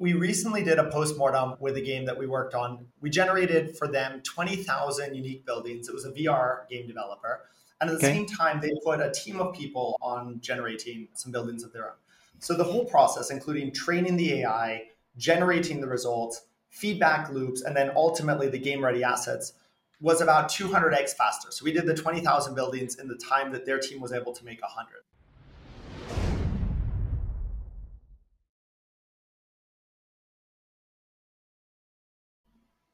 We 0.00 0.12
recently 0.12 0.62
did 0.62 0.78
a 0.78 0.90
postmortem 0.90 1.56
with 1.58 1.76
a 1.76 1.80
game 1.80 2.04
that 2.04 2.16
we 2.16 2.26
worked 2.26 2.54
on. 2.54 2.86
We 3.00 3.10
generated 3.10 3.76
for 3.76 3.88
them 3.88 4.20
20,000 4.22 5.14
unique 5.14 5.44
buildings. 5.44 5.88
It 5.88 5.94
was 5.94 6.04
a 6.04 6.12
VR 6.12 6.68
game 6.68 6.86
developer. 6.86 7.42
And 7.80 7.90
at 7.90 7.98
the 7.98 8.06
okay. 8.06 8.16
same 8.16 8.26
time, 8.26 8.60
they 8.60 8.72
put 8.84 9.00
a 9.00 9.10
team 9.10 9.40
of 9.40 9.54
people 9.54 9.96
on 10.00 10.40
generating 10.40 11.08
some 11.14 11.32
buildings 11.32 11.64
of 11.64 11.72
their 11.72 11.86
own. 11.86 11.96
So 12.38 12.54
the 12.54 12.64
whole 12.64 12.84
process, 12.84 13.30
including 13.30 13.72
training 13.72 14.16
the 14.16 14.40
AI, 14.40 14.82
generating 15.16 15.80
the 15.80 15.88
results, 15.88 16.42
feedback 16.70 17.30
loops, 17.30 17.62
and 17.62 17.76
then 17.76 17.90
ultimately 17.96 18.48
the 18.48 18.58
game 18.58 18.84
ready 18.84 19.02
assets, 19.02 19.54
was 20.00 20.20
about 20.20 20.48
200x 20.48 21.14
faster. 21.14 21.50
So 21.50 21.64
we 21.64 21.72
did 21.72 21.86
the 21.86 21.94
20,000 21.94 22.54
buildings 22.54 22.96
in 22.96 23.08
the 23.08 23.16
time 23.16 23.50
that 23.52 23.66
their 23.66 23.80
team 23.80 24.00
was 24.00 24.12
able 24.12 24.32
to 24.32 24.44
make 24.44 24.62
100. 24.62 25.02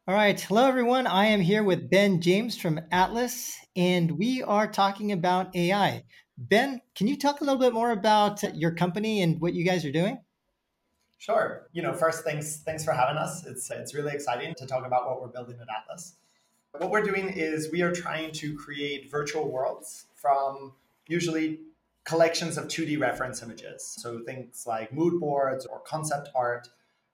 All 0.06 0.14
right. 0.14 0.38
Hello, 0.38 0.66
everyone. 0.66 1.06
I 1.06 1.24
am 1.28 1.40
here 1.40 1.62
with 1.62 1.88
Ben 1.88 2.20
James 2.20 2.58
from 2.58 2.78
Atlas, 2.92 3.56
and 3.74 4.18
we 4.18 4.42
are 4.42 4.70
talking 4.70 5.12
about 5.12 5.56
AI. 5.56 6.04
Ben, 6.36 6.82
can 6.94 7.06
you 7.06 7.16
talk 7.16 7.40
a 7.40 7.44
little 7.44 7.58
bit 7.58 7.72
more 7.72 7.90
about 7.90 8.42
your 8.54 8.74
company 8.74 9.22
and 9.22 9.40
what 9.40 9.54
you 9.54 9.64
guys 9.64 9.82
are 9.86 9.90
doing? 9.90 10.18
Sure. 11.16 11.68
You 11.72 11.80
know, 11.80 11.94
first, 11.94 12.22
thanks 12.22 12.58
thanks 12.58 12.84
for 12.84 12.92
having 12.92 13.16
us. 13.16 13.46
It's 13.46 13.70
it's 13.70 13.94
really 13.94 14.12
exciting 14.12 14.54
to 14.58 14.66
talk 14.66 14.86
about 14.86 15.06
what 15.06 15.22
we're 15.22 15.28
building 15.28 15.56
at 15.58 15.68
Atlas. 15.74 16.16
What 16.72 16.91
we're 16.91 17.00
doing 17.00 17.30
is 17.30 17.72
we 17.72 17.80
are 17.80 17.92
trying 17.92 18.32
to 18.32 18.55
create 18.58 19.10
virtual 19.10 19.50
worlds 19.50 20.05
from 20.16 20.74
usually 21.08 21.60
collections 22.05 22.58
of 22.58 22.66
2D 22.66 23.00
reference 23.00 23.42
images. 23.42 23.96
So 24.02 24.20
things 24.22 24.64
like 24.66 24.92
mood 24.92 25.18
boards 25.18 25.64
or 25.64 25.80
concept 25.80 26.28
art 26.34 26.68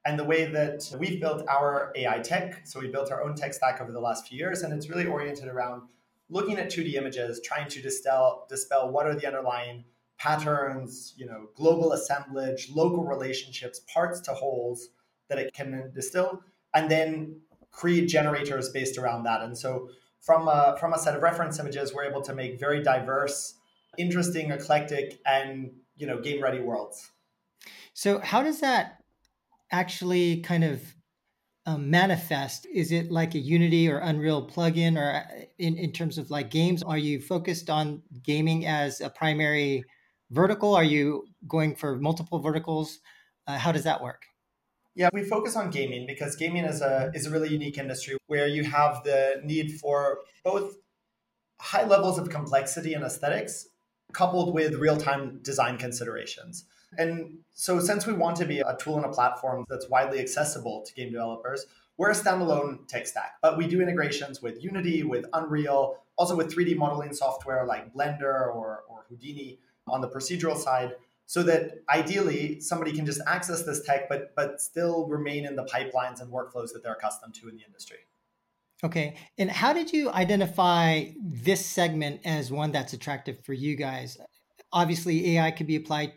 and 0.05 0.19
the 0.19 0.25
way 0.25 0.47
that 0.47 0.91
we've 0.99 1.21
built 1.21 1.47
our 1.49 1.93
AI 1.95 2.21
tech. 2.21 2.67
So 2.67 2.81
we 2.81 2.89
built 2.89 3.11
our 3.11 3.23
own 3.23 3.35
tech 3.35 3.53
stack 3.55 3.81
over 3.81 3.93
the 3.93 4.01
last 4.01 4.27
few 4.27 4.39
years, 4.39 4.63
and 4.63 4.73
it's 4.73 4.89
really 4.89 5.07
oriented 5.07 5.49
around 5.49 5.83
looking 6.29 6.59
at 6.59 6.71
2D 6.71 6.95
images, 6.95 7.41
trying 7.45 7.69
to 7.69 7.83
dispel 7.83 8.47
dispel 8.49 8.91
what 8.91 9.07
are 9.07 9.15
the 9.15 9.27
underlying 9.27 9.85
patterns, 10.19 11.15
you 11.17 11.27
know, 11.27 11.49
global 11.57 11.93
assemblage, 11.93 12.69
local 12.71 13.05
relationships, 13.05 13.81
parts 13.93 14.21
to 14.21 14.33
wholes 14.33 14.91
that 15.29 15.39
it 15.39 15.53
can 15.55 15.91
distill, 15.95 16.43
and 16.75 16.91
then 16.91 17.41
create 17.71 18.07
generators 18.07 18.69
based 18.69 18.99
around 18.99 19.23
that. 19.23 19.43
And 19.43 19.57
so 19.57 19.89
from 20.21 20.47
a, 20.49 20.77
from 20.79 20.93
a 20.93 20.99
set 20.99 21.17
of 21.17 21.23
reference 21.23 21.59
images, 21.59 21.95
we're 21.95 22.05
able 22.05 22.21
to 22.23 22.35
make 22.35 22.61
very 22.61 22.83
diverse, 22.83 23.55
interesting, 23.97 24.51
eclectic, 24.51 25.21
and 25.25 25.71
you 25.97 26.07
know, 26.07 26.21
game 26.21 26.43
ready 26.43 26.61
worlds. 26.61 27.11
So 27.95 28.19
how 28.19 28.43
does 28.43 28.61
that 28.61 29.00
actually 29.71 30.41
kind 30.41 30.65
of 30.65 30.83
um, 31.67 31.91
manifest? 31.91 32.67
Is 32.73 32.93
it 32.93 33.11
like 33.11 33.35
a 33.35 33.39
Unity 33.39 33.89
or 33.89 33.99
Unreal 33.99 34.49
plugin, 34.49 34.97
or 34.97 35.17
uh, 35.17 35.45
in, 35.59 35.77
in 35.77 35.93
terms 35.93 36.19
of 36.19 36.31
like 36.31 36.51
games? 36.51 36.83
Are 36.83 36.99
you 36.99 37.21
focused 37.21 37.71
on 37.71 38.03
gaming 38.23 38.67
as 38.67 39.01
a 39.01 39.11
primary 39.11 39.85
vertical? 40.31 40.75
Are 40.75 40.85
you 40.85 41.27
going 41.47 41.77
for 41.77 41.97
multiple 41.97 42.39
verticals? 42.39 43.01
Uh, 43.47 43.59
how 43.59 43.73
does 43.73 43.85
that 43.85 44.03
work? 44.03 44.23
Yeah, 44.95 45.09
we 45.13 45.23
focus 45.23 45.57
on 45.57 45.71
gaming 45.71 46.07
because 46.07 46.35
gaming 46.37 46.65
is 46.65 46.81
a 46.83 47.13
is 47.15 47.27
a 47.27 47.31
really 47.31 47.49
unique 47.49 47.79
industry 47.79 48.17
where 48.27 48.49
you 48.49 48.65
have 48.65 49.05
the 49.05 49.41
need 49.45 49.79
for 49.81 50.19
both 50.45 50.75
high 51.61 51.87
levels 51.87 52.19
of 52.19 52.29
complexity 52.29 52.95
and 52.95 53.05
aesthetics 53.05 53.67
coupled 54.13 54.53
with 54.55 54.75
real-time 54.75 55.39
design 55.43 55.79
considerations. 55.79 56.65
And 56.99 57.39
so, 57.55 57.79
since 57.81 58.07
we 58.07 58.13
want 58.13 58.37
to 58.39 58.47
be 58.47 58.61
a 58.61 58.77
tool 58.79 58.97
and 58.97 59.05
a 59.05 59.11
platform 59.11 59.65
that's 59.69 59.89
widely 59.89 60.19
accessible 60.19 60.83
to 60.87 60.95
game 60.95 61.11
developers, 61.13 61.67
we're 61.97 62.11
a 62.11 62.15
standalone 62.15 62.87
tech 62.89 63.07
stack, 63.07 63.35
but 63.43 63.59
we 63.59 63.67
do 63.67 63.81
integrations 63.81 64.41
with 64.41 64.63
Unity, 64.65 65.03
with 65.03 65.27
Unreal, 65.33 65.99
also 66.17 66.35
with 66.35 66.55
3D 66.55 66.77
modeling 66.77 67.13
software 67.13 67.67
like 67.67 67.93
Blender 67.93 68.23
or, 68.23 68.85
or 68.89 69.05
Houdini 69.09 69.59
on 69.87 70.01
the 70.01 70.09
procedural 70.09 70.57
side, 70.57 70.95
so 71.27 71.43
that 71.43 71.83
ideally 71.89 72.59
somebody 72.61 72.93
can 72.93 73.07
just 73.07 73.21
access 73.27 73.63
this 73.65 73.83
tech, 73.83 74.09
but 74.09 74.35
but 74.35 74.61
still 74.61 75.07
remain 75.07 75.45
in 75.45 75.57
the 75.57 75.65
pipelines 75.65 76.21
and 76.21 76.33
workflows 76.33 76.73
that 76.73 76.83
they're 76.83 76.95
accustomed 76.95 77.35
to 77.35 77.49
in 77.49 77.57
the 77.57 77.65
industry. 77.65 77.99
Okay. 78.83 79.17
And 79.39 79.51
how 79.51 79.73
did 79.73 79.93
you 79.93 80.11
identify 80.11 81.05
this 81.23 81.65
segment 81.65 82.23
as 82.25 82.51
one 82.51 82.73
that's 82.73 82.95
attractive 82.95 83.45
for 83.45 83.53
you 83.53 83.77
guys? 83.77 84.17
Obviously, 84.73 85.37
AI 85.37 85.51
could 85.51 85.67
be 85.67 85.77
applied 85.77 86.15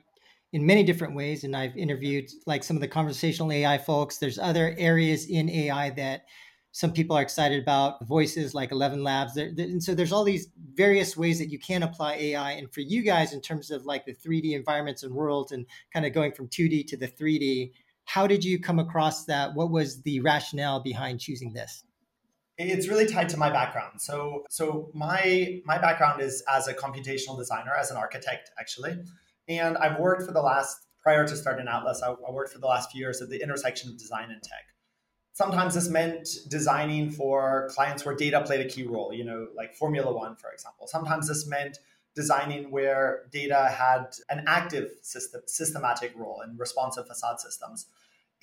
in 0.54 0.66
many 0.66 0.84
different 0.84 1.16
ways. 1.16 1.44
And 1.44 1.56
I've 1.56 1.76
interviewed 1.76 2.30
like 2.46 2.64
some 2.64 2.78
of 2.78 2.82
the 2.82 2.88
conversational 2.88 3.52
AI 3.52 3.78
folks. 3.80 4.20
There's 4.20 4.40
other 4.40 4.74
areas 4.78 5.26
in 5.26 5.50
AI 5.50 5.90
that 5.92 6.26
some 6.72 6.92
people 6.92 7.16
are 7.16 7.22
excited 7.22 7.62
about, 7.62 8.06
voices 8.08 8.56
like 8.56 8.72
ElevenLabs. 8.72 9.38
And 9.38 9.84
so 9.84 9.94
there's 9.94 10.12
all 10.12 10.24
these 10.24 10.48
various 10.74 11.18
ways 11.18 11.38
that 11.40 11.50
you 11.50 11.60
can 11.60 11.84
apply 11.84 12.16
AI. 12.16 12.52
And 12.54 12.72
for 12.72 12.82
you 12.82 13.04
guys, 13.04 13.34
in 13.34 13.42
terms 13.42 13.70
of 13.70 13.86
like 13.86 14.06
the 14.06 14.14
3D 14.14 14.54
environments 14.54 15.04
and 15.04 15.14
worlds 15.14 15.52
and 15.52 15.66
kind 15.92 16.06
of 16.06 16.14
going 16.14 16.32
from 16.32 16.48
2D 16.48 16.88
to 16.88 16.98
the 16.98 17.08
3D, 17.08 17.74
how 18.06 18.26
did 18.26 18.44
you 18.44 18.60
come 18.60 18.80
across 18.80 19.26
that? 19.26 19.54
What 19.54 19.72
was 19.72 20.02
the 20.02 20.20
rationale 20.22 20.82
behind 20.82 21.20
choosing 21.20 21.54
this? 21.54 21.84
It's 22.58 22.88
really 22.88 23.08
tied 23.08 23.30
to 23.30 23.38
my 23.38 23.50
background. 23.50 24.02
So, 24.02 24.44
so 24.50 24.92
my 24.94 25.62
my 25.66 25.80
background 25.80 26.22
is 26.22 26.44
as 26.48 26.68
a 26.68 26.74
computational 26.74 27.38
designer, 27.38 27.72
as 27.80 27.90
an 27.90 27.98
architect, 27.98 28.52
actually. 28.60 29.00
And 29.48 29.78
I've 29.78 30.00
worked 30.00 30.24
for 30.24 30.32
the 30.32 30.42
last, 30.42 30.78
prior 31.02 31.28
to 31.28 31.36
starting 31.36 31.68
Atlas, 31.68 32.02
I, 32.02 32.12
I 32.12 32.32
worked 32.32 32.54
for 32.54 32.60
the 32.60 32.68
last 32.68 32.92
few 32.92 33.02
years 33.02 33.22
at 33.22 33.30
the 33.30 33.42
intersection 33.42 33.90
of 33.90 33.98
design 33.98 34.32
and 34.32 34.42
tech. 34.42 34.66
Sometimes 35.34 35.74
this 35.74 35.90
meant 35.90 36.28
designing 36.50 37.10
for 37.10 37.70
clients 37.74 38.06
where 38.06 38.16
data 38.16 38.42
played 38.42 38.66
a 38.66 38.70
key 38.70 38.84
role, 38.84 39.12
you 39.12 39.24
know, 39.24 39.48
like 39.56 39.74
Formula 39.74 40.14
One, 40.14 40.36
for 40.36 40.52
example. 40.52 40.88
Sometimes 40.88 41.28
this 41.28 41.48
meant 41.48 41.80
designing 42.16 42.70
where 42.70 43.24
data 43.32 43.74
had 43.76 44.06
an 44.30 44.44
active 44.48 44.92
system, 45.02 45.42
systematic 45.48 46.14
role 46.16 46.42
in 46.48 46.56
responsive 46.58 47.08
facade 47.08 47.40
systems. 47.40 47.88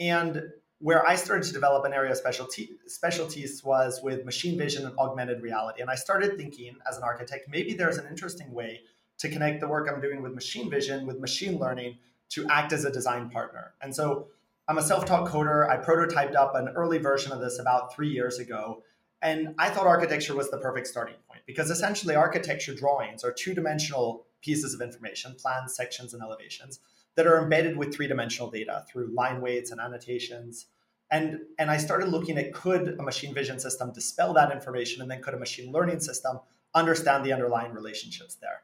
And 0.00 0.42
where 0.80 1.06
I 1.06 1.14
started 1.14 1.44
to 1.46 1.52
develop 1.52 1.84
an 1.84 1.92
area 1.92 2.10
of 2.10 2.16
specialty, 2.16 2.70
specialties 2.86 3.62
was 3.62 4.00
with 4.02 4.24
machine 4.24 4.58
vision 4.58 4.86
and 4.86 4.98
augmented 4.98 5.42
reality. 5.42 5.82
And 5.82 5.90
I 5.90 5.94
started 5.94 6.36
thinking 6.36 6.76
as 6.88 6.96
an 6.96 7.04
architect, 7.04 7.48
maybe 7.48 7.74
there's 7.74 7.98
an 7.98 8.06
interesting 8.08 8.50
way 8.52 8.80
to 9.20 9.28
connect 9.28 9.60
the 9.60 9.68
work 9.68 9.88
I'm 9.90 10.00
doing 10.00 10.22
with 10.22 10.34
machine 10.34 10.70
vision 10.70 11.06
with 11.06 11.20
machine 11.20 11.58
learning 11.58 11.98
to 12.30 12.46
act 12.48 12.72
as 12.72 12.84
a 12.84 12.90
design 12.90 13.28
partner. 13.30 13.74
And 13.82 13.94
so 13.94 14.28
I'm 14.66 14.78
a 14.78 14.82
self 14.82 15.04
taught 15.04 15.28
coder. 15.28 15.68
I 15.68 15.76
prototyped 15.76 16.34
up 16.34 16.54
an 16.54 16.68
early 16.70 16.98
version 16.98 17.32
of 17.32 17.40
this 17.40 17.58
about 17.58 17.94
three 17.94 18.08
years 18.08 18.38
ago. 18.38 18.82
And 19.22 19.54
I 19.58 19.68
thought 19.68 19.86
architecture 19.86 20.34
was 20.34 20.50
the 20.50 20.58
perfect 20.58 20.86
starting 20.86 21.16
point 21.28 21.42
because 21.46 21.70
essentially 21.70 22.14
architecture 22.14 22.74
drawings 22.74 23.22
are 23.22 23.32
two 23.32 23.52
dimensional 23.52 24.24
pieces 24.40 24.72
of 24.72 24.80
information, 24.80 25.34
plans, 25.34 25.74
sections, 25.74 26.14
and 26.14 26.22
elevations 26.22 26.80
that 27.16 27.26
are 27.26 27.42
embedded 27.42 27.76
with 27.76 27.94
three 27.94 28.06
dimensional 28.06 28.50
data 28.50 28.84
through 28.88 29.12
line 29.12 29.42
weights 29.42 29.70
and 29.70 29.80
annotations. 29.80 30.66
And, 31.10 31.40
and 31.58 31.70
I 31.70 31.76
started 31.76 32.08
looking 32.08 32.38
at 32.38 32.54
could 32.54 32.96
a 32.98 33.02
machine 33.02 33.34
vision 33.34 33.60
system 33.60 33.92
dispel 33.92 34.32
that 34.34 34.52
information 34.52 35.02
and 35.02 35.10
then 35.10 35.20
could 35.20 35.34
a 35.34 35.38
machine 35.38 35.72
learning 35.72 36.00
system 36.00 36.38
understand 36.74 37.26
the 37.26 37.32
underlying 37.32 37.72
relationships 37.74 38.36
there. 38.36 38.62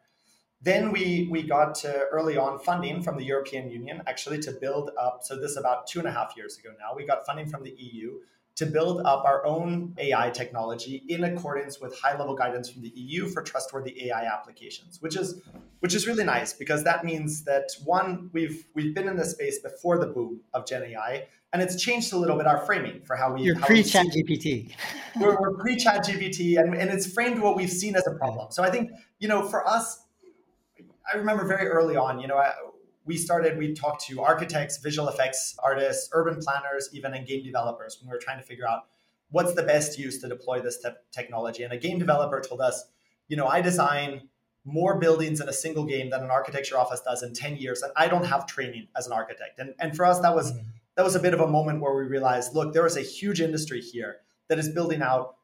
Then 0.66 0.91
we 0.91 1.28
we 1.31 1.44
got 1.44 1.84
early 2.10 2.37
on 2.37 2.59
funding 2.59 3.00
from 3.00 3.16
the 3.16 3.25
European 3.25 3.71
Union 3.71 4.03
actually 4.09 4.41
to 4.41 4.50
build 4.50 4.91
up. 5.00 5.21
So 5.22 5.37
this 5.37 5.53
is 5.53 5.56
about 5.56 5.87
two 5.87 6.00
and 6.00 6.09
a 6.09 6.10
half 6.10 6.34
years 6.37 6.59
ago 6.59 6.71
now. 6.77 6.97
We 6.97 7.06
got 7.06 7.25
funding 7.25 7.47
from 7.47 7.62
the 7.62 7.71
EU 7.71 8.19
to 8.56 8.66
build 8.66 9.03
up 9.03 9.25
our 9.25 9.47
own 9.47 9.94
AI 9.99 10.31
technology 10.31 11.04
in 11.09 11.22
accordance 11.22 11.78
with 11.78 11.97
high 12.00 12.19
level 12.19 12.34
guidance 12.34 12.69
from 12.69 12.82
the 12.82 12.88
EU 12.97 13.28
for 13.28 13.43
trustworthy 13.43 14.09
AI 14.09 14.25
applications, 14.25 15.00
which 15.00 15.16
is 15.16 15.41
which 15.78 15.94
is 15.94 16.04
really 16.09 16.25
nice 16.25 16.53
because 16.53 16.83
that 16.83 17.04
means 17.04 17.44
that 17.44 17.69
one 17.84 18.28
we've 18.33 18.66
we've 18.75 18.93
been 18.93 19.06
in 19.06 19.15
this 19.15 19.31
space 19.31 19.60
before 19.60 19.98
the 19.98 20.09
boom 20.09 20.41
of 20.53 20.66
Gen 20.66 20.83
AI, 20.83 21.28
and 21.53 21.62
it's 21.62 21.81
changed 21.81 22.12
a 22.12 22.16
little 22.16 22.37
bit 22.37 22.48
our 22.48 22.66
framing 22.66 23.03
for 23.03 23.15
how 23.15 23.33
we. 23.33 23.42
You're 23.42 23.54
pre 23.60 23.84
Chat 23.84 24.07
GPT. 24.07 24.72
We're, 25.21 25.41
we're 25.41 25.54
pre 25.59 25.77
ChatGPT, 25.77 26.59
and, 26.59 26.74
and 26.74 26.91
it's 26.91 27.07
framed 27.13 27.41
what 27.41 27.54
we've 27.54 27.71
seen 27.71 27.95
as 27.95 28.07
a 28.09 28.15
problem. 28.15 28.51
So 28.51 28.65
I 28.65 28.71
think 28.71 28.91
you 29.21 29.28
know 29.28 29.47
for 29.48 29.65
us 29.68 30.05
I 31.12 31.16
remember 31.16 31.47
very 31.47 31.68
early 31.68 31.97
on, 31.97 32.20
you 32.20 32.26
know, 32.26 32.36
I, 32.36 32.53
we 33.04 33.16
started, 33.16 33.56
we 33.56 33.72
talked 33.72 34.04
to 34.06 34.20
architects, 34.20 34.78
visual 34.78 35.08
effects 35.08 35.56
artists, 35.62 36.08
urban 36.12 36.41
planners, 36.41 36.88
even 36.92 37.14
and 37.14 37.26
game 37.26 37.44
developers 37.44 37.98
when 38.00 38.10
we 38.10 38.14
were 38.14 38.20
trying 38.20 38.38
to 38.38 38.44
figure 38.44 38.68
out 38.68 38.86
what's 39.30 39.54
the 39.54 39.62
best 39.62 39.98
use 39.98 40.20
to 40.20 40.28
deploy 40.28 40.60
this 40.60 40.78
te- 40.80 40.91
technology. 41.12 41.62
And 41.62 41.72
a 41.72 41.78
game 41.78 41.98
developer 41.98 42.41
told 42.41 42.60
us, 42.60 42.84
you 43.28 43.36
know, 43.36 43.47
I 43.47 43.60
design 43.60 44.28
more 44.64 44.98
buildings 44.98 45.41
in 45.41 45.48
a 45.48 45.53
single 45.53 45.84
game 45.84 46.10
than 46.10 46.24
an 46.24 46.30
architecture 46.30 46.76
office 46.76 47.00
does 47.00 47.22
in 47.22 47.32
10 47.32 47.56
years, 47.56 47.82
and 47.82 47.92
I 47.97 48.08
don't 48.08 48.24
have 48.26 48.47
training 48.47 48.88
as 48.97 49.06
an 49.06 49.12
architect. 49.12 49.60
And, 49.60 49.74
and 49.78 49.97
for 49.97 50.04
us, 50.04 50.20
that 50.20 50.34
was 50.34 50.53
mm-hmm. 50.53 50.68
that 50.97 51.04
was 51.04 51.14
a 51.14 51.20
bit 51.20 51.34
of 51.34 51.41
a 51.41 51.47
moment 51.47 51.80
where 51.80 51.94
we 51.94 52.04
realized, 52.04 52.54
look, 52.54 52.72
there 52.72 52.86
is 52.86 52.97
a 52.97 53.03
huge 53.03 53.41
industry 53.41 53.80
here 53.80 54.16
that 54.48 54.58
is 54.58 54.68
building 54.68 55.03
out 55.03 55.35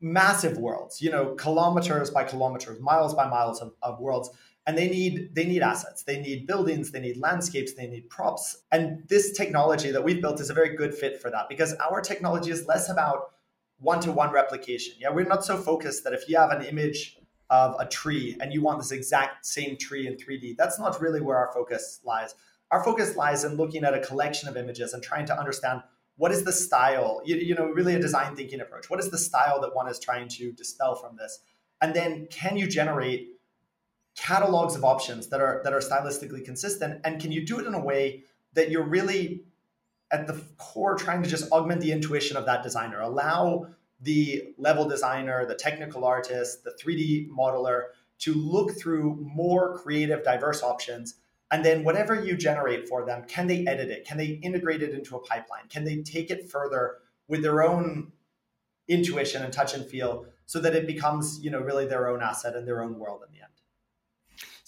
massive 0.00 0.56
worlds, 0.58 1.02
you 1.02 1.10
know, 1.10 1.34
kilometers 1.34 2.10
by 2.10 2.24
kilometers, 2.24 2.80
miles 2.80 3.14
by 3.14 3.28
miles 3.28 3.60
of, 3.60 3.74
of 3.82 4.00
worlds. 4.00 4.30
and 4.66 4.76
they 4.76 4.88
need 4.88 5.34
they 5.34 5.44
need 5.46 5.62
assets. 5.62 6.02
They 6.02 6.20
need 6.20 6.46
buildings. 6.46 6.90
They 6.90 7.00
need 7.00 7.16
landscapes. 7.16 7.74
They 7.74 7.86
need 7.86 8.08
props. 8.08 8.62
And 8.70 9.02
this 9.08 9.32
technology 9.32 9.90
that 9.90 10.04
we've 10.04 10.20
built 10.20 10.40
is 10.40 10.50
a 10.50 10.54
very 10.54 10.76
good 10.76 10.94
fit 10.94 11.20
for 11.20 11.30
that 11.30 11.48
because 11.48 11.74
our 11.74 12.00
technology 12.00 12.50
is 12.50 12.66
less 12.66 12.88
about 12.90 13.32
one-to-one 13.78 14.30
replication. 14.30 14.94
Yeah 15.00 15.10
we're 15.10 15.24
not 15.24 15.44
so 15.44 15.56
focused 15.56 16.04
that 16.04 16.12
if 16.12 16.28
you 16.28 16.36
have 16.36 16.50
an 16.50 16.62
image 16.62 17.18
of 17.48 17.74
a 17.80 17.86
tree 17.86 18.36
and 18.40 18.52
you 18.52 18.62
want 18.62 18.78
this 18.78 18.92
exact 18.92 19.44
same 19.44 19.76
tree 19.76 20.06
in 20.06 20.14
3d 20.16 20.56
that's 20.56 20.78
not 20.78 21.00
really 21.00 21.20
where 21.20 21.38
our 21.38 21.50
focus 21.52 22.00
lies. 22.04 22.34
Our 22.70 22.84
focus 22.84 23.16
lies 23.16 23.42
in 23.44 23.56
looking 23.56 23.82
at 23.84 23.94
a 23.94 24.00
collection 24.00 24.48
of 24.48 24.56
images 24.56 24.92
and 24.92 25.02
trying 25.02 25.26
to 25.26 25.36
understand 25.36 25.82
what 26.20 26.32
is 26.32 26.44
the 26.44 26.52
style 26.52 27.22
you, 27.24 27.36
you 27.36 27.54
know 27.54 27.64
really 27.64 27.94
a 27.94 27.98
design 27.98 28.36
thinking 28.36 28.60
approach. 28.60 28.90
What 28.90 29.00
is 29.00 29.10
the 29.10 29.16
style 29.16 29.58
that 29.62 29.74
one 29.74 29.88
is 29.88 29.98
trying 29.98 30.28
to 30.28 30.52
dispel 30.52 30.94
from 30.94 31.16
this? 31.16 31.40
And 31.80 31.94
then 31.94 32.26
can 32.30 32.58
you 32.58 32.66
generate 32.66 33.28
catalogs 34.18 34.76
of 34.76 34.84
options 34.84 35.28
that 35.28 35.40
are 35.40 35.62
that 35.64 35.72
are 35.72 35.80
stylistically 35.80 36.44
consistent? 36.44 37.00
And 37.04 37.22
can 37.22 37.32
you 37.32 37.46
do 37.46 37.58
it 37.58 37.66
in 37.66 37.72
a 37.72 37.80
way 37.80 38.24
that 38.52 38.70
you're 38.70 38.86
really 38.86 39.44
at 40.10 40.26
the 40.26 40.38
core 40.58 40.94
trying 40.94 41.22
to 41.22 41.28
just 41.28 41.50
augment 41.52 41.80
the 41.80 41.90
intuition 41.90 42.36
of 42.36 42.44
that 42.44 42.62
designer? 42.62 43.00
Allow 43.00 43.68
the 44.02 44.42
level 44.58 44.86
designer 44.86 45.46
the 45.46 45.54
technical 45.54 46.04
artist 46.04 46.64
the 46.64 46.72
3d 46.82 47.28
modeler 47.30 47.84
to 48.18 48.34
look 48.34 48.78
through 48.78 49.16
more 49.22 49.78
creative 49.78 50.22
diverse 50.22 50.62
options 50.62 51.14
and 51.50 51.64
then 51.64 51.84
whatever 51.84 52.24
you 52.24 52.36
generate 52.36 52.88
for 52.88 53.04
them 53.04 53.24
can 53.26 53.46
they 53.46 53.66
edit 53.66 53.90
it 53.90 54.06
can 54.06 54.16
they 54.16 54.40
integrate 54.42 54.82
it 54.82 54.94
into 54.94 55.16
a 55.16 55.20
pipeline 55.20 55.66
can 55.68 55.84
they 55.84 56.02
take 56.02 56.30
it 56.30 56.50
further 56.50 56.98
with 57.28 57.42
their 57.42 57.62
own 57.62 58.12
intuition 58.88 59.42
and 59.42 59.52
touch 59.52 59.74
and 59.74 59.86
feel 59.86 60.26
so 60.46 60.60
that 60.60 60.74
it 60.74 60.86
becomes 60.86 61.40
you 61.42 61.50
know 61.50 61.60
really 61.60 61.86
their 61.86 62.08
own 62.08 62.22
asset 62.22 62.54
and 62.54 62.66
their 62.66 62.82
own 62.82 62.98
world 62.98 63.22
in 63.26 63.32
the 63.32 63.40
end 63.40 63.50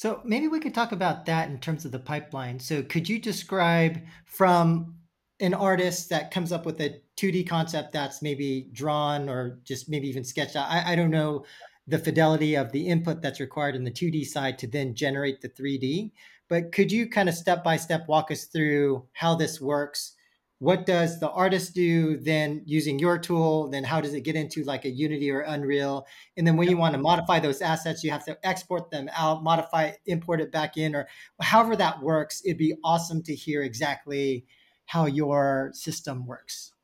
so 0.02 0.20
maybe 0.24 0.48
we 0.48 0.58
could 0.58 0.74
talk 0.74 0.90
about 0.90 1.26
that 1.26 1.48
in 1.48 1.60
terms 1.60 1.84
of 1.84 1.92
the 1.92 1.98
pipeline. 2.00 2.58
So 2.58 2.82
could 2.82 3.08
you 3.08 3.20
describe 3.20 4.00
from 4.24 4.96
an 5.38 5.54
artist 5.54 6.10
that 6.10 6.32
comes 6.32 6.50
up 6.50 6.66
with 6.66 6.80
a 6.80 7.00
2D 7.16 7.48
concept 7.48 7.92
that's 7.92 8.20
maybe 8.20 8.68
drawn 8.72 9.28
or 9.28 9.60
just 9.62 9.88
maybe 9.88 10.08
even 10.08 10.24
sketched 10.24 10.56
out? 10.56 10.68
I, 10.68 10.94
I 10.94 10.96
don't 10.96 11.12
know 11.12 11.44
the 11.86 12.00
fidelity 12.00 12.56
of 12.56 12.72
the 12.72 12.88
input 12.88 13.22
that's 13.22 13.38
required 13.38 13.76
in 13.76 13.84
the 13.84 13.92
2D 13.92 14.26
side 14.26 14.58
to 14.58 14.66
then 14.66 14.96
generate 14.96 15.40
the 15.40 15.48
3D. 15.48 16.10
But 16.52 16.70
could 16.70 16.92
you 16.92 17.08
kind 17.08 17.30
of 17.30 17.34
step 17.34 17.64
by 17.64 17.78
step 17.78 18.06
walk 18.08 18.30
us 18.30 18.44
through 18.44 19.06
how 19.14 19.36
this 19.36 19.58
works? 19.58 20.12
What 20.58 20.84
does 20.84 21.18
the 21.18 21.30
artist 21.30 21.74
do 21.74 22.18
then 22.18 22.60
using 22.66 22.98
your 22.98 23.16
tool? 23.16 23.70
Then 23.70 23.84
how 23.84 24.02
does 24.02 24.12
it 24.12 24.20
get 24.20 24.36
into 24.36 24.62
like 24.64 24.84
a 24.84 24.90
unity 24.90 25.30
or 25.30 25.40
unreal? 25.40 26.06
And 26.36 26.46
then 26.46 26.58
when 26.58 26.68
you 26.68 26.76
want 26.76 26.92
to 26.92 27.00
modify 27.00 27.40
those 27.40 27.62
assets 27.62 28.04
you 28.04 28.10
have 28.10 28.26
to 28.26 28.36
export 28.46 28.90
them 28.90 29.08
out 29.16 29.42
modify 29.42 29.92
import 30.04 30.42
it 30.42 30.52
back 30.52 30.76
in 30.76 30.94
or 30.94 31.08
however 31.40 31.74
that 31.76 32.02
works 32.02 32.42
it'd 32.44 32.58
be 32.58 32.74
awesome 32.84 33.22
to 33.22 33.34
hear 33.34 33.62
exactly 33.62 34.44
how 34.84 35.06
your 35.06 35.70
system 35.72 36.26
works. 36.26 36.74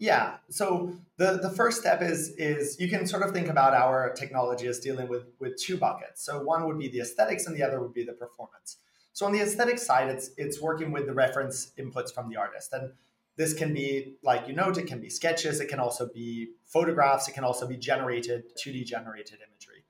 Yeah. 0.00 0.38
So 0.50 0.92
the 1.18 1.38
the 1.40 1.50
first 1.50 1.78
step 1.78 2.02
is 2.02 2.30
is 2.30 2.80
you 2.80 2.88
can 2.88 3.06
sort 3.06 3.22
of 3.22 3.30
think 3.30 3.46
about 3.46 3.74
our 3.74 4.12
technology 4.14 4.66
as 4.66 4.80
dealing 4.80 5.06
with 5.06 5.26
with 5.38 5.56
two 5.56 5.76
buckets. 5.76 6.24
So 6.24 6.42
one 6.42 6.66
would 6.66 6.80
be 6.80 6.88
the 6.88 6.98
aesthetics 6.98 7.46
and 7.46 7.54
the 7.56 7.62
other 7.62 7.80
would 7.80 7.94
be 7.94 8.04
the 8.04 8.14
performance 8.14 8.78
so 9.18 9.26
on 9.26 9.32
the 9.32 9.40
aesthetic 9.40 9.80
side, 9.80 10.08
it's 10.08 10.30
it's 10.36 10.62
working 10.62 10.92
with 10.92 11.06
the 11.06 11.12
reference 11.12 11.72
inputs 11.76 12.14
from 12.14 12.30
the 12.30 12.36
artist. 12.36 12.72
And 12.72 12.92
this 13.34 13.52
can 13.52 13.74
be 13.74 14.14
like 14.22 14.46
you 14.46 14.54
note, 14.54 14.78
it 14.78 14.86
can 14.86 15.00
be 15.00 15.10
sketches, 15.10 15.58
it 15.58 15.66
can 15.66 15.80
also 15.80 16.08
be 16.14 16.50
photographs, 16.66 17.26
it 17.26 17.32
can 17.32 17.42
also 17.42 17.66
be 17.66 17.76
generated, 17.76 18.44
2D 18.64 18.86
generated 18.86 19.38
imagery. 19.48 19.82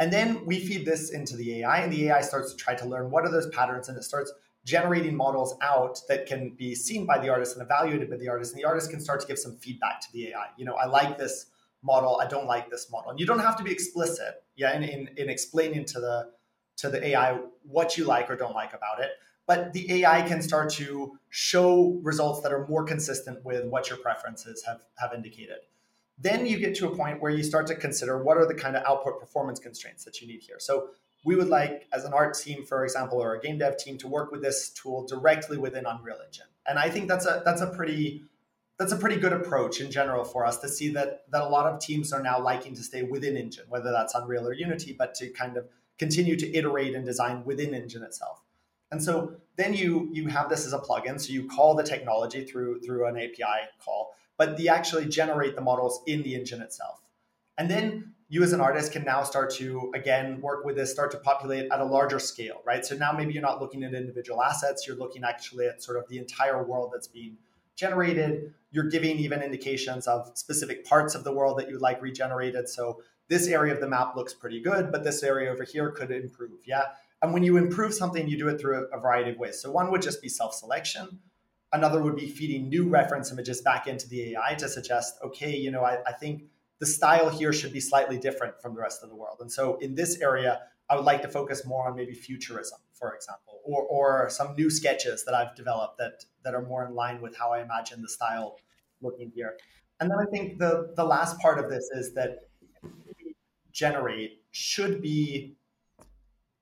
And 0.00 0.12
then 0.12 0.44
we 0.44 0.58
feed 0.58 0.84
this 0.84 1.12
into 1.12 1.36
the 1.36 1.60
AI, 1.60 1.78
and 1.78 1.92
the 1.92 2.08
AI 2.08 2.20
starts 2.22 2.50
to 2.50 2.56
try 2.56 2.74
to 2.74 2.86
learn 2.88 3.08
what 3.12 3.24
are 3.24 3.30
those 3.30 3.46
patterns, 3.50 3.88
and 3.88 3.96
it 3.96 4.02
starts 4.02 4.32
generating 4.64 5.14
models 5.14 5.54
out 5.62 6.00
that 6.08 6.26
can 6.26 6.50
be 6.58 6.74
seen 6.74 7.06
by 7.06 7.18
the 7.20 7.28
artist 7.28 7.54
and 7.54 7.62
evaluated 7.62 8.10
by 8.10 8.16
the 8.16 8.28
artist. 8.28 8.52
And 8.52 8.60
the 8.60 8.66
artist 8.66 8.90
can 8.90 9.00
start 9.00 9.20
to 9.20 9.28
give 9.28 9.38
some 9.38 9.54
feedback 9.58 10.00
to 10.00 10.08
the 10.12 10.30
AI. 10.30 10.48
You 10.56 10.64
know, 10.64 10.74
I 10.74 10.86
like 10.86 11.18
this 11.18 11.46
model, 11.84 12.18
I 12.20 12.26
don't 12.26 12.48
like 12.48 12.68
this 12.68 12.90
model. 12.90 13.12
And 13.12 13.20
you 13.20 13.26
don't 13.26 13.38
have 13.38 13.56
to 13.58 13.62
be 13.62 13.70
explicit, 13.70 14.42
yeah, 14.56 14.76
in, 14.76 14.82
in, 14.82 15.08
in 15.16 15.30
explaining 15.30 15.84
to 15.84 16.00
the 16.00 16.35
to 16.76 16.88
the 16.88 17.04
AI 17.08 17.38
what 17.62 17.96
you 17.96 18.04
like 18.04 18.30
or 18.30 18.36
don't 18.36 18.54
like 18.54 18.74
about 18.74 19.00
it. 19.00 19.10
But 19.46 19.72
the 19.72 20.02
AI 20.02 20.22
can 20.22 20.42
start 20.42 20.70
to 20.72 21.18
show 21.28 22.00
results 22.02 22.40
that 22.42 22.52
are 22.52 22.66
more 22.66 22.84
consistent 22.84 23.44
with 23.44 23.64
what 23.66 23.88
your 23.88 23.98
preferences 23.98 24.64
have, 24.64 24.82
have 24.98 25.12
indicated. 25.14 25.58
Then 26.18 26.46
you 26.46 26.58
get 26.58 26.74
to 26.76 26.88
a 26.88 26.96
point 26.96 27.20
where 27.20 27.30
you 27.30 27.44
start 27.44 27.66
to 27.68 27.76
consider 27.76 28.22
what 28.22 28.38
are 28.38 28.46
the 28.46 28.54
kind 28.54 28.76
of 28.76 28.82
output 28.84 29.20
performance 29.20 29.60
constraints 29.60 30.04
that 30.04 30.20
you 30.20 30.26
need 30.26 30.42
here. 30.42 30.56
So 30.58 30.88
we 31.24 31.36
would 31.36 31.48
like, 31.48 31.86
as 31.92 32.04
an 32.04 32.12
art 32.12 32.38
team, 32.38 32.64
for 32.64 32.84
example, 32.84 33.22
or 33.22 33.34
a 33.34 33.40
game 33.40 33.58
dev 33.58 33.76
team, 33.76 33.98
to 33.98 34.08
work 34.08 34.32
with 34.32 34.42
this 34.42 34.70
tool 34.70 35.06
directly 35.06 35.58
within 35.58 35.84
Unreal 35.86 36.18
Engine. 36.24 36.46
And 36.66 36.78
I 36.78 36.88
think 36.88 37.08
that's 37.08 37.26
a 37.26 37.42
that's 37.44 37.60
a 37.60 37.66
pretty 37.66 38.24
that's 38.78 38.92
a 38.92 38.96
pretty 38.96 39.16
good 39.16 39.32
approach 39.32 39.80
in 39.80 39.90
general 39.90 40.24
for 40.24 40.44
us 40.44 40.58
to 40.58 40.68
see 40.68 40.92
that 40.92 41.24
that 41.30 41.42
a 41.42 41.48
lot 41.48 41.66
of 41.66 41.80
teams 41.80 42.12
are 42.12 42.22
now 42.22 42.40
liking 42.40 42.74
to 42.74 42.82
stay 42.82 43.02
within 43.02 43.36
Engine, 43.36 43.64
whether 43.68 43.92
that's 43.92 44.14
Unreal 44.14 44.46
or 44.46 44.52
Unity, 44.52 44.94
but 44.98 45.14
to 45.16 45.28
kind 45.30 45.56
of 45.56 45.66
continue 45.98 46.36
to 46.36 46.56
iterate 46.56 46.94
and 46.94 47.04
design 47.04 47.44
within 47.44 47.74
engine 47.74 48.02
itself. 48.02 48.42
And 48.90 49.02
so 49.02 49.36
then 49.56 49.74
you 49.74 50.08
you 50.12 50.28
have 50.28 50.48
this 50.48 50.66
as 50.66 50.72
a 50.72 50.78
plugin. 50.78 51.20
So 51.20 51.32
you 51.32 51.48
call 51.48 51.74
the 51.74 51.82
technology 51.82 52.44
through 52.44 52.80
through 52.80 53.06
an 53.06 53.16
api 53.16 53.42
call 53.84 54.12
but 54.38 54.58
you 54.58 54.68
actually 54.68 55.06
generate 55.06 55.54
the 55.54 55.62
models 55.62 56.02
in 56.06 56.22
the 56.22 56.34
engine 56.34 56.60
itself. 56.60 57.00
And 57.58 57.70
then 57.70 58.12
you 58.28 58.42
as 58.42 58.52
an 58.52 58.60
artist 58.60 58.92
can 58.92 59.04
now 59.04 59.22
start 59.22 59.50
to 59.54 59.90
again 59.94 60.40
work 60.40 60.64
with 60.64 60.76
this 60.76 60.90
start 60.90 61.10
to 61.12 61.16
populate 61.18 61.70
at 61.70 61.80
a 61.80 61.84
larger 61.84 62.18
scale 62.18 62.60
right? 62.66 62.84
So 62.84 62.96
now 62.96 63.12
maybe 63.12 63.32
you're 63.32 63.42
not 63.42 63.60
looking 63.60 63.82
at 63.84 63.94
individual 63.94 64.42
assets. 64.42 64.86
You're 64.86 64.96
looking 64.96 65.24
actually 65.24 65.66
at 65.66 65.82
sort 65.82 65.96
of 65.96 66.08
the 66.08 66.18
entire 66.18 66.62
world 66.62 66.90
that's 66.92 67.08
being 67.08 67.38
generated. 67.76 68.54
You're 68.70 68.88
giving 68.88 69.18
even 69.18 69.42
indications 69.42 70.06
of 70.06 70.30
specific 70.34 70.84
parts 70.84 71.14
of 71.14 71.24
the 71.24 71.32
world 71.32 71.58
that 71.58 71.68
you'd 71.68 71.80
like 71.80 72.02
regenerated. 72.02 72.68
So 72.68 73.02
this 73.28 73.48
area 73.48 73.74
of 73.74 73.80
the 73.80 73.88
map 73.88 74.16
looks 74.16 74.34
pretty 74.34 74.60
good, 74.60 74.92
but 74.92 75.04
this 75.04 75.22
area 75.22 75.50
over 75.50 75.64
here 75.64 75.90
could 75.90 76.10
improve. 76.10 76.60
Yeah. 76.64 76.84
And 77.22 77.32
when 77.32 77.42
you 77.42 77.56
improve 77.56 77.94
something, 77.94 78.28
you 78.28 78.38
do 78.38 78.48
it 78.48 78.60
through 78.60 78.86
a, 78.92 79.00
variety 79.00 79.30
of 79.30 79.38
ways. 79.38 79.60
So 79.60 79.70
one 79.70 79.90
would 79.90 80.02
just 80.02 80.22
be 80.22 80.28
self-selection. 80.28 81.18
Another 81.72 82.00
would 82.02 82.16
be 82.16 82.28
feeding 82.28 82.68
new 82.68 82.88
reference 82.88 83.32
images 83.32 83.62
back 83.62 83.86
into 83.86 84.08
the 84.08 84.34
AI 84.34 84.54
to 84.54 84.68
suggest, 84.68 85.18
okay, 85.24 85.56
you 85.56 85.70
know, 85.70 85.82
I, 85.82 85.98
I 86.06 86.12
think 86.12 86.44
the 86.78 86.86
style 86.86 87.30
here 87.30 87.52
should 87.52 87.72
be 87.72 87.80
slightly 87.80 88.18
different 88.18 88.60
from 88.60 88.74
the 88.74 88.80
rest 88.80 89.02
of 89.02 89.08
the 89.08 89.16
world. 89.16 89.38
And 89.40 89.50
so 89.50 89.76
in 89.78 89.94
this 89.94 90.20
area, 90.20 90.60
I 90.88 90.94
would 90.94 91.04
like 91.04 91.22
to 91.22 91.28
focus 91.28 91.66
more 91.66 91.88
on 91.88 91.96
maybe 91.96 92.12
futurism, 92.12 92.78
for 92.92 93.14
example, 93.14 93.60
or, 93.64 93.82
or 93.82 94.30
some 94.30 94.54
new 94.54 94.70
sketches 94.70 95.24
that 95.24 95.34
I've 95.34 95.56
developed 95.56 95.98
that, 95.98 96.24
that 96.44 96.54
are 96.54 96.62
more 96.62 96.86
in 96.86 96.94
line 96.94 97.20
with 97.20 97.36
how 97.36 97.52
I 97.52 97.62
imagine 97.62 98.02
the 98.02 98.08
style 98.08 98.58
looking 99.00 99.32
here. 99.34 99.56
And 99.98 100.10
then 100.10 100.18
I 100.18 100.30
think 100.30 100.58
the, 100.58 100.92
the 100.94 101.04
last 101.04 101.38
part 101.40 101.58
of 101.58 101.70
this 101.70 101.90
is 101.92 102.14
that 102.14 102.48
generate 103.76 104.40
should 104.50 105.02
be 105.02 105.54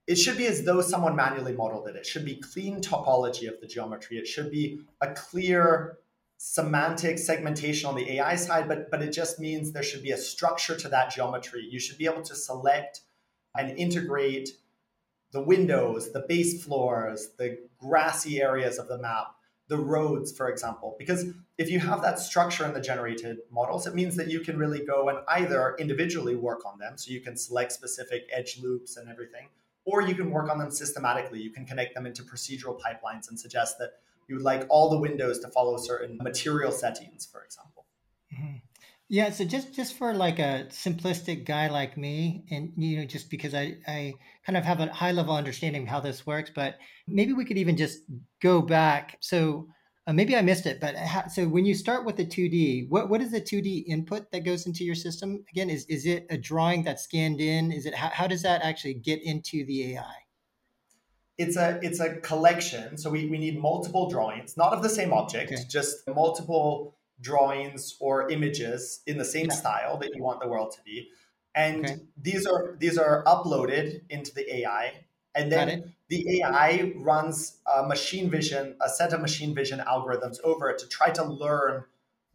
it 0.06 0.16
should 0.16 0.36
be 0.36 0.46
as 0.46 0.64
though 0.64 0.82
someone 0.82 1.16
manually 1.16 1.54
modeled 1.54 1.88
it. 1.88 1.96
It 1.96 2.04
should 2.04 2.26
be 2.26 2.36
clean 2.36 2.82
topology 2.82 3.48
of 3.48 3.58
the 3.62 3.66
geometry. 3.66 4.18
It 4.18 4.26
should 4.26 4.50
be 4.50 4.80
a 5.00 5.14
clear 5.14 5.96
semantic 6.36 7.18
segmentation 7.18 7.88
on 7.88 7.94
the 7.94 8.18
AI 8.18 8.34
side, 8.34 8.68
but, 8.68 8.90
but 8.90 9.00
it 9.00 9.12
just 9.12 9.40
means 9.40 9.72
there 9.72 9.82
should 9.82 10.02
be 10.02 10.10
a 10.10 10.16
structure 10.18 10.76
to 10.76 10.90
that 10.90 11.10
geometry. 11.10 11.66
You 11.70 11.80
should 11.80 11.96
be 11.96 12.04
able 12.04 12.20
to 12.20 12.34
select 12.34 13.00
and 13.56 13.78
integrate 13.78 14.50
the 15.32 15.40
windows, 15.40 16.12
the 16.12 16.26
base 16.28 16.62
floors, 16.62 17.30
the 17.38 17.60
grassy 17.78 18.42
areas 18.42 18.78
of 18.78 18.88
the 18.88 18.98
map 18.98 19.28
the 19.68 19.78
roads, 19.78 20.36
for 20.36 20.48
example. 20.48 20.94
Because 20.98 21.26
if 21.56 21.70
you 21.70 21.78
have 21.80 22.02
that 22.02 22.18
structure 22.18 22.64
in 22.66 22.74
the 22.74 22.80
generated 22.80 23.38
models, 23.50 23.86
it 23.86 23.94
means 23.94 24.16
that 24.16 24.28
you 24.28 24.40
can 24.40 24.58
really 24.58 24.84
go 24.84 25.08
and 25.08 25.18
either 25.28 25.74
individually 25.78 26.34
work 26.34 26.66
on 26.66 26.78
them. 26.78 26.96
So 26.96 27.12
you 27.12 27.20
can 27.20 27.36
select 27.36 27.72
specific 27.72 28.28
edge 28.32 28.58
loops 28.62 28.96
and 28.96 29.08
everything, 29.08 29.48
or 29.84 30.02
you 30.02 30.14
can 30.14 30.30
work 30.30 30.50
on 30.50 30.58
them 30.58 30.70
systematically. 30.70 31.40
You 31.40 31.50
can 31.50 31.64
connect 31.64 31.94
them 31.94 32.06
into 32.06 32.22
procedural 32.22 32.78
pipelines 32.78 33.28
and 33.28 33.38
suggest 33.38 33.78
that 33.78 33.92
you 34.28 34.36
would 34.36 34.44
like 34.44 34.66
all 34.68 34.90
the 34.90 34.98
windows 34.98 35.38
to 35.40 35.48
follow 35.48 35.76
certain 35.76 36.18
material 36.22 36.72
settings, 36.72 37.26
for 37.26 37.42
example. 37.44 37.84
Mm-hmm. 38.32 38.56
Yeah, 39.08 39.30
so 39.30 39.44
just 39.44 39.74
just 39.74 39.98
for 39.98 40.14
like 40.14 40.38
a 40.38 40.66
simplistic 40.70 41.44
guy 41.44 41.68
like 41.68 41.96
me, 41.98 42.44
and 42.50 42.72
you 42.76 42.98
know, 42.98 43.04
just 43.04 43.28
because 43.28 43.54
I 43.54 43.76
I 43.86 44.14
kind 44.46 44.56
of 44.56 44.64
have 44.64 44.80
a 44.80 44.92
high 44.92 45.12
level 45.12 45.36
understanding 45.36 45.82
of 45.82 45.88
how 45.88 46.00
this 46.00 46.26
works, 46.26 46.50
but 46.54 46.76
maybe 47.06 47.34
we 47.34 47.44
could 47.44 47.58
even 47.58 47.76
just 47.76 47.98
go 48.40 48.62
back. 48.62 49.18
So 49.20 49.68
uh, 50.06 50.14
maybe 50.14 50.34
I 50.36 50.40
missed 50.42 50.64
it, 50.64 50.80
but 50.80 50.96
so 51.30 51.46
when 51.46 51.66
you 51.66 51.74
start 51.74 52.06
with 52.06 52.16
the 52.16 52.24
2D, 52.24 52.88
what 52.88 53.10
what 53.10 53.20
is 53.20 53.30
the 53.30 53.42
2D 53.42 53.84
input 53.86 54.32
that 54.32 54.44
goes 54.44 54.66
into 54.66 54.84
your 54.84 54.94
system? 54.94 55.44
Again, 55.50 55.68
is 55.68 55.84
is 55.86 56.06
it 56.06 56.26
a 56.30 56.38
drawing 56.38 56.82
that's 56.84 57.04
scanned 57.04 57.40
in? 57.40 57.72
Is 57.72 57.84
it 57.84 57.94
how, 57.94 58.08
how 58.08 58.26
does 58.26 58.42
that 58.42 58.62
actually 58.62 58.94
get 58.94 59.22
into 59.22 59.66
the 59.66 59.94
AI? 59.94 60.14
It's 61.36 61.56
a 61.58 61.78
it's 61.82 62.00
a 62.00 62.16
collection. 62.16 62.96
So 62.96 63.10
we, 63.10 63.28
we 63.28 63.36
need 63.36 63.60
multiple 63.60 64.08
drawings, 64.08 64.56
not 64.56 64.72
of 64.72 64.82
the 64.82 64.88
same 64.88 65.12
object, 65.12 65.52
okay. 65.52 65.62
just 65.68 66.08
multiple 66.08 66.96
drawings 67.20 67.96
or 68.00 68.30
images 68.30 69.00
in 69.06 69.18
the 69.18 69.24
same 69.24 69.46
yeah. 69.46 69.54
style 69.54 69.96
that 69.98 70.10
you 70.14 70.22
want 70.22 70.40
the 70.40 70.48
world 70.48 70.72
to 70.72 70.82
be 70.84 71.08
and 71.54 71.84
okay. 71.84 72.00
these 72.20 72.46
are 72.46 72.76
these 72.78 72.98
are 72.98 73.24
uploaded 73.24 74.02
into 74.10 74.34
the 74.34 74.56
ai 74.56 74.92
And 75.34 75.50
then 75.50 75.94
the 76.08 76.42
AI 76.42 76.92
runs 76.96 77.58
a 77.66 77.86
machine 77.86 78.30
vision, 78.30 78.76
a 78.80 78.88
set 78.88 79.12
of 79.12 79.20
machine 79.20 79.54
vision 79.54 79.80
algorithms 79.80 80.36
over 80.44 80.70
it 80.70 80.78
to 80.78 80.88
try 80.88 81.10
to 81.10 81.24
learn 81.24 81.84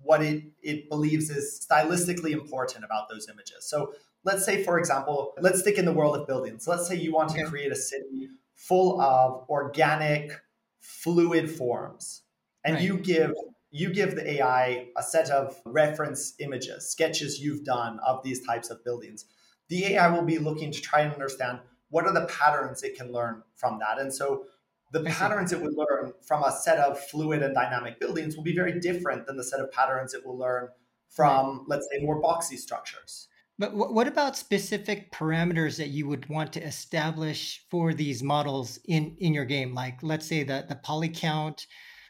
what 0.01 0.21
it, 0.21 0.43
it 0.61 0.89
believes 0.89 1.29
is 1.29 1.65
stylistically 1.69 2.31
important 2.31 2.83
about 2.83 3.09
those 3.09 3.29
images. 3.29 3.69
So 3.69 3.93
let's 4.23 4.45
say, 4.45 4.63
for 4.63 4.79
example, 4.79 5.33
let's 5.39 5.59
stick 5.59 5.77
in 5.77 5.85
the 5.85 5.93
world 5.93 6.15
of 6.15 6.27
buildings. 6.27 6.67
Let's 6.67 6.87
say 6.87 6.95
you 6.95 7.13
want 7.13 7.29
to 7.31 7.43
create 7.45 7.71
a 7.71 7.75
city 7.75 8.29
full 8.55 9.01
of 9.01 9.45
organic, 9.49 10.33
fluid 10.79 11.49
forms, 11.49 12.23
and 12.63 12.75
right. 12.75 12.83
you 12.83 12.97
give 12.97 13.31
you 13.71 13.93
give 13.93 14.15
the 14.15 14.29
AI 14.31 14.87
a 14.97 15.03
set 15.03 15.29
of 15.29 15.59
reference 15.65 16.33
images, 16.39 16.89
sketches 16.89 17.39
you've 17.39 17.63
done 17.63 17.99
of 18.05 18.23
these 18.23 18.45
types 18.45 18.69
of 18.69 18.83
buildings. 18.83 19.25
The 19.69 19.93
AI 19.93 20.07
will 20.09 20.23
be 20.23 20.39
looking 20.39 20.71
to 20.71 20.81
try 20.81 21.01
and 21.01 21.13
understand 21.13 21.59
what 21.89 22.05
are 22.05 22.13
the 22.13 22.25
patterns 22.25 22.83
it 22.83 22.97
can 22.97 23.11
learn 23.11 23.43
from 23.55 23.79
that. 23.79 23.99
And 23.99 24.13
so 24.13 24.45
the 24.91 25.03
patterns 25.03 25.51
it 25.51 25.61
would 25.61 25.75
learn 25.75 26.13
from 26.27 26.43
a 26.43 26.51
set 26.51 26.79
of 26.79 26.99
fluid 26.99 27.43
and 27.43 27.53
dynamic 27.53 27.99
buildings 27.99 28.35
will 28.35 28.43
be 28.43 28.55
very 28.55 28.79
different 28.79 29.27
than 29.27 29.37
the 29.37 29.43
set 29.43 29.59
of 29.59 29.71
patterns 29.71 30.13
it 30.13 30.25
will 30.25 30.37
learn 30.37 30.69
from, 31.09 31.65
let's 31.67 31.87
say, 31.91 32.03
more 32.03 32.21
boxy 32.21 32.57
structures. 32.57 33.27
But 33.59 33.75
what 33.75 34.07
about 34.07 34.37
specific 34.37 35.11
parameters 35.11 35.77
that 35.77 35.89
you 35.89 36.07
would 36.07 36.29
want 36.29 36.53
to 36.53 36.63
establish 36.63 37.65
for 37.69 37.93
these 37.93 38.23
models 38.23 38.79
in 38.85 39.17
in 39.19 39.33
your 39.33 39.43
game? 39.43 39.73
Like, 39.73 40.01
let's 40.01 40.25
say 40.25 40.43
the 40.43 40.65
the 40.67 40.75
poly 40.75 41.09
count, 41.09 41.67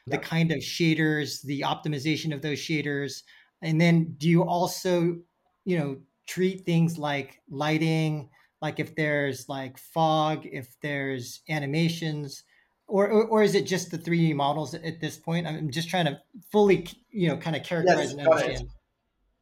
the 0.07 0.17
kind 0.17 0.51
of 0.51 0.59
shaders, 0.59 1.41
the 1.43 1.61
optimization 1.61 2.33
of 2.33 2.41
those 2.41 2.57
shaders, 2.57 3.23
and 3.61 3.79
then 3.79 4.15
do 4.17 4.27
you 4.29 4.43
also, 4.43 5.17
you 5.65 5.77
know, 5.77 5.97
treat 6.27 6.65
things 6.65 6.97
like 6.97 7.41
lighting, 7.49 8.29
like 8.61 8.79
if 8.79 8.95
there's 8.95 9.49
like 9.49 9.77
fog, 9.77 10.45
if 10.45 10.75
there's 10.81 11.41
animations, 11.49 12.43
or, 12.87 13.07
or, 13.07 13.27
or 13.27 13.43
is 13.43 13.55
it 13.55 13.65
just 13.65 13.91
the 13.91 13.97
3D 13.97 14.35
models 14.35 14.73
at 14.73 14.99
this 14.99 15.17
point? 15.17 15.47
I'm 15.47 15.69
just 15.69 15.89
trying 15.89 16.05
to 16.05 16.19
fully, 16.51 16.87
you 17.09 17.27
know, 17.27 17.37
kind 17.37 17.55
of 17.55 17.63
characterize 17.63 18.11
yes, 18.11 18.11
and 18.13 18.27
understand. 18.27 18.61
It. 18.61 18.67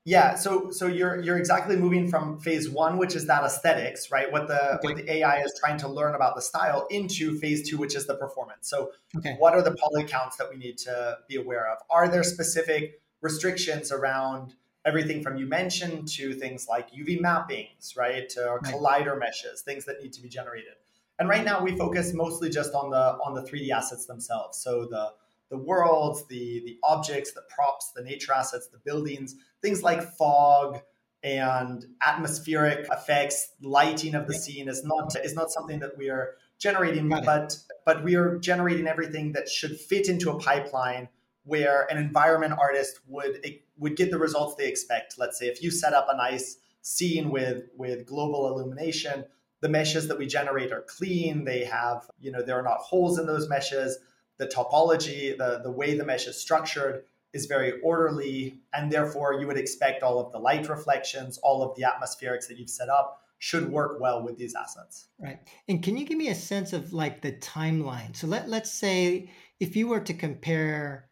Yeah, 0.07 0.35
so 0.35 0.71
so 0.71 0.87
you're 0.87 1.19
you're 1.19 1.37
exactly 1.37 1.75
moving 1.75 2.09
from 2.09 2.39
phase 2.39 2.69
one, 2.69 2.97
which 2.97 3.13
is 3.13 3.27
that 3.27 3.43
aesthetics, 3.43 4.09
right? 4.09 4.31
What 4.31 4.47
the 4.47 4.75
okay. 4.75 4.87
what 4.87 4.95
the 4.95 5.11
AI 5.15 5.41
is 5.41 5.53
trying 5.59 5.77
to 5.79 5.89
learn 5.89 6.15
about 6.15 6.35
the 6.35 6.41
style, 6.41 6.87
into 6.89 7.37
phase 7.39 7.69
two, 7.69 7.77
which 7.77 7.93
is 7.93 8.07
the 8.07 8.15
performance. 8.15 8.69
So, 8.69 8.91
okay. 9.17 9.35
what 9.37 9.53
are 9.53 9.61
the 9.61 9.75
poly 9.75 10.05
counts 10.05 10.37
that 10.37 10.49
we 10.49 10.55
need 10.55 10.77
to 10.77 11.17
be 11.27 11.35
aware 11.35 11.69
of? 11.69 11.79
Are 11.89 12.07
there 12.07 12.23
specific 12.23 13.01
restrictions 13.19 13.91
around 13.91 14.55
everything 14.85 15.21
from 15.21 15.35
you 15.35 15.45
mentioned 15.45 16.07
to 16.13 16.33
things 16.35 16.67
like 16.69 16.89
UV 16.93 17.19
mappings, 17.19 17.97
right, 17.97 18.31
right. 18.37 18.61
collider 18.63 19.19
meshes, 19.19 19.61
things 19.61 19.83
that 19.83 20.01
need 20.01 20.13
to 20.13 20.21
be 20.21 20.29
generated? 20.29 20.75
And 21.19 21.27
right 21.27 21.43
now, 21.43 21.61
we 21.61 21.75
focus 21.75 22.13
mostly 22.13 22.49
just 22.49 22.73
on 22.73 22.91
the 22.91 23.17
on 23.25 23.33
the 23.33 23.41
3D 23.41 23.71
assets 23.71 24.05
themselves. 24.05 24.57
So 24.57 24.85
the 24.85 25.11
the 25.49 25.57
worlds, 25.57 26.25
the 26.27 26.61
the 26.65 26.77
objects, 26.83 27.33
the 27.33 27.43
props, 27.49 27.91
the 27.95 28.03
nature 28.03 28.33
assets, 28.33 28.67
the 28.67 28.79
buildings, 28.79 29.35
things 29.61 29.83
like 29.83 30.01
fog 30.15 30.79
and 31.23 31.85
atmospheric 32.05 32.87
effects, 32.91 33.53
lighting 33.61 34.15
of 34.15 34.27
the 34.27 34.33
scene 34.33 34.67
is 34.67 34.83
not 34.83 35.15
is 35.23 35.33
not 35.33 35.51
something 35.51 35.79
that 35.79 35.97
we 35.97 36.09
are 36.09 36.35
generating, 36.59 37.09
but 37.09 37.57
but 37.85 38.03
we 38.03 38.15
are 38.15 38.37
generating 38.39 38.87
everything 38.87 39.31
that 39.33 39.49
should 39.49 39.79
fit 39.79 40.09
into 40.09 40.31
a 40.31 40.39
pipeline 40.39 41.09
where 41.43 41.87
an 41.89 41.97
environment 41.97 42.53
artist 42.59 42.99
would 43.07 43.45
would 43.77 43.95
get 43.95 44.11
the 44.11 44.19
results 44.19 44.55
they 44.55 44.67
expect. 44.67 45.17
Let's 45.17 45.39
say 45.39 45.47
if 45.47 45.63
you 45.63 45.71
set 45.71 45.93
up 45.93 46.07
a 46.09 46.17
nice 46.17 46.57
scene 46.81 47.29
with 47.29 47.63
with 47.75 48.05
global 48.05 48.47
illumination, 48.47 49.25
the 49.61 49.69
meshes 49.69 50.07
that 50.07 50.17
we 50.17 50.27
generate 50.27 50.71
are 50.71 50.85
clean. 50.87 51.45
They 51.45 51.63
have, 51.65 52.09
you 52.19 52.31
know, 52.31 52.41
there 52.41 52.59
are 52.59 52.63
not 52.63 52.79
holes 52.79 53.17
in 53.17 53.25
those 53.25 53.49
meshes 53.49 53.97
the 54.37 54.47
topology, 54.47 55.37
the, 55.37 55.61
the 55.63 55.71
way 55.71 55.97
the 55.97 56.05
mesh 56.05 56.27
is 56.27 56.39
structured 56.39 57.03
is 57.33 57.45
very 57.45 57.79
orderly, 57.81 58.59
and 58.73 58.91
therefore 58.91 59.33
you 59.39 59.47
would 59.47 59.57
expect 59.57 60.03
all 60.03 60.19
of 60.19 60.31
the 60.31 60.39
light 60.39 60.69
reflections, 60.69 61.37
all 61.39 61.61
of 61.61 61.75
the 61.75 61.83
atmospherics 61.83 62.47
that 62.47 62.57
you've 62.57 62.69
set 62.69 62.89
up 62.89 63.21
should 63.39 63.69
work 63.71 63.99
well 63.99 64.23
with 64.23 64.37
these 64.37 64.55
assets. 64.55 65.07
Right. 65.19 65.39
And 65.67 65.83
can 65.83 65.97
you 65.97 66.05
give 66.05 66.17
me 66.17 66.29
a 66.29 66.35
sense 66.35 66.73
of 66.73 66.93
like 66.93 67.21
the 67.21 67.33
timeline? 67.33 68.15
So 68.15 68.27
let, 68.27 68.49
let's 68.49 68.71
say 68.71 69.29
if 69.59 69.75
you 69.75 69.87
were 69.87 69.99
to 69.99 70.13
compare 70.13 71.09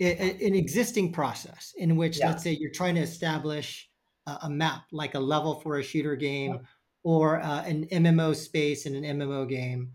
a, 0.00 0.04
a, 0.04 0.46
an 0.46 0.54
existing 0.54 1.12
process 1.12 1.72
in 1.76 1.96
which, 1.96 2.18
yeah. 2.18 2.28
let's 2.28 2.42
say, 2.42 2.52
you're 2.52 2.70
trying 2.70 2.96
to 2.96 3.00
establish 3.00 3.88
a, 4.26 4.38
a, 4.42 4.50
map, 4.50 4.82
like 4.92 5.14
a 5.14 5.20
level 5.20 5.54
for 5.60 5.78
a 5.78 5.82
shooter 5.82 6.16
game 6.16 6.52
yeah. 6.52 6.58
or 7.02 7.40
uh, 7.40 7.62
an 7.62 7.86
MMO 7.86 8.36
space 8.36 8.84
in 8.84 8.94
an 8.94 9.18
MMO 9.18 9.48
game, 9.48 9.92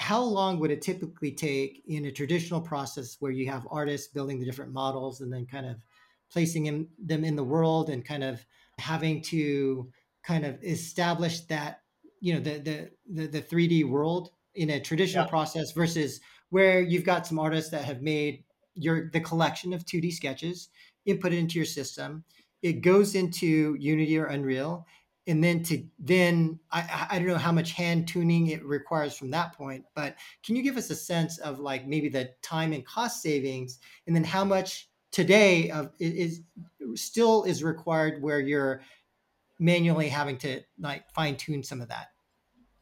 how 0.00 0.22
long 0.22 0.58
would 0.58 0.70
it 0.70 0.80
typically 0.80 1.30
take 1.30 1.82
in 1.86 2.06
a 2.06 2.10
traditional 2.10 2.60
process 2.60 3.18
where 3.20 3.30
you 3.30 3.46
have 3.50 3.68
artists 3.70 4.08
building 4.08 4.40
the 4.40 4.46
different 4.46 4.72
models 4.72 5.20
and 5.20 5.30
then 5.30 5.44
kind 5.44 5.66
of 5.66 5.76
placing 6.32 6.66
in, 6.66 6.88
them 6.98 7.22
in 7.22 7.36
the 7.36 7.44
world 7.44 7.90
and 7.90 8.02
kind 8.02 8.24
of 8.24 8.42
having 8.78 9.20
to 9.20 9.92
kind 10.22 10.46
of 10.46 10.56
establish 10.64 11.40
that 11.40 11.82
you 12.18 12.32
know 12.32 12.40
the 12.40 12.58
the 12.58 12.90
the, 13.12 13.26
the 13.26 13.42
3D 13.42 13.86
world 13.86 14.30
in 14.54 14.70
a 14.70 14.80
traditional 14.80 15.26
yeah. 15.26 15.30
process 15.30 15.72
versus 15.72 16.20
where 16.48 16.80
you've 16.80 17.04
got 17.04 17.26
some 17.26 17.38
artists 17.38 17.70
that 17.70 17.84
have 17.84 18.00
made 18.00 18.42
your 18.74 19.10
the 19.10 19.20
collection 19.20 19.74
of 19.74 19.84
2D 19.84 20.14
sketches 20.14 20.70
input 21.04 21.34
it 21.34 21.38
into 21.38 21.58
your 21.58 21.66
system 21.66 22.24
it 22.62 22.80
goes 22.80 23.14
into 23.14 23.76
Unity 23.78 24.18
or 24.18 24.26
Unreal 24.26 24.86
and 25.26 25.44
then 25.44 25.62
to 25.64 25.84
then 25.98 26.58
I, 26.70 27.06
I 27.10 27.18
don't 27.18 27.28
know 27.28 27.36
how 27.36 27.52
much 27.52 27.72
hand 27.72 28.08
tuning 28.08 28.48
it 28.48 28.64
requires 28.64 29.14
from 29.14 29.30
that 29.30 29.52
point 29.52 29.84
but 29.94 30.16
can 30.44 30.56
you 30.56 30.62
give 30.62 30.76
us 30.76 30.90
a 30.90 30.96
sense 30.96 31.38
of 31.38 31.58
like 31.58 31.86
maybe 31.86 32.08
the 32.08 32.30
time 32.42 32.72
and 32.72 32.84
cost 32.84 33.22
savings? 33.22 33.78
And 34.06 34.16
then 34.16 34.24
how 34.24 34.44
much 34.44 34.88
today 35.12 35.70
of 35.70 35.90
is 35.98 36.42
still 36.94 37.44
is 37.44 37.62
required 37.62 38.22
where 38.22 38.40
you're 38.40 38.82
manually 39.58 40.08
having 40.08 40.38
to 40.38 40.60
like 40.78 41.10
fine 41.10 41.36
tune 41.36 41.62
some 41.62 41.80
of 41.80 41.88
that? 41.88 42.08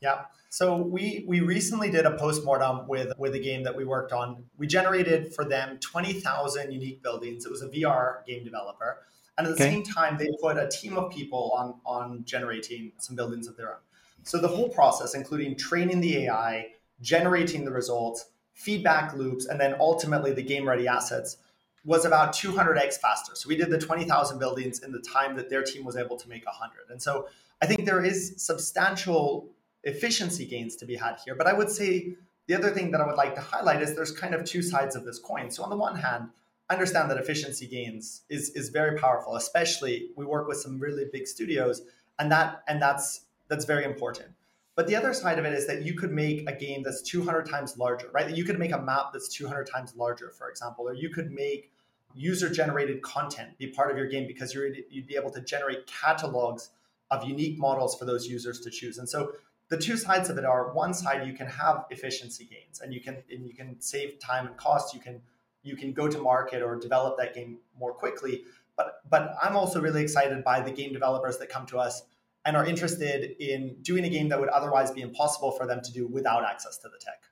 Yeah. 0.00 0.22
So 0.50 0.76
we 0.76 1.24
we 1.26 1.40
recently 1.40 1.90
did 1.90 2.06
a 2.06 2.16
postmortem 2.16 2.86
with 2.88 3.12
with 3.18 3.34
a 3.34 3.40
game 3.40 3.64
that 3.64 3.76
we 3.76 3.84
worked 3.84 4.12
on. 4.12 4.44
We 4.56 4.66
generated 4.66 5.34
for 5.34 5.44
them 5.44 5.78
20000 5.80 6.72
unique 6.72 7.02
buildings. 7.02 7.44
It 7.44 7.50
was 7.50 7.62
a 7.62 7.68
vr 7.68 8.24
game 8.26 8.44
developer 8.44 9.00
and 9.38 9.46
at 9.46 9.56
the 9.56 9.64
okay. 9.64 9.74
same 9.74 9.84
time, 9.84 10.18
they 10.18 10.28
put 10.42 10.58
a 10.58 10.68
team 10.68 10.98
of 10.98 11.10
people 11.12 11.52
on, 11.56 11.74
on 11.86 12.24
generating 12.24 12.92
some 12.98 13.14
buildings 13.14 13.46
of 13.46 13.56
their 13.56 13.70
own. 13.70 13.80
So 14.24 14.38
the 14.38 14.48
whole 14.48 14.68
process, 14.68 15.14
including 15.14 15.56
training 15.56 16.00
the 16.00 16.24
AI, 16.24 16.72
generating 17.00 17.64
the 17.64 17.70
results, 17.70 18.26
feedback 18.52 19.14
loops, 19.14 19.46
and 19.46 19.60
then 19.60 19.76
ultimately 19.78 20.32
the 20.32 20.42
game 20.42 20.68
ready 20.68 20.88
assets 20.88 21.36
was 21.84 22.04
about 22.04 22.34
200x 22.34 22.98
faster. 22.98 23.36
So 23.36 23.48
we 23.48 23.56
did 23.56 23.70
the 23.70 23.78
20,000 23.78 24.38
buildings 24.38 24.80
in 24.80 24.90
the 24.90 24.98
time 25.00 25.36
that 25.36 25.48
their 25.48 25.62
team 25.62 25.84
was 25.84 25.96
able 25.96 26.16
to 26.16 26.28
make 26.28 26.44
100. 26.44 26.90
And 26.90 27.00
so 27.00 27.28
I 27.62 27.66
think 27.66 27.86
there 27.86 28.04
is 28.04 28.34
substantial 28.36 29.48
efficiency 29.84 30.44
gains 30.44 30.74
to 30.76 30.84
be 30.84 30.96
had 30.96 31.18
here. 31.24 31.36
But 31.36 31.46
I 31.46 31.52
would 31.52 31.70
say 31.70 32.14
the 32.48 32.54
other 32.54 32.70
thing 32.70 32.90
that 32.90 33.00
I 33.00 33.06
would 33.06 33.16
like 33.16 33.36
to 33.36 33.40
highlight 33.40 33.80
is 33.82 33.94
there's 33.94 34.10
kind 34.10 34.34
of 34.34 34.44
two 34.44 34.62
sides 34.62 34.96
of 34.96 35.04
this 35.04 35.20
coin. 35.20 35.50
So 35.50 35.62
on 35.62 35.70
the 35.70 35.76
one 35.76 35.94
hand, 35.94 36.30
understand 36.70 37.10
that 37.10 37.18
efficiency 37.18 37.66
gains 37.66 38.22
is 38.28 38.50
is 38.50 38.68
very 38.68 38.98
powerful 38.98 39.36
especially 39.36 40.10
we 40.16 40.26
work 40.26 40.46
with 40.46 40.58
some 40.58 40.78
really 40.78 41.06
big 41.12 41.26
studios 41.26 41.82
and 42.18 42.30
that 42.30 42.62
and 42.68 42.80
that's 42.80 43.22
that's 43.48 43.64
very 43.64 43.84
important. 43.84 44.28
But 44.74 44.86
the 44.86 44.94
other 44.94 45.12
side 45.12 45.38
of 45.38 45.44
it 45.44 45.54
is 45.54 45.66
that 45.66 45.82
you 45.82 45.94
could 45.94 46.12
make 46.12 46.48
a 46.48 46.52
game 46.52 46.82
that's 46.82 47.02
200 47.02 47.48
times 47.48 47.78
larger 47.78 48.08
right? 48.12 48.34
You 48.34 48.44
could 48.44 48.58
make 48.58 48.72
a 48.72 48.80
map 48.80 49.12
that's 49.12 49.28
200 49.28 49.66
times 49.66 49.94
larger 49.96 50.30
for 50.30 50.50
example 50.50 50.88
or 50.88 50.94
you 50.94 51.10
could 51.10 51.30
make 51.32 51.70
user 52.14 52.48
generated 52.48 53.02
content 53.02 53.56
be 53.58 53.68
part 53.68 53.90
of 53.90 53.96
your 53.96 54.06
game 54.06 54.26
because 54.26 54.54
you're, 54.54 54.68
you'd 54.90 55.06
be 55.06 55.14
able 55.14 55.30
to 55.30 55.40
generate 55.40 55.86
catalogs 55.86 56.70
of 57.10 57.24
unique 57.24 57.58
models 57.58 57.96
for 57.98 58.04
those 58.04 58.26
users 58.26 58.60
to 58.60 58.70
choose. 58.70 58.98
And 58.98 59.08
so 59.08 59.32
the 59.68 59.76
two 59.76 59.96
sides 59.96 60.30
of 60.30 60.38
it 60.38 60.44
are 60.44 60.72
one 60.72 60.94
side 60.94 61.26
you 61.26 61.32
can 61.32 61.46
have 61.46 61.84
efficiency 61.90 62.44
gains 62.44 62.80
and 62.80 62.92
you 62.92 63.00
can 63.00 63.18
and 63.30 63.46
you 63.46 63.54
can 63.54 63.80
save 63.80 64.18
time 64.18 64.46
and 64.46 64.56
cost 64.56 64.94
you 64.94 65.00
can 65.00 65.20
you 65.62 65.76
can 65.76 65.92
go 65.92 66.08
to 66.08 66.18
market 66.18 66.62
or 66.62 66.76
develop 66.76 67.18
that 67.18 67.34
game 67.34 67.58
more 67.78 67.92
quickly. 67.92 68.44
But 68.76 69.00
but 69.08 69.34
I'm 69.42 69.56
also 69.56 69.80
really 69.80 70.02
excited 70.02 70.44
by 70.44 70.60
the 70.60 70.70
game 70.70 70.92
developers 70.92 71.38
that 71.38 71.48
come 71.48 71.66
to 71.66 71.78
us 71.78 72.02
and 72.44 72.56
are 72.56 72.64
interested 72.64 73.36
in 73.40 73.76
doing 73.82 74.04
a 74.04 74.08
game 74.08 74.28
that 74.28 74.40
would 74.40 74.48
otherwise 74.48 74.90
be 74.90 75.02
impossible 75.02 75.50
for 75.52 75.66
them 75.66 75.80
to 75.82 75.92
do 75.92 76.06
without 76.06 76.44
access 76.44 76.78
to 76.78 76.88
the 76.88 76.98
tech. 76.98 77.22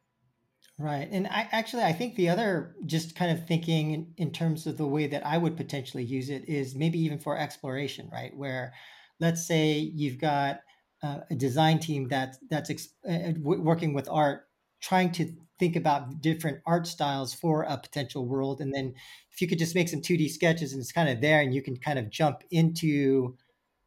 Right. 0.78 1.08
And 1.10 1.26
I 1.28 1.48
actually 1.52 1.84
I 1.84 1.92
think 1.92 2.16
the 2.16 2.28
other 2.28 2.76
just 2.84 3.16
kind 3.16 3.30
of 3.30 3.46
thinking 3.46 3.92
in, 3.92 4.12
in 4.18 4.30
terms 4.30 4.66
of 4.66 4.76
the 4.76 4.86
way 4.86 5.06
that 5.06 5.24
I 5.24 5.38
would 5.38 5.56
potentially 5.56 6.04
use 6.04 6.28
it 6.28 6.48
is 6.48 6.74
maybe 6.74 6.98
even 6.98 7.18
for 7.18 7.38
exploration, 7.38 8.10
right? 8.12 8.36
Where 8.36 8.74
let's 9.18 9.46
say 9.46 9.78
you've 9.78 10.20
got 10.20 10.60
uh, 11.02 11.20
a 11.30 11.34
design 11.34 11.78
team 11.78 12.08
that 12.08 12.36
that's 12.50 12.68
ex- 12.68 12.88
uh, 13.08 13.32
working 13.40 13.94
with 13.94 14.08
art 14.10 14.45
trying 14.80 15.12
to 15.12 15.32
think 15.58 15.76
about 15.76 16.20
different 16.20 16.58
art 16.66 16.86
styles 16.86 17.32
for 17.32 17.62
a 17.62 17.78
potential 17.78 18.26
world 18.26 18.60
and 18.60 18.74
then 18.74 18.94
if 19.32 19.40
you 19.40 19.48
could 19.48 19.58
just 19.58 19.74
make 19.74 19.88
some 19.88 20.00
2d 20.00 20.30
sketches 20.30 20.72
and 20.72 20.80
it's 20.80 20.92
kind 20.92 21.08
of 21.08 21.20
there 21.20 21.40
and 21.40 21.54
you 21.54 21.62
can 21.62 21.76
kind 21.76 21.98
of 21.98 22.10
jump 22.10 22.42
into 22.50 23.34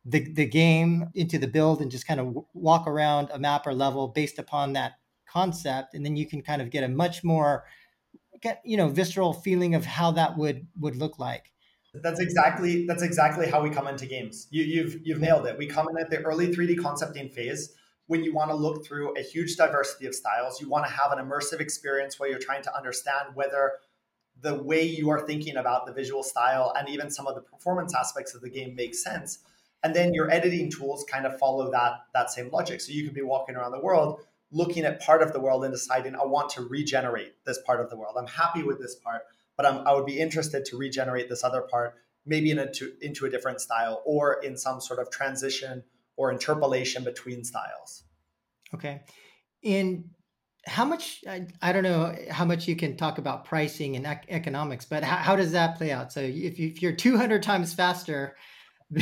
the, 0.06 0.32
the 0.34 0.46
game 0.46 1.10
into 1.14 1.38
the 1.38 1.48
build 1.48 1.82
and 1.82 1.92
just 1.92 2.08
kind 2.08 2.20
of 2.20 2.38
walk 2.54 2.88
around 2.88 3.30
a 3.32 3.40
map 3.40 3.68
or 3.68 3.74
level 3.74 4.08
based 4.08 4.40
upon 4.40 4.74
that 4.74 4.94
concept 5.28 5.94
and 5.94 6.04
then 6.04 6.16
you 6.16 6.28
can 6.28 6.42
kind 6.42 6.62
of 6.62 6.72
get 6.72 6.84
a 6.84 6.88
much 6.88 7.24
more 7.24 7.66
get 8.42 8.62
you 8.64 8.78
know 8.78 8.90
visceral 8.90 9.34
feeling 9.34 9.76
of 9.76 9.86
how 9.86 10.12
that 10.12 10.38
would 10.38 10.68
would 10.80 10.96
look 10.96 11.20
like. 11.20 11.52
That's 11.94 12.20
exactly 12.20 12.86
that's 12.86 13.04
exactly 13.04 13.48
how 13.48 13.62
we 13.62 13.70
come 13.70 13.88
into 13.88 14.06
games. 14.06 14.48
You, 14.52 14.64
you've 14.64 15.00
you've 15.04 15.20
nailed 15.20 15.46
it. 15.48 15.58
We 15.58 15.68
come 15.68 15.88
in 15.90 15.98
at 15.98 16.10
the 16.10 16.18
early 16.20 16.48
3d 16.48 16.80
concepting 16.80 17.30
phase 17.30 17.74
when 18.10 18.24
you 18.24 18.34
want 18.34 18.50
to 18.50 18.56
look 18.56 18.86
through 18.86 19.16
a 19.18 19.22
huge 19.22 19.56
diversity 19.56 20.08
of 20.08 20.16
styles 20.16 20.60
you 20.60 20.68
want 20.68 20.86
to 20.86 20.92
have 20.92 21.12
an 21.12 21.20
immersive 21.20 21.60
experience 21.60 22.20
where 22.20 22.30
you're 22.30 22.40
trying 22.40 22.64
to 22.64 22.76
understand 22.76 23.36
whether 23.36 23.74
the 24.42 24.56
way 24.64 24.84
you 24.84 25.10
are 25.10 25.26
thinking 25.26 25.58
about 25.58 25.86
the 25.86 25.94
visual 25.94 26.24
style 26.24 26.74
and 26.78 26.88
even 26.90 27.10
some 27.10 27.28
of 27.28 27.36
the 27.36 27.42
performance 27.42 27.94
aspects 27.94 28.34
of 28.34 28.42
the 28.42 28.50
game 28.50 28.74
makes 28.74 29.04
sense. 29.04 29.40
And 29.84 29.94
then 29.94 30.14
your 30.14 30.32
editing 30.32 30.72
tools 30.72 31.06
kind 31.10 31.26
of 31.26 31.38
follow 31.38 31.70
that 31.72 32.00
that 32.14 32.30
same 32.32 32.50
logic. 32.50 32.80
So 32.82 32.94
you 32.94 33.04
could 33.04 33.14
be 33.14 33.22
walking 33.22 33.56
around 33.56 33.72
the 33.72 33.82
world 33.82 34.22
looking 34.52 34.84
at 34.84 35.00
part 35.00 35.22
of 35.22 35.32
the 35.32 35.40
world 35.40 35.64
and 35.64 35.74
deciding 35.74 36.16
i 36.16 36.26
want 36.26 36.50
to 36.50 36.62
regenerate 36.62 37.34
this 37.46 37.60
part 37.66 37.80
of 37.80 37.90
the 37.90 37.96
world. 37.96 38.16
I'm 38.18 38.28
happy 38.28 38.64
with 38.64 38.80
this 38.80 38.96
part 38.96 39.24
but 39.56 39.66
I'm, 39.66 39.88
i 39.88 39.94
would 39.94 40.06
be 40.06 40.20
interested 40.20 40.66
to 40.66 40.78
regenerate 40.78 41.30
this 41.30 41.44
other 41.44 41.62
part 41.62 41.96
maybe 42.26 42.52
in 42.52 42.60
a, 42.60 42.72
to, 42.74 42.94
into 43.02 43.26
a 43.26 43.30
different 43.30 43.62
style 43.62 44.02
or 44.06 44.42
in 44.44 44.58
some 44.58 44.82
sort 44.82 45.00
of 45.00 45.10
transition 45.10 45.84
or 46.20 46.34
interpolation 46.34 47.06
between 47.06 47.46
styles. 47.46 48.04
Okay. 48.76 49.02
And 49.64 50.10
how 50.66 50.84
much 50.84 51.24
I, 51.26 51.48
I, 51.62 51.72
don't 51.72 51.84
know 51.84 52.14
how 52.30 52.44
much 52.44 52.68
you 52.68 52.76
can 52.76 52.98
talk 52.98 53.18
about 53.20 53.46
pricing 53.46 53.96
and 53.96 54.06
ec- 54.06 54.26
economics 54.28 54.84
but 54.84 55.02
how, 55.06 55.16
how, 55.16 55.36
does 55.38 55.54
that 55.54 55.78
play 55.78 55.92
out? 55.94 56.12
So 56.12 56.20
if, 56.20 56.60
you, 56.60 56.68
if 56.68 56.82
you're 56.82 56.92
200 56.92 57.42
times 57.42 57.74
faster 57.74 58.36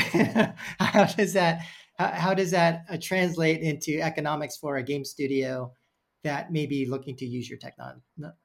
how 0.80 1.06
does 1.06 1.34
that 1.34 1.62
how, 1.98 2.08
how 2.12 2.34
does 2.36 2.52
that 2.52 2.86
uh, 2.90 2.98
translate 3.02 3.62
into 3.62 4.00
economics 4.00 4.58
for 4.58 4.78
a 4.78 4.84
game 4.84 5.04
studio 5.04 5.74
that 6.24 6.52
may 6.52 6.68
be 6.68 6.86
looking 6.86 7.16
to 7.16 7.26
use 7.26 7.50
your 7.50 7.58
technology 7.58 8.02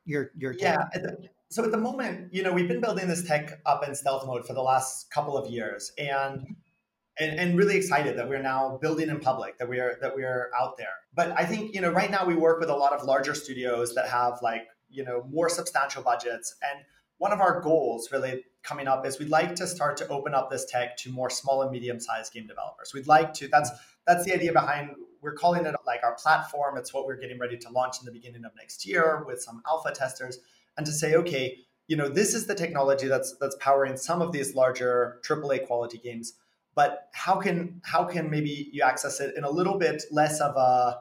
your 0.06 0.30
your 0.38 0.54
tech? 0.54 0.78
yeah 0.94 1.10
so 1.50 1.62
at 1.64 1.70
the 1.70 1.78
moment 1.78 2.32
you 2.32 2.42
know 2.42 2.52
we've 2.52 2.68
been 2.68 2.80
building 2.80 3.06
this 3.08 3.24
tech 3.24 3.60
up 3.66 3.86
in 3.86 3.94
stealth 3.94 4.26
mode 4.26 4.46
for 4.46 4.54
the 4.54 4.62
last 4.62 5.10
couple 5.10 5.36
of 5.36 5.50
years 5.50 5.92
and 5.98 6.46
and, 7.22 7.38
and 7.38 7.56
really 7.56 7.76
excited 7.76 8.16
that 8.18 8.28
we're 8.28 8.42
now 8.42 8.78
building 8.80 9.08
in 9.08 9.20
public 9.20 9.58
that 9.58 9.68
we 9.68 9.78
are 9.78 9.96
that 10.00 10.14
we 10.14 10.24
are 10.24 10.50
out 10.58 10.76
there. 10.76 10.94
But 11.14 11.32
i 11.38 11.44
think 11.44 11.74
you 11.74 11.80
know 11.80 11.90
right 11.90 12.10
now 12.10 12.26
we 12.26 12.34
work 12.34 12.60
with 12.60 12.70
a 12.70 12.74
lot 12.74 12.92
of 12.92 13.04
larger 13.04 13.34
studios 13.34 13.94
that 13.94 14.08
have 14.08 14.38
like 14.42 14.68
you 14.90 15.04
know 15.04 15.26
more 15.30 15.48
substantial 15.48 16.02
budgets. 16.02 16.54
And 16.62 16.84
one 17.18 17.32
of 17.32 17.40
our 17.40 17.60
goals 17.60 18.10
really 18.12 18.44
coming 18.62 18.88
up 18.88 19.06
is 19.06 19.18
we'd 19.18 19.28
like 19.28 19.54
to 19.56 19.66
start 19.66 19.96
to 19.98 20.08
open 20.08 20.34
up 20.34 20.50
this 20.50 20.64
tech 20.64 20.96
to 20.98 21.10
more 21.10 21.30
small 21.30 21.62
and 21.62 21.70
medium 21.70 22.00
sized 22.00 22.32
game 22.32 22.46
developers. 22.46 22.92
We'd 22.94 23.06
like 23.06 23.32
to 23.34 23.48
that's 23.48 23.70
that's 24.06 24.24
the 24.24 24.34
idea 24.34 24.52
behind 24.52 24.90
we're 25.20 25.34
calling 25.34 25.66
it 25.66 25.74
like 25.86 26.00
our 26.02 26.14
platform. 26.14 26.76
It's 26.76 26.92
what 26.92 27.06
we're 27.06 27.16
getting 27.16 27.38
ready 27.38 27.56
to 27.56 27.70
launch 27.70 28.00
in 28.00 28.06
the 28.06 28.12
beginning 28.12 28.44
of 28.44 28.52
next 28.56 28.84
year 28.84 29.24
with 29.26 29.40
some 29.40 29.62
alpha 29.66 29.92
testers 29.92 30.38
and 30.76 30.86
to 30.86 30.92
say 30.92 31.14
okay 31.14 31.58
you 31.88 31.96
know 31.96 32.08
this 32.08 32.34
is 32.34 32.46
the 32.46 32.54
technology 32.54 33.08
that's 33.08 33.36
that's 33.38 33.56
powering 33.56 33.96
some 33.96 34.22
of 34.22 34.32
these 34.32 34.54
larger 34.54 35.20
aaa 35.28 35.66
quality 35.66 35.98
games 35.98 36.34
but 36.74 37.08
how 37.12 37.36
can 37.36 37.80
how 37.84 38.04
can 38.04 38.30
maybe 38.30 38.70
you 38.72 38.82
access 38.82 39.20
it 39.20 39.34
in 39.36 39.44
a 39.44 39.50
little 39.50 39.78
bit 39.78 40.02
less 40.10 40.40
of 40.40 40.56
a 40.56 41.00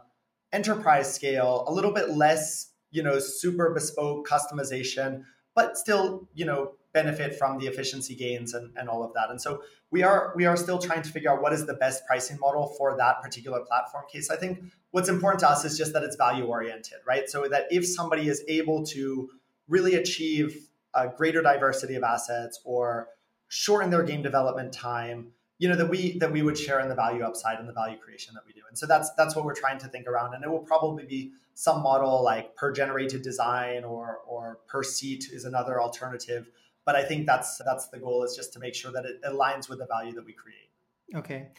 enterprise 0.54 1.14
scale 1.14 1.64
a 1.68 1.74
little 1.74 1.92
bit 1.92 2.10
less 2.10 2.72
you 2.92 3.02
know 3.02 3.20
super 3.20 3.74
bespoke 3.74 4.28
customization 4.28 5.24
but 5.56 5.78
still 5.78 6.28
you 6.34 6.46
know 6.46 6.74
benefit 6.94 7.38
from 7.38 7.58
the 7.58 7.68
efficiency 7.68 8.16
gains 8.16 8.54
and, 8.54 8.72
and 8.76 8.90
all 8.90 9.04
of 9.04 9.14
that? 9.14 9.30
And 9.30 9.42
so 9.42 9.64
we 9.90 10.04
are 10.04 10.34
we 10.36 10.46
are 10.46 10.58
still 10.58 10.78
trying 10.78 11.02
to 11.02 11.10
figure 11.10 11.32
out 11.32 11.42
what 11.42 11.54
is 11.54 11.66
the 11.66 11.74
best 11.74 12.06
pricing 12.06 12.38
model 12.40 12.74
for 12.78 12.96
that 12.98 13.22
particular 13.22 13.62
platform 13.62 14.06
case. 14.12 14.30
I 14.30 14.36
think 14.36 14.64
what's 14.92 15.10
important 15.10 15.40
to 15.42 15.50
us 15.50 15.66
is 15.66 15.78
just 15.78 15.94
that 15.94 16.04
it's 16.04 16.16
value 16.16 16.46
oriented 16.46 17.00
right? 17.08 17.30
So 17.30 17.48
that 17.48 17.66
if 17.72 17.86
somebody 17.86 18.28
is 18.28 18.44
able 18.48 18.86
to 18.88 19.30
really 19.68 19.96
achieve 19.96 20.68
a 20.94 21.08
greater 21.08 21.42
diversity 21.42 21.96
of 21.96 22.04
assets 22.04 22.60
or 22.66 23.08
shorten 23.48 23.90
their 23.90 24.04
game 24.04 24.22
development 24.22 24.74
time 24.74 25.32
you 25.62 25.70
know 25.70 25.76
that 25.76 25.92
we 25.92 26.18
that 26.18 26.32
we 26.32 26.42
would 26.42 26.58
share 26.58 26.80
in 26.80 26.90
the 26.90 26.96
value 26.96 27.24
upside 27.24 27.60
and 27.60 27.70
the 27.70 27.74
value 27.74 27.96
creation 27.96 28.34
that 28.34 28.42
we 28.48 28.52
do. 28.52 28.62
And 28.68 28.76
so 28.76 28.88
that's 28.88 29.14
that's 29.14 29.36
what 29.36 29.46
we're 29.46 29.54
trying 29.54 29.78
to 29.78 29.88
think 29.88 30.08
around. 30.08 30.34
And 30.34 30.44
it 30.44 30.50
will 30.50 30.66
probably 30.74 31.06
be 31.06 31.34
some 31.54 31.84
model 31.84 32.24
like 32.24 32.56
per 32.56 32.72
generated 32.72 33.22
design 33.22 33.84
or 33.84 34.22
or 34.28 34.58
per 34.68 34.82
seat 34.82 35.30
is 35.32 35.46
another 35.46 35.80
alternative. 35.80 36.50
But 36.84 36.96
i 36.96 37.04
think 37.04 37.28
that's 37.28 37.62
that's 37.64 37.90
the 37.90 38.00
goal 38.00 38.24
is 38.24 38.36
just 38.36 38.54
to 38.54 38.60
make 38.60 38.74
sure 38.74 38.92
that 38.92 39.06
it 39.06 39.22
aligns 39.22 39.70
with 39.70 39.78
the 39.78 39.86
value 39.86 40.14
that 40.14 40.26
we 40.26 40.34
create. 40.34 40.72
Okay. 41.16 41.50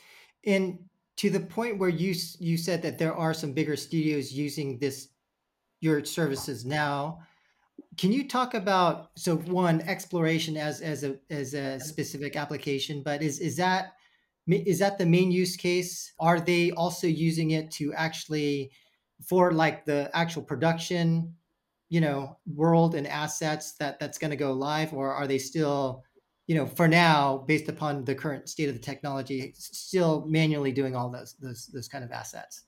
And 0.45 0.81
to 1.19 1.31
the 1.31 1.39
point 1.39 1.79
where 1.79 1.89
you 1.89 2.13
you 2.41 2.57
said 2.57 2.83
that 2.83 2.99
there 2.99 3.15
are 3.15 3.33
some 3.33 3.53
bigger 3.53 3.77
studios 3.77 4.33
using 4.33 4.79
this 4.79 5.11
your 5.79 6.05
services 6.05 6.65
now 6.65 7.21
can 7.99 8.13
you 8.13 8.27
talk 8.29 8.55
about 8.55 9.11
so 9.17 9.37
one 9.37 9.81
exploration 9.83 10.57
as 10.57 10.81
as 10.81 11.05
a 11.05 11.17
as 11.31 11.55
a 11.55 11.79
specific 11.79 12.37
application, 12.37 13.03
but 13.03 13.23
is 13.23 13.39
is 13.39 13.57
that 13.57 13.93
is 14.49 14.79
that 14.79 14.99
the 14.99 15.07
main 15.07 15.31
use 15.31 15.57
case? 15.57 16.13
Are 16.19 16.41
they 16.41 16.71
also 16.73 17.07
using 17.07 17.51
it 17.51 17.71
to 17.73 17.93
actually 17.95 18.73
for 19.29 19.53
like 19.53 19.85
the 19.85 20.11
actual 20.15 20.43
production, 20.43 21.35
you 21.91 22.01
know, 22.01 22.39
world 22.47 22.95
and 22.95 23.07
assets 23.07 23.75
that 23.75 24.01
that's 24.01 24.19
going 24.19 24.31
to 24.31 24.37
go 24.37 24.53
live, 24.53 24.93
or 24.95 25.13
are 25.13 25.27
they 25.27 25.39
still, 25.39 26.03
you 26.47 26.55
know, 26.55 26.67
for 26.67 26.89
now, 26.89 27.45
based 27.47 27.69
upon 27.69 28.05
the 28.05 28.15
current 28.15 28.49
state 28.49 28.69
of 28.69 28.75
the 28.75 28.81
technology, 28.81 29.53
still 29.57 30.25
manually 30.27 30.73
doing 30.73 30.97
all 30.97 31.11
those 31.11 31.35
those 31.41 31.67
those 31.69 31.89
kind 31.89 32.05
of 32.05 32.11
assets? 32.11 32.65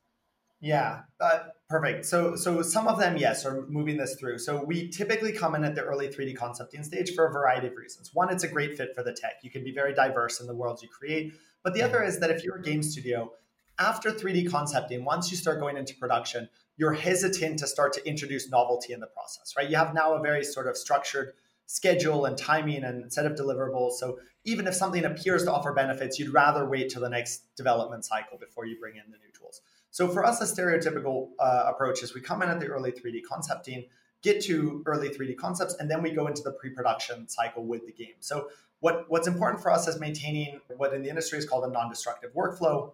Yeah, 0.64 1.02
uh, 1.20 1.40
perfect. 1.68 2.06
So, 2.06 2.36
so 2.36 2.62
some 2.62 2.88
of 2.88 2.98
them, 2.98 3.18
yes, 3.18 3.44
are 3.44 3.66
moving 3.68 3.98
this 3.98 4.14
through. 4.14 4.38
So 4.38 4.64
we 4.64 4.88
typically 4.88 5.30
come 5.30 5.54
in 5.54 5.62
at 5.62 5.74
the 5.74 5.82
early 5.82 6.08
3D 6.08 6.34
concepting 6.34 6.82
stage 6.82 7.14
for 7.14 7.26
a 7.26 7.30
variety 7.30 7.66
of 7.66 7.76
reasons. 7.76 8.12
One, 8.14 8.32
it's 8.32 8.44
a 8.44 8.48
great 8.48 8.74
fit 8.74 8.94
for 8.94 9.02
the 9.02 9.12
tech. 9.12 9.34
You 9.42 9.50
can 9.50 9.62
be 9.62 9.72
very 9.72 9.92
diverse 9.92 10.40
in 10.40 10.46
the 10.46 10.54
worlds 10.54 10.82
you 10.82 10.88
create. 10.88 11.34
But 11.62 11.74
the 11.74 11.82
other 11.82 12.02
is 12.02 12.18
that 12.20 12.30
if 12.30 12.42
you're 12.42 12.56
a 12.56 12.62
game 12.62 12.82
studio, 12.82 13.30
after 13.78 14.10
3D 14.10 14.50
concepting, 14.50 15.04
once 15.04 15.30
you 15.30 15.36
start 15.36 15.60
going 15.60 15.76
into 15.76 15.94
production, 15.96 16.48
you're 16.78 16.94
hesitant 16.94 17.58
to 17.58 17.66
start 17.66 17.92
to 17.92 18.08
introduce 18.08 18.48
novelty 18.48 18.94
in 18.94 19.00
the 19.00 19.06
process, 19.06 19.52
right? 19.58 19.68
You 19.68 19.76
have 19.76 19.92
now 19.92 20.14
a 20.14 20.22
very 20.22 20.44
sort 20.44 20.66
of 20.66 20.78
structured 20.78 21.34
schedule 21.66 22.24
and 22.24 22.38
timing 22.38 22.84
and 22.84 23.12
set 23.12 23.26
of 23.26 23.32
deliverables. 23.32 23.92
So 23.92 24.18
even 24.44 24.66
if 24.66 24.74
something 24.74 25.04
appears 25.04 25.44
to 25.44 25.52
offer 25.52 25.74
benefits, 25.74 26.18
you'd 26.18 26.32
rather 26.32 26.66
wait 26.66 26.88
till 26.88 27.02
the 27.02 27.10
next 27.10 27.54
development 27.54 28.06
cycle 28.06 28.38
before 28.38 28.64
you 28.64 28.78
bring 28.80 28.96
in 28.96 29.10
the 29.10 29.18
new 29.18 29.32
tools. 29.38 29.60
So 29.94 30.08
for 30.08 30.26
us, 30.26 30.40
a 30.40 30.44
stereotypical 30.44 31.28
uh, 31.38 31.66
approach 31.68 32.02
is 32.02 32.16
we 32.16 32.20
come 32.20 32.42
in 32.42 32.48
at 32.48 32.58
the 32.58 32.66
early 32.66 32.90
3D 32.90 33.20
concepting, 33.30 33.84
get 34.22 34.42
to 34.42 34.82
early 34.86 35.08
3D 35.08 35.36
concepts, 35.36 35.76
and 35.78 35.88
then 35.88 36.02
we 36.02 36.10
go 36.10 36.26
into 36.26 36.42
the 36.42 36.50
pre-production 36.50 37.28
cycle 37.28 37.64
with 37.64 37.86
the 37.86 37.92
game. 37.92 38.16
So 38.18 38.48
what, 38.80 39.04
what's 39.06 39.28
important 39.28 39.62
for 39.62 39.70
us 39.70 39.86
is 39.86 40.00
maintaining 40.00 40.60
what 40.76 40.92
in 40.94 41.04
the 41.04 41.08
industry 41.08 41.38
is 41.38 41.48
called 41.48 41.62
a 41.62 41.68
non-destructive 41.68 42.34
workflow. 42.34 42.90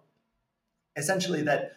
Essentially, 0.95 1.41
that 1.41 1.71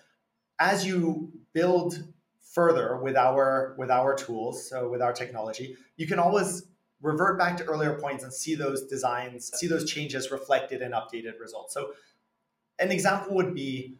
as 0.58 0.86
you 0.86 1.32
build 1.54 2.04
further 2.42 2.98
with 2.98 3.16
our 3.16 3.76
with 3.78 3.90
our 3.90 4.14
tools, 4.14 4.68
so 4.68 4.90
with 4.90 5.00
our 5.00 5.14
technology, 5.14 5.78
you 5.96 6.06
can 6.06 6.18
always 6.18 6.66
revert 7.00 7.38
back 7.38 7.56
to 7.56 7.64
earlier 7.64 7.98
points 7.98 8.24
and 8.24 8.32
see 8.32 8.56
those 8.56 8.84
designs, 8.88 9.50
see 9.54 9.68
those 9.68 9.90
changes 9.90 10.30
reflected 10.30 10.82
in 10.82 10.92
updated 10.92 11.40
results. 11.40 11.72
So 11.72 11.92
an 12.78 12.92
example 12.92 13.34
would 13.36 13.54
be 13.54 13.96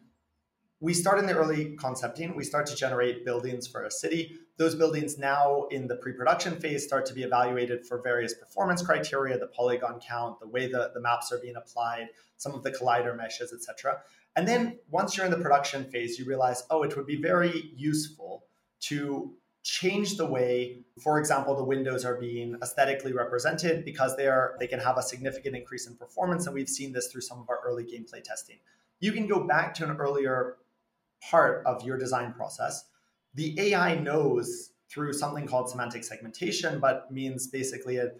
we 0.81 0.93
start 0.93 1.19
in 1.19 1.25
the 1.25 1.33
early 1.33 1.75
concepting. 1.77 2.35
We 2.35 2.43
start 2.43 2.65
to 2.67 2.75
generate 2.75 3.25
buildings 3.25 3.67
for 3.67 3.83
a 3.83 3.91
city. 3.91 4.37
Those 4.57 4.75
buildings 4.75 5.17
now 5.17 5.67
in 5.71 5.87
the 5.87 5.95
pre-production 5.95 6.59
phase 6.59 6.83
start 6.83 7.05
to 7.07 7.13
be 7.13 7.23
evaluated 7.23 7.85
for 7.85 8.01
various 8.01 8.33
performance 8.33 8.81
criteria, 8.81 9.37
the 9.37 9.47
polygon 9.47 9.99
count, 9.99 10.39
the 10.39 10.47
way 10.47 10.67
the, 10.67 10.91
the 10.93 11.01
maps 11.01 11.31
are 11.31 11.39
being 11.39 11.55
applied, 11.55 12.09
some 12.37 12.53
of 12.53 12.63
the 12.63 12.71
collider 12.71 13.15
meshes, 13.15 13.53
etc. 13.53 14.01
And 14.35 14.47
then 14.47 14.79
once 14.89 15.15
you're 15.15 15.25
in 15.25 15.31
the 15.31 15.39
production 15.39 15.85
phase, 15.85 16.19
you 16.19 16.25
realize, 16.25 16.63
oh, 16.69 16.83
it 16.83 16.95
would 16.95 17.07
be 17.07 17.21
very 17.21 17.71
useful 17.75 18.45
to 18.81 19.33
change 19.63 20.17
the 20.17 20.25
way, 20.25 20.83
for 21.01 21.19
example, 21.19 21.55
the 21.55 21.63
windows 21.63 22.05
are 22.05 22.15
being 22.15 22.55
aesthetically 22.61 23.13
represented 23.13 23.83
because 23.83 24.15
they 24.15 24.27
are 24.27 24.55
they 24.59 24.67
can 24.67 24.79
have 24.79 24.97
a 24.97 25.01
significant 25.01 25.55
increase 25.55 25.87
in 25.87 25.95
performance. 25.95 26.45
And 26.45 26.53
we've 26.53 26.69
seen 26.69 26.91
this 26.91 27.07
through 27.07 27.21
some 27.21 27.39
of 27.39 27.49
our 27.49 27.59
early 27.65 27.83
gameplay 27.83 28.23
testing. 28.23 28.57
You 28.99 29.11
can 29.11 29.25
go 29.25 29.45
back 29.45 29.73
to 29.75 29.89
an 29.89 29.97
earlier 29.97 30.57
part 31.29 31.65
of 31.65 31.83
your 31.83 31.97
design 31.97 32.33
process. 32.33 32.85
The 33.33 33.55
AI 33.59 33.95
knows 33.95 34.71
through 34.89 35.13
something 35.13 35.47
called 35.47 35.69
semantic 35.69 36.03
segmentation, 36.03 36.79
but 36.79 37.11
means 37.11 37.47
basically 37.47 37.97
a, 37.97 38.11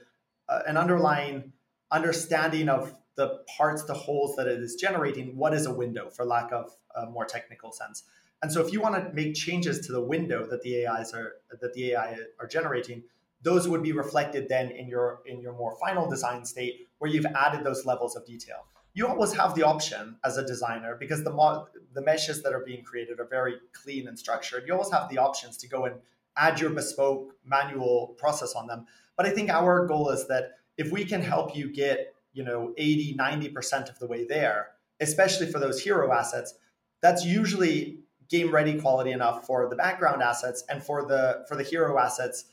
uh, 0.50 0.60
an 0.68 0.78
underlying 0.78 1.54
understanding 1.92 2.70
of 2.70 2.94
the 3.16 3.40
parts, 3.58 3.84
the 3.86 3.94
wholes 3.94 4.36
that 4.36 4.48
it 4.48 4.60
is 4.60 4.76
generating. 4.76 5.38
What 5.38 5.54
is 5.54 5.66
a 5.66 5.74
window, 5.74 6.10
for 6.10 6.26
lack 6.26 6.52
of 6.52 6.76
a 6.96 7.06
more 7.06 7.26
technical 7.26 7.72
sense? 7.72 8.04
And 8.42 8.52
so, 8.52 8.66
if 8.66 8.74
you 8.74 8.82
want 8.82 8.96
to 8.96 9.14
make 9.14 9.36
changes 9.36 9.86
to 9.88 9.94
the 9.94 10.02
window 10.02 10.46
that 10.48 10.62
the 10.62 10.86
AIs 10.86 11.14
are 11.14 11.36
that 11.62 11.74
the 11.74 11.92
AI 11.92 12.18
are 12.40 12.48
generating, 12.48 13.04
those 13.42 13.68
would 13.68 13.82
be 13.82 13.94
reflected 13.94 14.50
then 14.50 14.70
in 14.72 14.88
your 14.88 15.22
in 15.26 15.40
your 15.40 15.54
more 15.54 15.78
final 15.80 16.10
design 16.10 16.46
state, 16.46 16.88
where 16.98 17.10
you've 17.10 17.26
added 17.26 17.64
those 17.64 17.86
levels 17.86 18.16
of 18.16 18.26
detail. 18.26 18.68
You 18.96 19.06
always 19.06 19.34
have 19.34 19.54
the 19.56 19.64
option 19.64 20.16
as 20.24 20.38
a 20.38 20.48
designer 20.48 20.96
because 20.98 21.24
the 21.24 21.66
the 21.94 22.02
meshes 22.02 22.42
that 22.42 22.54
are 22.54 22.64
being 22.66 22.84
created 22.84 23.20
are 23.20 23.28
very 23.28 23.56
clean 23.74 24.08
and 24.08 24.18
structured. 24.18 24.64
You 24.66 24.74
always 24.74 24.92
have 24.92 25.10
the 25.10 25.18
options 25.18 25.58
to 25.58 25.68
go 25.68 25.84
and 25.86 25.96
add 26.38 26.60
your 26.60 26.70
bespoke 26.70 27.34
manual 27.46 28.16
process 28.18 28.54
on 28.54 28.68
them. 28.68 28.88
But 29.18 29.26
I 29.26 29.30
think 29.32 29.50
our 29.50 29.86
goal 29.86 30.10
is 30.10 30.28
that 30.28 30.54
if 30.78 30.92
we 30.92 31.04
can 31.06 31.22
help 31.22 31.56
you 31.56 31.72
get, 31.72 32.16
you 32.34 32.44
know, 32.44 32.74
80, 32.78 33.16
90% 33.16 33.90
of 33.90 34.00
the 34.00 34.08
way 34.08 34.26
there, 34.26 34.72
especially 35.02 35.52
for 35.52 35.60
those 35.60 35.82
hero 35.82 36.12
assets, 36.14 36.56
that's 37.02 37.26
usually 37.26 38.00
game 38.30 38.50
ready 38.50 38.80
quality 38.80 39.12
enough 39.12 39.46
for 39.46 39.70
the 39.70 39.76
background 39.76 40.22
assets 40.22 40.64
and 40.70 40.82
for 40.82 41.06
the 41.06 41.46
for 41.48 41.56
the 41.56 41.64
hero 41.64 42.00
assets 42.00 42.46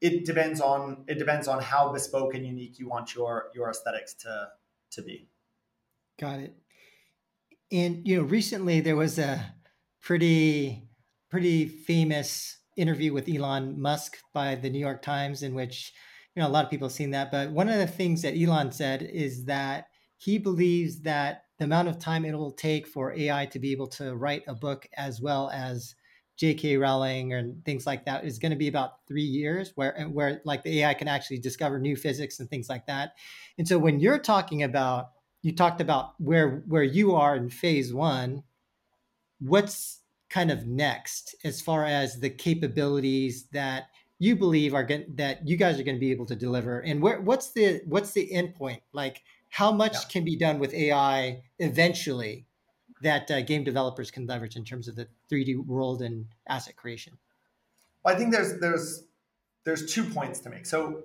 it 0.00 0.24
depends 0.24 0.60
on 0.60 1.04
it 1.06 1.16
depends 1.16 1.46
on 1.46 1.62
how 1.62 1.92
bespoke 1.92 2.34
and 2.34 2.44
unique 2.44 2.80
you 2.80 2.88
want 2.88 3.14
your 3.14 3.50
your 3.54 3.70
aesthetics 3.70 4.14
to 4.14 4.48
to 4.90 5.00
be 5.00 5.28
got 6.22 6.38
it 6.38 6.54
and 7.72 8.06
you 8.06 8.16
know 8.16 8.22
recently 8.22 8.80
there 8.80 8.94
was 8.94 9.18
a 9.18 9.54
pretty 10.00 10.88
pretty 11.30 11.66
famous 11.66 12.58
interview 12.76 13.12
with 13.12 13.28
Elon 13.28 13.80
Musk 13.80 14.18
by 14.32 14.54
the 14.54 14.70
New 14.70 14.78
York 14.78 15.02
Times 15.02 15.42
in 15.42 15.52
which 15.52 15.92
you 16.36 16.40
know 16.40 16.48
a 16.48 16.54
lot 16.54 16.64
of 16.64 16.70
people 16.70 16.86
have 16.86 16.94
seen 16.94 17.10
that 17.10 17.32
but 17.32 17.50
one 17.50 17.68
of 17.68 17.78
the 17.78 17.88
things 17.88 18.22
that 18.22 18.40
Elon 18.40 18.70
said 18.70 19.02
is 19.02 19.46
that 19.46 19.86
he 20.16 20.38
believes 20.38 21.00
that 21.00 21.42
the 21.58 21.64
amount 21.64 21.88
of 21.88 21.98
time 21.98 22.24
it 22.24 22.34
will 22.34 22.52
take 22.52 22.86
for 22.86 23.12
AI 23.12 23.46
to 23.46 23.58
be 23.58 23.72
able 23.72 23.88
to 23.88 24.14
write 24.14 24.44
a 24.46 24.54
book 24.54 24.86
as 24.96 25.20
well 25.20 25.50
as 25.52 25.96
J.K. 26.38 26.76
Rowling 26.76 27.32
and 27.34 27.64
things 27.64 27.86
like 27.86 28.04
that 28.06 28.24
is 28.24 28.38
going 28.38 28.50
to 28.50 28.56
be 28.56 28.68
about 28.68 29.06
three 29.06 29.22
years, 29.22 29.72
where 29.74 30.08
where 30.10 30.40
like 30.44 30.62
the 30.62 30.80
AI 30.80 30.94
can 30.94 31.08
actually 31.08 31.38
discover 31.38 31.78
new 31.78 31.94
physics 31.94 32.40
and 32.40 32.48
things 32.48 32.68
like 32.68 32.86
that. 32.86 33.12
And 33.58 33.68
so 33.68 33.78
when 33.78 34.00
you're 34.00 34.18
talking 34.18 34.62
about, 34.62 35.10
you 35.42 35.52
talked 35.54 35.80
about 35.80 36.14
where 36.18 36.62
where 36.66 36.82
you 36.82 37.14
are 37.14 37.36
in 37.36 37.50
phase 37.50 37.92
one. 37.92 38.44
What's 39.40 40.02
kind 40.32 40.50
of 40.50 40.66
next 40.66 41.34
as 41.44 41.60
far 41.60 41.84
as 41.84 42.20
the 42.20 42.30
capabilities 42.30 43.46
that 43.52 43.88
you 44.18 44.34
believe 44.34 44.72
are 44.72 44.84
going 44.84 45.04
that 45.16 45.46
you 45.46 45.56
guys 45.56 45.78
are 45.78 45.82
going 45.82 45.96
to 45.96 46.00
be 46.00 46.10
able 46.10 46.24
to 46.24 46.34
deliver 46.34 46.80
and 46.80 47.02
where 47.02 47.20
what's 47.20 47.50
the 47.52 47.82
what's 47.86 48.12
the 48.12 48.30
endpoint 48.32 48.80
like 48.92 49.22
how 49.50 49.70
much 49.70 49.92
yeah. 49.92 50.08
can 50.08 50.24
be 50.24 50.36
done 50.36 50.58
with 50.58 50.72
ai 50.72 51.42
eventually 51.58 52.46
that 53.02 53.30
uh, 53.30 53.42
game 53.42 53.64
developers 53.64 54.10
can 54.10 54.26
leverage 54.26 54.56
in 54.56 54.64
terms 54.64 54.88
of 54.88 54.96
the 54.96 55.06
3d 55.30 55.66
world 55.66 56.00
and 56.00 56.24
asset 56.48 56.76
creation 56.76 57.12
well, 58.04 58.14
i 58.14 58.18
think 58.18 58.32
there's 58.32 58.58
there's 58.60 59.04
there's 59.64 59.92
two 59.92 60.04
points 60.04 60.40
to 60.40 60.48
make 60.48 60.64
so 60.64 61.02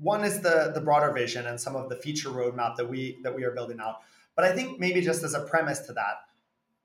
one 0.00 0.24
is 0.24 0.40
the 0.40 0.72
the 0.74 0.80
broader 0.80 1.12
vision 1.12 1.46
and 1.46 1.60
some 1.60 1.76
of 1.76 1.88
the 1.88 1.96
feature 1.96 2.30
roadmap 2.30 2.76
that 2.76 2.88
we 2.88 3.18
that 3.22 3.34
we 3.34 3.44
are 3.44 3.52
building 3.52 3.78
out 3.80 4.00
but 4.34 4.44
i 4.44 4.52
think 4.52 4.80
maybe 4.80 5.00
just 5.00 5.22
as 5.22 5.34
a 5.34 5.40
premise 5.40 5.80
to 5.80 5.92
that 5.92 6.16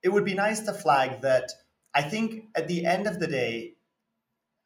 it 0.03 0.09
would 0.09 0.25
be 0.25 0.35
nice 0.35 0.59
to 0.59 0.71
flag 0.71 1.21
that 1.21 1.49
I 1.95 2.01
think 2.01 2.49
at 2.55 2.67
the 2.67 2.85
end 2.85 3.07
of 3.07 3.19
the 3.19 3.27
day, 3.27 3.75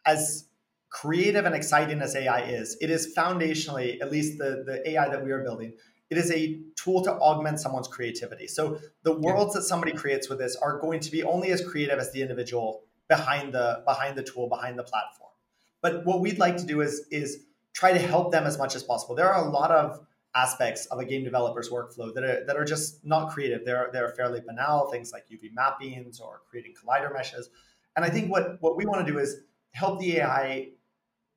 as 0.06 0.46
creative 0.90 1.46
and 1.46 1.54
exciting 1.54 2.02
as 2.02 2.16
AI 2.16 2.42
is, 2.42 2.76
it 2.82 2.90
is 2.90 3.14
foundationally, 3.16 4.02
at 4.02 4.12
least 4.12 4.40
the, 4.40 4.64
the 4.66 4.90
AI 4.90 5.08
that 5.10 5.24
we 5.24 5.32
are 5.32 5.44
building, 5.44 5.74
it 6.10 6.18
is 6.18 6.32
a 6.32 6.60
tool 6.76 7.04
to 7.04 7.12
augment 7.12 7.60
someone's 7.60 7.88
creativity. 7.88 8.48
So 8.48 8.80
the 9.04 9.14
worlds 9.14 9.54
that 9.54 9.62
somebody 9.62 9.92
creates 9.92 10.28
with 10.28 10.40
this 10.40 10.56
are 10.56 10.80
going 10.80 11.02
to 11.02 11.12
be 11.12 11.22
only 11.22 11.52
as 11.52 11.64
creative 11.64 12.00
as 12.00 12.12
the 12.12 12.24
individual 12.24 12.82
behind 13.08 13.54
the 13.54 13.84
behind 13.86 14.18
the 14.18 14.24
tool, 14.24 14.50
behind 14.50 14.80
the 14.80 14.84
platform. 14.84 15.30
But 15.82 16.06
what 16.06 16.20
we'd 16.20 16.40
like 16.40 16.58
to 16.58 16.66
do 16.66 16.82
is 16.82 17.06
is 17.12 17.46
try 17.80 17.94
to 17.94 18.00
help 18.00 18.30
them 18.30 18.46
as 18.46 18.58
much 18.58 18.76
as 18.76 18.84
possible. 18.84 19.16
There 19.16 19.32
are 19.32 19.48
a 19.48 19.50
lot 19.50 19.72
of 19.72 20.06
aspects 20.36 20.86
of 20.88 21.00
a 21.00 21.06
game 21.06 21.24
developer's 21.24 21.70
workflow 21.70 22.14
that 22.14 22.26
are, 22.26 22.46
that 22.46 22.58
are 22.58 22.66
just 22.66 23.06
not 23.06 23.30
creative. 23.30 23.64
They're, 23.64 23.90
they're 23.94 24.10
fairly 24.10 24.42
banal, 24.46 24.92
things 24.92 25.14
like 25.14 25.30
UV 25.30 25.54
mappings 25.58 26.20
or 26.20 26.42
creating 26.50 26.74
collider 26.74 27.14
meshes. 27.14 27.50
And 27.96 28.04
I 28.04 28.10
think 28.10 28.30
what, 28.30 28.62
what 28.62 28.76
we 28.76 28.86
want 28.86 29.08
to 29.08 29.10
do 29.10 29.18
is 29.18 29.44
help 29.72 30.02
the 30.02 30.18
AI 30.18 30.72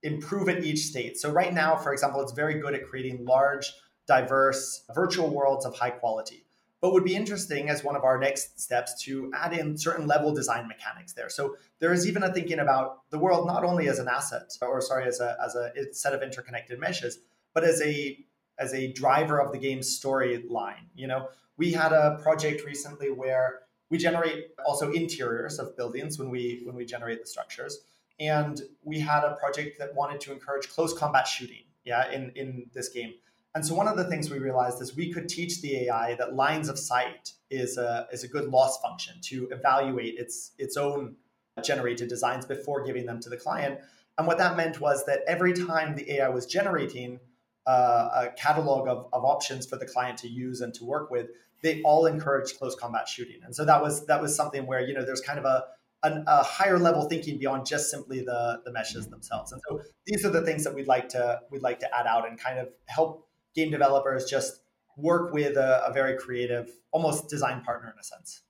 improve 0.03 0.49
at 0.49 0.65
each 0.65 0.81
state. 0.81 1.17
So 1.17 1.31
right 1.31 1.55
now, 1.55 1.77
for 1.77 1.93
example, 1.93 2.21
it's 2.21 2.33
very 2.33 2.55
good 2.55 2.75
at 2.75 2.89
creating 2.89 3.25
large, 3.25 3.73
diverse 4.09 4.83
virtual 4.93 5.31
worlds 5.31 5.65
of 5.65 5.77
high 5.77 5.91
quality. 5.91 6.45
But 6.83 6.93
would 6.93 7.05
be 7.05 7.15
interesting 7.15 7.71
as 7.71 7.85
one 7.85 7.95
of 7.95 8.03
our 8.03 8.19
next 8.19 8.61
steps 8.61 9.01
to 9.05 9.33
add 9.35 9.53
in 9.53 9.79
certain 9.79 10.09
level 10.09 10.35
design 10.35 10.67
mechanics 10.67 11.13
there. 11.13 11.31
So 11.31 11.57
there 11.79 11.93
is 11.93 12.09
even 12.09 12.25
a 12.25 12.33
thinking 12.35 12.59
about 12.59 13.09
the 13.11 13.19
world 13.19 13.47
not 13.47 13.65
only 13.65 13.89
as 13.89 14.01
an 14.01 14.09
asset, 14.09 14.53
or 14.61 14.81
sorry, 14.81 15.07
as 15.07 15.21
a 15.21 15.37
as 15.43 15.55
a 15.55 15.71
set 15.95 16.13
of 16.13 16.23
interconnected 16.23 16.81
meshes, 16.81 17.21
but 17.55 17.63
as 17.63 17.81
a 17.81 18.19
as 18.59 18.75
a 18.75 18.93
driver 18.93 19.41
of 19.41 19.53
the 19.53 19.59
game's 19.59 19.99
storyline. 19.99 20.87
You 20.95 21.07
know, 21.07 21.29
we 21.57 21.73
had 21.73 21.93
a 21.93 22.19
project 22.23 22.65
recently 22.65 23.11
where 23.11 23.61
we 23.89 23.99
generate 23.99 24.49
also 24.67 24.91
interiors 24.91 25.59
of 25.61 25.77
buildings 25.77 26.19
when 26.19 26.31
we 26.31 26.63
when 26.65 26.75
we 26.75 26.85
generate 26.85 27.21
the 27.21 27.27
structures, 27.27 27.85
and 28.19 28.61
we 28.83 28.99
had 28.99 29.23
a 29.23 29.37
project 29.37 29.79
that 29.79 29.95
wanted 29.95 30.21
to 30.23 30.33
encourage 30.33 30.69
close 30.69 30.93
combat 30.93 31.29
shooting. 31.29 31.63
Yeah, 31.85 32.11
in 32.11 32.33
in 32.35 32.71
this 32.73 32.89
game. 32.89 33.15
And 33.55 33.67
so 33.67 33.75
one 33.75 33.87
of 33.87 33.97
the 33.97 34.05
things 34.05 34.31
we 34.31 34.39
realized 34.39 34.81
is 34.81 34.97
we 34.97 35.13
could 35.13 35.29
teach 35.29 35.61
the 35.61 35.85
AI 35.85 36.15
that 36.15 36.35
lines 36.35 36.69
of 36.69 36.79
sight 36.79 37.33
is 37.51 37.77
a 37.77 38.07
is 38.11 38.25
a 38.25 38.29
good 38.29 38.49
loss 38.49 38.81
function 38.81 39.17
to 39.23 39.49
evaluate 39.51 40.15
its 40.19 40.53
its 40.59 40.77
own 40.77 41.17
generated 41.63 42.09
designs 42.09 42.47
before 42.47 42.83
giving 42.83 43.05
them 43.05 43.21
to 43.21 43.29
the 43.29 43.37
client. 43.37 43.79
And 44.17 44.27
what 44.27 44.39
that 44.39 44.57
meant 44.57 44.81
was 44.81 45.05
that 45.07 45.21
every 45.27 45.53
time 45.53 45.97
the 45.97 46.13
AI 46.13 46.29
was 46.31 46.47
generating 46.47 47.21
uh, 47.67 48.09
a 48.15 48.29
catalog 48.37 48.89
of, 48.89 49.07
of 49.13 49.25
options 49.25 49.67
for 49.67 49.77
the 49.77 49.87
client 49.87 50.19
to 50.19 50.29
use 50.29 50.61
and 50.61 50.73
to 50.75 50.85
work 50.85 51.11
with, 51.11 51.29
they 51.63 51.83
all 51.83 52.07
encouraged 52.07 52.59
close 52.59 52.75
combat 52.75 53.07
shooting. 53.07 53.41
And 53.45 53.55
so 53.55 53.65
that 53.67 53.83
was 53.83 54.07
that 54.07 54.23
was 54.23 54.35
something 54.35 54.67
where 54.67 54.81
you 54.81 54.95
know 54.95 55.05
there's 55.05 55.21
kind 55.21 55.39
of 55.39 55.45
a 55.45 55.65
an, 56.05 56.25
a 56.27 56.43
higher 56.43 56.79
level 56.79 57.09
thinking 57.09 57.39
beyond 57.39 57.67
just 57.67 57.91
simply 57.91 58.21
the 58.21 58.63
the 58.65 58.73
meshes 58.73 59.09
themselves. 59.09 59.53
And 59.53 59.61
so 59.69 59.81
these 60.07 60.25
are 60.25 60.31
the 60.31 60.43
things 60.43 60.65
that 60.65 60.75
we'd 60.75 60.87
like 60.87 61.11
to 61.11 61.41
we'd 61.51 61.63
like 61.63 61.81
to 61.81 61.95
add 61.95 62.07
out 62.07 62.27
and 62.27 62.39
kind 62.39 62.59
of 62.59 62.69
help 62.87 63.29
game 63.55 63.71
developers 63.71 64.25
just 64.25 64.61
work 64.97 65.33
with 65.33 65.57
a, 65.57 65.85
a 65.87 65.93
very 65.93 66.17
creative, 66.17 66.71
almost 66.93 67.29
design 67.29 67.63
partner 67.63 67.91
in 67.91 67.99
a 67.99 68.05
sense. 68.05 68.43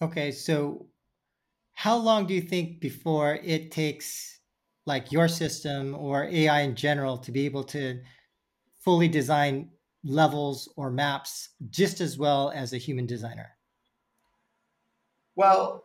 Okay, 0.00 0.32
so 0.32 0.86
how 1.74 1.96
long 1.96 2.26
do 2.26 2.34
you 2.34 2.40
think 2.40 2.80
before 2.80 3.34
it 3.42 3.70
takes 3.70 4.40
like 4.86 5.12
your 5.12 5.28
system 5.28 5.94
or 5.94 6.24
AI 6.24 6.62
in 6.62 6.74
general 6.74 7.18
to 7.18 7.32
be 7.32 7.44
able 7.46 7.64
to 7.64 8.00
fully 8.80 9.08
design 9.08 9.70
levels 10.04 10.72
or 10.76 10.90
maps 10.90 11.50
just 11.70 12.00
as 12.00 12.18
well 12.18 12.50
as 12.54 12.72
a 12.72 12.78
human 12.78 13.06
designer? 13.06 13.50
Well, 15.36 15.84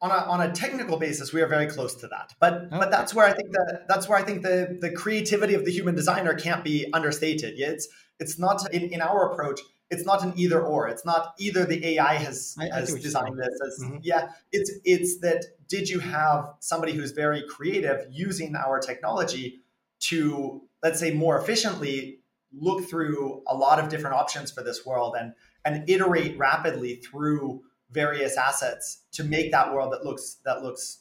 on 0.00 0.10
a, 0.10 0.14
on 0.14 0.40
a 0.42 0.52
technical 0.52 0.98
basis, 0.98 1.32
we 1.32 1.40
are 1.40 1.46
very 1.46 1.66
close 1.66 1.94
to 1.96 2.08
that. 2.08 2.34
But 2.38 2.54
okay. 2.54 2.68
but 2.78 2.90
that's 2.90 3.14
where 3.14 3.26
I 3.26 3.32
think 3.32 3.52
that 3.52 3.84
that's 3.88 4.08
where 4.08 4.18
I 4.18 4.22
think 4.22 4.42
the 4.42 4.78
the 4.80 4.90
creativity 4.90 5.54
of 5.54 5.64
the 5.64 5.72
human 5.72 5.94
designer 5.94 6.34
can't 6.34 6.62
be 6.62 6.86
understated. 6.92 7.54
It's 7.58 7.88
it's 8.18 8.38
not 8.38 8.72
in, 8.72 8.92
in 8.92 9.00
our 9.00 9.32
approach 9.32 9.60
it's 9.90 10.04
not 10.04 10.22
an 10.22 10.32
either 10.36 10.60
or. 10.60 10.88
It's 10.88 11.04
not 11.04 11.34
either 11.38 11.64
the 11.64 11.84
AI 11.86 12.14
has 12.14 12.56
I, 12.58 12.64
has 12.74 12.94
I 12.94 12.98
designed 12.98 13.38
this 13.38 13.58
as 13.66 13.84
mm-hmm. 13.84 13.98
yeah. 14.02 14.30
It's 14.52 14.72
it's 14.84 15.20
that 15.20 15.44
did 15.68 15.88
you 15.88 16.00
have 16.00 16.54
somebody 16.60 16.92
who's 16.92 17.12
very 17.12 17.44
creative 17.48 18.06
using 18.10 18.56
our 18.56 18.80
technology 18.80 19.60
to 20.00 20.62
let's 20.82 20.98
say 20.98 21.12
more 21.12 21.38
efficiently 21.38 22.20
look 22.52 22.88
through 22.88 23.42
a 23.46 23.54
lot 23.54 23.78
of 23.78 23.88
different 23.88 24.16
options 24.16 24.50
for 24.50 24.62
this 24.62 24.84
world 24.84 25.14
and 25.18 25.34
and 25.64 25.88
iterate 25.88 26.36
rapidly 26.36 26.96
through 26.96 27.62
various 27.90 28.36
assets 28.36 29.02
to 29.12 29.24
make 29.24 29.50
that 29.52 29.72
world 29.72 29.92
that 29.92 30.04
looks 30.04 30.38
that 30.44 30.62
looks 30.62 31.00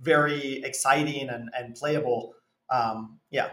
very 0.00 0.62
exciting 0.64 1.28
and, 1.28 1.50
and 1.56 1.74
playable. 1.74 2.34
Um, 2.70 3.20
yeah. 3.30 3.50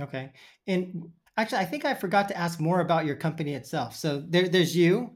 Okay. 0.00 0.32
And 0.66 1.10
Actually, 1.38 1.58
I 1.58 1.66
think 1.66 1.84
I 1.84 1.94
forgot 1.94 2.26
to 2.28 2.36
ask 2.36 2.58
more 2.58 2.80
about 2.80 3.06
your 3.06 3.14
company 3.14 3.54
itself. 3.54 3.94
So 3.94 4.20
there, 4.28 4.48
there's 4.48 4.76
you. 4.76 5.12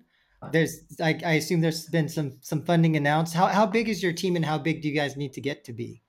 There's, 0.52 0.80
I, 1.00 1.18
I 1.24 1.32
assume 1.32 1.60
there's 1.60 1.86
been 1.86 2.08
some 2.08 2.38
some 2.40 2.64
funding 2.64 2.96
announced. 2.96 3.34
How 3.34 3.46
how 3.46 3.66
big 3.66 3.88
is 3.88 4.02
your 4.02 4.12
team, 4.12 4.34
and 4.36 4.44
how 4.44 4.58
big 4.58 4.82
do 4.82 4.88
you 4.88 4.94
guys 4.94 5.16
need 5.16 5.32
to 5.34 5.40
get 5.40 5.64
to 5.64 5.72
be? 5.72 6.02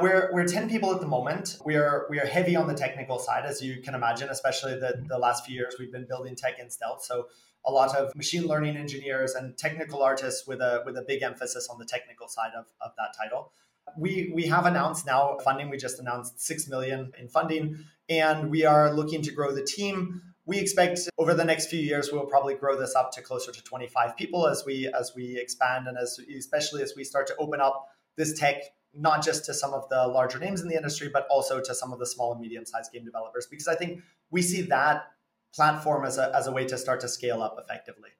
We're, 0.00 0.30
we're 0.32 0.46
10 0.46 0.68
people 0.68 0.92
at 0.92 1.00
the 1.00 1.06
moment. 1.06 1.58
We 1.64 1.76
are 1.76 2.06
we 2.10 2.18
are 2.20 2.26
heavy 2.26 2.56
on 2.56 2.66
the 2.66 2.74
technical 2.74 3.18
side, 3.18 3.44
as 3.46 3.62
you 3.62 3.80
can 3.82 3.94
imagine, 3.94 4.28
especially 4.28 4.78
the, 4.78 5.02
the 5.08 5.18
last 5.18 5.46
few 5.46 5.54
years 5.54 5.76
we've 5.78 5.92
been 5.92 6.06
building 6.06 6.36
tech 6.36 6.58
in 6.58 6.68
stealth. 6.68 7.02
So 7.04 7.28
a 7.66 7.70
lot 7.70 7.96
of 7.96 8.14
machine 8.14 8.46
learning 8.46 8.76
engineers 8.76 9.34
and 9.34 9.56
technical 9.56 10.02
artists 10.02 10.46
with 10.46 10.60
a 10.60 10.82
with 10.84 10.96
a 10.96 11.02
big 11.02 11.22
emphasis 11.22 11.68
on 11.70 11.78
the 11.78 11.84
technical 11.84 12.28
side 12.28 12.52
of, 12.56 12.66
of 12.80 12.92
that 12.98 13.14
title 13.16 13.52
we 13.96 14.32
we 14.34 14.46
have 14.46 14.66
announced 14.66 15.06
now 15.06 15.36
funding. 15.44 15.70
We 15.70 15.76
just 15.76 15.98
announced 15.98 16.40
six 16.40 16.68
million 16.68 17.12
in 17.18 17.28
funding, 17.28 17.84
and 18.08 18.50
we 18.50 18.64
are 18.64 18.92
looking 18.92 19.22
to 19.22 19.32
grow 19.32 19.52
the 19.52 19.64
team. 19.64 20.22
We 20.46 20.58
expect 20.58 21.00
over 21.16 21.32
the 21.32 21.44
next 21.44 21.68
few 21.68 21.80
years 21.80 22.10
we'll 22.12 22.26
probably 22.26 22.54
grow 22.54 22.78
this 22.78 22.94
up 22.94 23.12
to 23.12 23.22
closer 23.22 23.50
to 23.50 23.62
25 23.62 24.16
people 24.16 24.46
as 24.46 24.64
we 24.66 24.92
as 24.98 25.12
we 25.16 25.38
expand 25.38 25.86
and 25.88 25.96
as 25.96 26.18
especially 26.36 26.82
as 26.82 26.94
we 26.96 27.04
start 27.04 27.26
to 27.28 27.36
open 27.36 27.60
up 27.60 27.88
this 28.16 28.38
tech 28.38 28.56
not 28.96 29.24
just 29.24 29.44
to 29.46 29.54
some 29.54 29.72
of 29.72 29.88
the 29.88 30.06
larger 30.06 30.38
names 30.38 30.60
in 30.60 30.68
the 30.68 30.76
industry 30.76 31.08
but 31.12 31.26
also 31.28 31.60
to 31.60 31.74
some 31.74 31.92
of 31.92 31.98
the 31.98 32.06
small 32.06 32.32
and 32.32 32.40
medium 32.40 32.66
sized 32.66 32.92
game 32.92 33.04
developers 33.04 33.46
because 33.50 33.66
I 33.66 33.74
think 33.74 34.02
we 34.30 34.42
see 34.42 34.62
that 34.62 35.06
platform 35.54 36.04
as 36.04 36.18
a, 36.18 36.34
as 36.34 36.46
a 36.46 36.52
way 36.52 36.64
to 36.66 36.76
start 36.76 37.00
to 37.00 37.08
scale 37.08 37.42
up 37.42 37.56
effectively. 37.58 38.10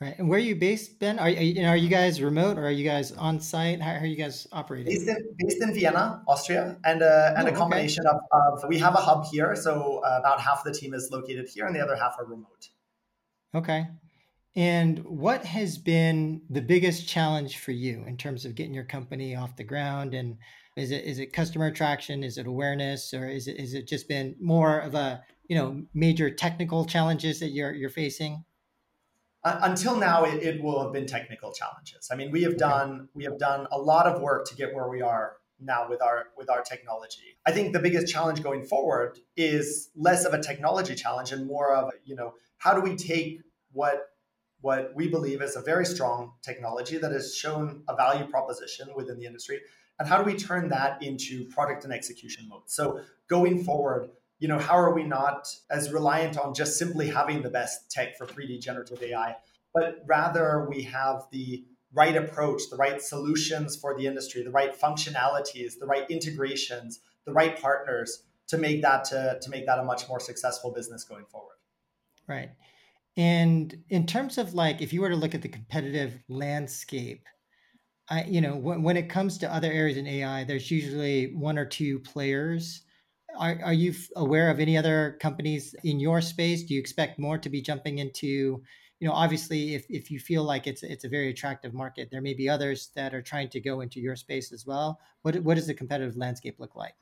Right. 0.00 0.16
And 0.16 0.28
where 0.28 0.38
are 0.38 0.42
you 0.42 0.54
based, 0.54 1.00
Ben? 1.00 1.18
Are, 1.18 1.26
are, 1.26 1.30
you, 1.30 1.66
are 1.66 1.76
you 1.76 1.88
guys 1.88 2.22
remote 2.22 2.56
or 2.56 2.66
are 2.66 2.70
you 2.70 2.84
guys 2.84 3.10
on 3.10 3.40
site? 3.40 3.80
How, 3.82 3.94
are 3.94 4.06
you 4.06 4.14
guys 4.14 4.46
operating? 4.52 4.92
Based 4.92 5.08
in, 5.08 5.16
based 5.36 5.60
in 5.60 5.74
Vienna, 5.74 6.22
Austria, 6.28 6.78
and, 6.84 7.02
uh, 7.02 7.34
and 7.36 7.48
oh, 7.48 7.52
a 7.52 7.54
combination 7.54 8.06
okay. 8.06 8.16
of, 8.30 8.62
of, 8.62 8.68
we 8.68 8.78
have 8.78 8.94
a 8.94 8.98
hub 8.98 9.26
here. 9.26 9.56
So 9.56 10.00
uh, 10.04 10.18
about 10.20 10.40
half 10.40 10.62
the 10.62 10.72
team 10.72 10.94
is 10.94 11.10
located 11.10 11.48
here 11.52 11.66
and 11.66 11.74
the 11.74 11.80
other 11.80 11.96
half 11.96 12.14
are 12.16 12.24
remote. 12.24 12.68
Okay. 13.56 13.88
And 14.54 15.04
what 15.04 15.44
has 15.44 15.78
been 15.78 16.42
the 16.48 16.62
biggest 16.62 17.08
challenge 17.08 17.58
for 17.58 17.72
you 17.72 18.04
in 18.06 18.16
terms 18.16 18.44
of 18.44 18.54
getting 18.54 18.74
your 18.74 18.84
company 18.84 19.34
off 19.34 19.56
the 19.56 19.64
ground? 19.64 20.14
And 20.14 20.36
is 20.76 20.92
it 20.92 21.04
is 21.04 21.18
it 21.18 21.32
customer 21.32 21.66
attraction? 21.66 22.22
Is 22.22 22.38
it 22.38 22.46
awareness, 22.46 23.12
or 23.12 23.28
is 23.28 23.48
it 23.48 23.56
is 23.58 23.74
it 23.74 23.88
just 23.88 24.08
been 24.08 24.36
more 24.40 24.78
of 24.78 24.94
a 24.94 25.22
you 25.48 25.56
know 25.56 25.82
major 25.94 26.30
technical 26.30 26.84
challenges 26.84 27.40
that 27.40 27.48
you're 27.48 27.72
you're 27.72 27.90
facing? 27.90 28.44
Uh, 29.44 29.60
until 29.62 29.96
now 29.96 30.24
it, 30.24 30.42
it, 30.42 30.62
will 30.62 30.82
have 30.82 30.92
been 30.92 31.06
technical 31.06 31.52
challenges. 31.52 32.08
I 32.10 32.16
mean 32.16 32.30
we 32.30 32.42
have 32.42 32.56
done 32.56 33.08
we 33.14 33.24
have 33.24 33.38
done 33.38 33.66
a 33.70 33.78
lot 33.78 34.06
of 34.06 34.20
work 34.20 34.46
to 34.48 34.54
get 34.54 34.74
where 34.74 34.88
we 34.88 35.00
are 35.00 35.36
now 35.60 35.88
with 35.88 36.02
our 36.02 36.26
with 36.36 36.50
our 36.50 36.62
technology. 36.62 37.38
I 37.46 37.52
think 37.52 37.72
the 37.72 37.80
biggest 37.80 38.12
challenge 38.12 38.42
going 38.42 38.64
forward 38.64 39.18
is 39.36 39.90
less 39.96 40.24
of 40.24 40.34
a 40.34 40.42
technology 40.42 40.94
challenge 40.94 41.32
and 41.32 41.46
more 41.46 41.74
of 41.74 41.92
you 42.04 42.14
know 42.14 42.34
how 42.58 42.74
do 42.74 42.80
we 42.80 42.96
take 42.96 43.40
what 43.72 44.10
what 44.60 44.92
we 44.94 45.08
believe 45.08 45.40
is 45.40 45.54
a 45.56 45.62
very 45.62 45.86
strong 45.86 46.32
technology 46.42 46.98
that 46.98 47.12
has 47.12 47.34
shown 47.34 47.84
a 47.88 47.94
value 47.94 48.26
proposition 48.26 48.88
within 48.96 49.16
the 49.16 49.24
industry 49.24 49.60
and 49.98 50.08
how 50.08 50.18
do 50.18 50.24
we 50.24 50.36
turn 50.36 50.68
that 50.68 51.02
into 51.02 51.44
product 51.46 51.84
and 51.84 51.92
execution 51.92 52.48
mode? 52.48 52.62
So 52.66 53.00
going 53.28 53.64
forward 53.64 54.10
you 54.38 54.48
know, 54.48 54.58
how 54.58 54.76
are 54.76 54.94
we 54.94 55.04
not 55.04 55.48
as 55.70 55.92
reliant 55.92 56.38
on 56.38 56.54
just 56.54 56.78
simply 56.78 57.08
having 57.08 57.42
the 57.42 57.50
best 57.50 57.90
tech 57.90 58.16
for 58.16 58.26
3D 58.26 58.60
generative 58.60 59.02
AI, 59.02 59.36
but 59.74 60.02
rather 60.06 60.66
we 60.68 60.82
have 60.82 61.26
the 61.32 61.64
right 61.92 62.16
approach, 62.16 62.62
the 62.70 62.76
right 62.76 63.00
solutions 63.00 63.76
for 63.76 63.96
the 63.96 64.06
industry, 64.06 64.42
the 64.42 64.50
right 64.50 64.78
functionalities, 64.78 65.78
the 65.78 65.86
right 65.86 66.08
integrations, 66.10 67.00
the 67.24 67.32
right 67.32 67.60
partners 67.60 68.24
to 68.48 68.58
make 68.58 68.82
that 68.82 69.04
to, 69.04 69.38
to 69.40 69.50
make 69.50 69.66
that 69.66 69.78
a 69.78 69.84
much 69.84 70.08
more 70.08 70.20
successful 70.20 70.72
business 70.72 71.04
going 71.04 71.24
forward. 71.26 71.56
Right. 72.26 72.50
And 73.16 73.82
in 73.88 74.06
terms 74.06 74.38
of 74.38 74.54
like, 74.54 74.80
if 74.80 74.92
you 74.92 75.00
were 75.00 75.08
to 75.08 75.16
look 75.16 75.34
at 75.34 75.42
the 75.42 75.48
competitive 75.48 76.18
landscape, 76.28 77.26
I, 78.08 78.24
you 78.24 78.40
know, 78.40 78.56
when, 78.56 78.82
when 78.82 78.96
it 78.96 79.08
comes 79.08 79.38
to 79.38 79.52
other 79.52 79.70
areas 79.70 79.96
in 79.96 80.06
AI, 80.06 80.44
there's 80.44 80.70
usually 80.70 81.34
one 81.34 81.58
or 81.58 81.66
two 81.66 81.98
players 81.98 82.82
are, 83.38 83.58
are 83.64 83.72
you 83.72 83.94
aware 84.16 84.50
of 84.50 84.60
any 84.60 84.76
other 84.76 85.16
companies 85.20 85.74
in 85.84 86.00
your 86.00 86.20
space? 86.20 86.64
Do 86.64 86.74
you 86.74 86.80
expect 86.80 87.18
more 87.18 87.38
to 87.38 87.48
be 87.48 87.62
jumping 87.62 87.98
into, 87.98 88.26
you 89.00 89.08
know, 89.08 89.12
obviously 89.12 89.74
if, 89.74 89.86
if 89.88 90.10
you 90.10 90.18
feel 90.18 90.42
like 90.42 90.66
it's 90.66 90.82
it's 90.82 91.04
a 91.04 91.08
very 91.08 91.30
attractive 91.30 91.72
market, 91.72 92.08
there 92.10 92.20
may 92.20 92.34
be 92.34 92.48
others 92.48 92.90
that 92.96 93.14
are 93.14 93.22
trying 93.22 93.48
to 93.50 93.60
go 93.60 93.80
into 93.80 94.00
your 94.00 94.16
space 94.16 94.52
as 94.52 94.66
well. 94.66 95.00
What 95.22 95.36
what 95.36 95.54
does 95.54 95.68
the 95.68 95.74
competitive 95.74 96.16
landscape 96.16 96.56
look 96.58 96.74
like? 96.74 96.94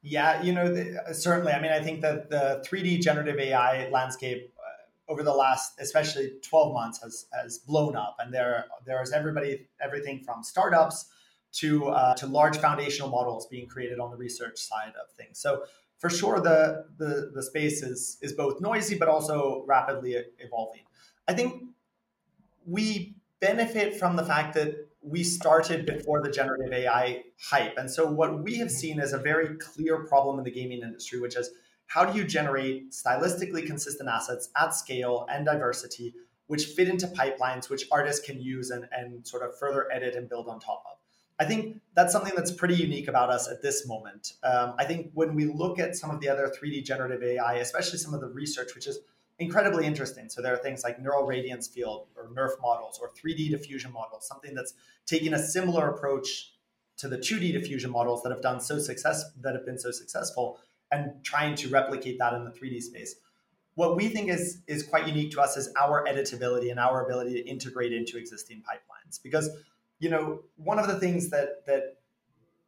Yeah, 0.00 0.42
you 0.42 0.52
know, 0.52 0.72
the, 0.72 1.12
certainly. 1.12 1.52
I 1.52 1.60
mean, 1.60 1.72
I 1.72 1.80
think 1.80 2.00
that 2.02 2.30
the 2.30 2.64
3D 2.66 3.00
generative 3.02 3.38
AI 3.38 3.88
landscape 3.90 4.54
uh, 4.56 5.12
over 5.12 5.24
the 5.24 5.34
last, 5.34 5.80
especially 5.80 6.34
12 6.42 6.72
months, 6.72 7.02
has 7.02 7.26
has 7.32 7.58
blown 7.58 7.96
up, 7.96 8.16
and 8.20 8.32
there 8.32 8.66
there's 8.86 9.12
everybody, 9.12 9.66
everything 9.80 10.20
from 10.20 10.42
startups 10.42 11.06
to 11.52 11.88
uh, 11.88 12.14
to 12.14 12.26
large 12.26 12.58
foundational 12.58 13.08
models 13.08 13.46
being 13.46 13.66
created 13.66 13.98
on 13.98 14.10
the 14.10 14.16
research 14.16 14.58
side 14.58 14.92
of 15.00 15.10
things. 15.16 15.38
So 15.38 15.64
for 15.98 16.10
sure, 16.10 16.40
the 16.40 16.86
the, 16.98 17.30
the 17.34 17.42
space 17.42 17.82
is 17.82 18.18
is 18.22 18.32
both 18.32 18.60
noisy 18.60 18.96
but 18.96 19.08
also 19.08 19.64
rapidly 19.66 20.16
evolving. 20.38 20.82
I 21.26 21.34
think 21.34 21.64
we 22.66 23.14
benefit 23.40 23.96
from 23.96 24.16
the 24.16 24.24
fact 24.24 24.54
that 24.54 24.88
we 25.00 25.22
started 25.22 25.86
before 25.86 26.22
the 26.22 26.30
generative 26.30 26.72
AI 26.72 27.22
hype, 27.40 27.76
and 27.76 27.90
so 27.90 28.10
what 28.10 28.42
we 28.42 28.56
have 28.58 28.70
seen 28.70 29.00
is 29.00 29.12
a 29.12 29.18
very 29.18 29.56
clear 29.56 30.04
problem 30.04 30.38
in 30.38 30.44
the 30.44 30.50
gaming 30.50 30.82
industry, 30.82 31.20
which 31.20 31.36
is 31.36 31.50
how 31.86 32.04
do 32.04 32.18
you 32.18 32.24
generate 32.24 32.92
stylistically 32.92 33.66
consistent 33.66 34.08
assets 34.08 34.50
at 34.56 34.74
scale 34.74 35.26
and 35.30 35.44
diversity 35.46 36.14
which 36.48 36.66
fit 36.66 36.88
into 36.88 37.06
pipelines 37.08 37.70
which 37.70 37.84
artists 37.92 38.24
can 38.24 38.40
use 38.40 38.70
and, 38.70 38.88
and 38.92 39.26
sort 39.26 39.42
of 39.42 39.56
further 39.58 39.86
edit 39.92 40.14
and 40.14 40.28
build 40.28 40.48
on 40.48 40.58
top 40.58 40.82
of 40.90 40.97
I 41.40 41.44
think 41.44 41.80
that's 41.94 42.12
something 42.12 42.32
that's 42.34 42.50
pretty 42.50 42.74
unique 42.74 43.08
about 43.08 43.30
us 43.30 43.48
at 43.48 43.62
this 43.62 43.86
moment. 43.86 44.34
Um, 44.42 44.74
I 44.78 44.84
think 44.84 45.10
when 45.14 45.34
we 45.34 45.46
look 45.46 45.78
at 45.78 45.96
some 45.96 46.10
of 46.10 46.20
the 46.20 46.28
other 46.28 46.50
3D 46.50 46.84
generative 46.84 47.22
AI, 47.22 47.54
especially 47.54 47.98
some 47.98 48.12
of 48.12 48.20
the 48.20 48.28
research, 48.28 48.74
which 48.74 48.86
is 48.86 48.98
incredibly 49.38 49.86
interesting. 49.86 50.28
So 50.28 50.42
there 50.42 50.52
are 50.52 50.58
things 50.58 50.82
like 50.82 51.00
neural 51.00 51.26
radiance 51.26 51.68
field 51.68 52.08
or 52.16 52.28
NeRF 52.28 52.60
models 52.60 52.98
or 53.00 53.10
3D 53.10 53.50
diffusion 53.50 53.92
models, 53.92 54.26
something 54.26 54.54
that's 54.54 54.74
taking 55.06 55.32
a 55.32 55.38
similar 55.38 55.88
approach 55.90 56.54
to 56.96 57.08
the 57.08 57.16
2D 57.16 57.52
diffusion 57.52 57.90
models 57.90 58.22
that 58.22 58.30
have 58.30 58.42
done 58.42 58.60
so 58.60 58.78
success 58.78 59.30
that 59.40 59.54
have 59.54 59.64
been 59.64 59.78
so 59.78 59.92
successful 59.92 60.58
and 60.90 61.12
trying 61.22 61.54
to 61.54 61.68
replicate 61.68 62.18
that 62.18 62.34
in 62.34 62.44
the 62.44 62.50
3D 62.50 62.82
space. 62.82 63.14
What 63.76 63.94
we 63.94 64.08
think 64.08 64.28
is 64.28 64.62
is 64.66 64.82
quite 64.82 65.06
unique 65.06 65.30
to 65.32 65.40
us 65.40 65.56
is 65.56 65.72
our 65.80 66.04
editability 66.08 66.72
and 66.72 66.80
our 66.80 67.04
ability 67.04 67.34
to 67.34 67.48
integrate 67.48 67.92
into 67.92 68.18
existing 68.18 68.62
pipelines 68.62 69.22
because 69.22 69.50
you 69.98 70.10
know, 70.10 70.40
one 70.56 70.78
of 70.78 70.86
the 70.86 70.98
things 70.98 71.30
that 71.30 71.66
that 71.66 71.96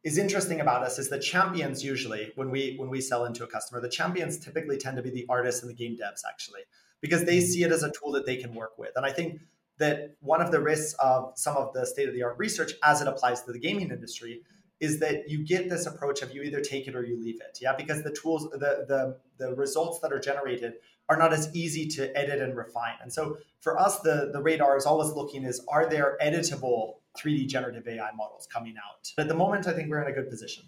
is 0.03 0.17
interesting 0.17 0.59
about 0.59 0.83
us 0.83 0.97
is 0.97 1.09
the 1.09 1.19
champions 1.19 1.83
usually 1.83 2.31
when 2.35 2.49
we 2.49 2.75
when 2.77 2.89
we 2.89 3.01
sell 3.01 3.25
into 3.25 3.43
a 3.43 3.47
customer, 3.47 3.79
the 3.79 3.89
champions 3.89 4.37
typically 4.37 4.77
tend 4.77 4.97
to 4.97 5.03
be 5.03 5.09
the 5.09 5.25
artists 5.29 5.61
and 5.61 5.69
the 5.69 5.75
game 5.75 5.97
devs 5.97 6.21
actually, 6.27 6.61
because 7.01 7.25
they 7.25 7.39
see 7.39 7.63
it 7.63 7.71
as 7.71 7.83
a 7.83 7.91
tool 7.91 8.11
that 8.11 8.25
they 8.25 8.37
can 8.37 8.53
work 8.53 8.77
with. 8.77 8.91
And 8.95 9.05
I 9.05 9.11
think 9.11 9.41
that 9.77 10.15
one 10.21 10.41
of 10.41 10.51
the 10.51 10.59
risks 10.59 10.93
of 10.99 11.33
some 11.35 11.57
of 11.57 11.73
the 11.73 11.85
state 11.85 12.07
of 12.07 12.13
the 12.13 12.23
art 12.23 12.37
research 12.37 12.73
as 12.83 13.01
it 13.01 13.07
applies 13.07 13.41
to 13.43 13.51
the 13.51 13.59
gaming 13.59 13.91
industry 13.91 14.41
is 14.81 14.99
that 14.99 15.29
you 15.29 15.45
get 15.45 15.69
this 15.69 15.85
approach 15.85 16.21
of 16.23 16.33
you 16.33 16.41
either 16.41 16.59
take 16.59 16.87
it 16.87 16.95
or 16.95 17.05
you 17.05 17.21
leave 17.21 17.39
it. 17.39 17.59
Yeah, 17.61 17.73
because 17.77 18.03
the 18.03 18.11
tools, 18.11 18.49
the 18.51 18.85
the 18.87 19.17
the 19.37 19.55
results 19.55 19.99
that 19.99 20.11
are 20.11 20.19
generated 20.19 20.73
are 21.07 21.17
not 21.17 21.31
as 21.31 21.55
easy 21.55 21.87
to 21.87 22.17
edit 22.17 22.41
and 22.41 22.57
refine. 22.57 22.95
And 23.01 23.13
so 23.13 23.37
for 23.59 23.79
us, 23.79 23.99
the 23.99 24.31
the 24.33 24.41
radar 24.41 24.75
is 24.75 24.85
always 24.85 25.11
looking 25.11 25.43
is 25.43 25.61
are 25.69 25.87
there 25.87 26.17
editable 26.21 26.95
3D 27.17 27.47
generative 27.47 27.87
AI 27.87 28.11
models 28.15 28.47
coming 28.51 28.75
out. 28.77 29.11
At 29.17 29.27
the 29.27 29.35
moment, 29.35 29.67
I 29.67 29.73
think 29.73 29.89
we're 29.89 30.01
in 30.01 30.11
a 30.11 30.15
good 30.15 30.29
position. 30.29 30.65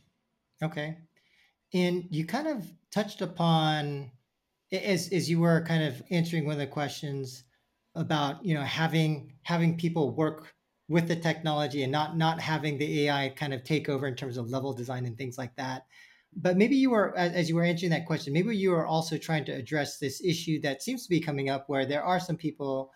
Okay. 0.62 0.98
And 1.74 2.06
you 2.12 2.26
kind 2.26 2.48
of 2.48 2.72
touched 2.92 3.22
upon 3.22 4.12
as 4.72 5.12
as 5.12 5.30
you 5.30 5.40
were 5.40 5.62
kind 5.66 5.84
of 5.84 6.04
answering 6.12 6.46
one 6.46 6.54
of 6.54 6.60
the 6.60 6.68
questions 6.68 7.46
about, 7.96 8.46
you 8.46 8.54
know, 8.54 8.62
having 8.62 9.34
having 9.42 9.76
people 9.76 10.12
work 10.12 10.54
with 10.94 11.08
the 11.08 11.16
technology 11.16 11.84
and 11.84 11.92
not 11.92 12.16
not 12.18 12.40
having 12.40 12.78
the 12.78 13.08
AI 13.10 13.30
kind 13.30 13.54
of 13.54 13.64
take 13.64 13.90
over 13.90 14.08
in 14.08 14.16
terms 14.16 14.38
of 14.38 14.50
level 14.50 14.74
design 14.74 15.06
and 15.06 15.18
things 15.18 15.38
like 15.38 15.56
that. 15.56 15.88
But 16.36 16.56
maybe 16.58 16.76
you 16.76 16.92
were 16.92 17.18
as 17.18 17.50
you 17.50 17.56
were 17.56 17.64
answering 17.64 17.92
that 17.92 18.06
question, 18.06 18.34
maybe 18.34 18.56
you 18.56 18.72
were 18.72 18.86
also 18.86 19.18
trying 19.18 19.46
to 19.46 19.52
address 19.52 19.98
this 19.98 20.24
issue 20.24 20.62
that 20.62 20.84
seems 20.84 21.04
to 21.04 21.10
be 21.10 21.20
coming 21.20 21.50
up 21.50 21.68
where 21.68 21.86
there 21.86 22.04
are 22.04 22.20
some 22.20 22.38
people 22.38 22.92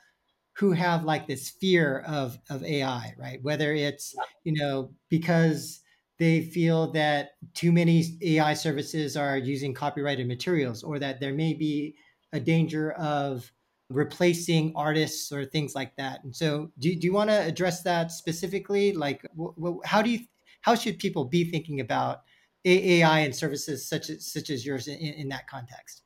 who 0.53 0.71
have 0.71 1.05
like 1.05 1.27
this 1.27 1.49
fear 1.49 2.03
of 2.07 2.39
of 2.49 2.63
AI, 2.63 3.13
right? 3.17 3.41
Whether 3.43 3.73
it's 3.73 4.15
you 4.43 4.53
know 4.53 4.93
because 5.09 5.81
they 6.19 6.41
feel 6.41 6.91
that 6.93 7.31
too 7.53 7.71
many 7.71 8.03
AI 8.21 8.53
services 8.53 9.15
are 9.17 9.37
using 9.37 9.73
copyrighted 9.73 10.27
materials, 10.27 10.83
or 10.83 10.99
that 10.99 11.19
there 11.19 11.33
may 11.33 11.53
be 11.53 11.95
a 12.33 12.39
danger 12.39 12.91
of 12.93 13.51
replacing 13.89 14.73
artists 14.75 15.31
or 15.31 15.45
things 15.45 15.73
like 15.75 15.95
that. 15.95 16.23
And 16.23 16.35
so, 16.35 16.71
do, 16.79 16.93
do 16.95 17.07
you 17.07 17.13
want 17.13 17.29
to 17.29 17.41
address 17.41 17.83
that 17.83 18.11
specifically? 18.11 18.93
Like, 18.93 19.25
how 19.85 20.01
do 20.01 20.09
you 20.09 20.19
how 20.61 20.75
should 20.75 20.99
people 20.99 21.25
be 21.25 21.49
thinking 21.49 21.79
about 21.79 22.23
AI 22.65 23.19
and 23.19 23.33
services 23.33 23.87
such 23.87 24.09
as 24.09 24.31
such 24.31 24.49
as 24.49 24.65
yours 24.65 24.87
in, 24.87 24.97
in 24.97 25.29
that 25.29 25.47
context? 25.47 26.03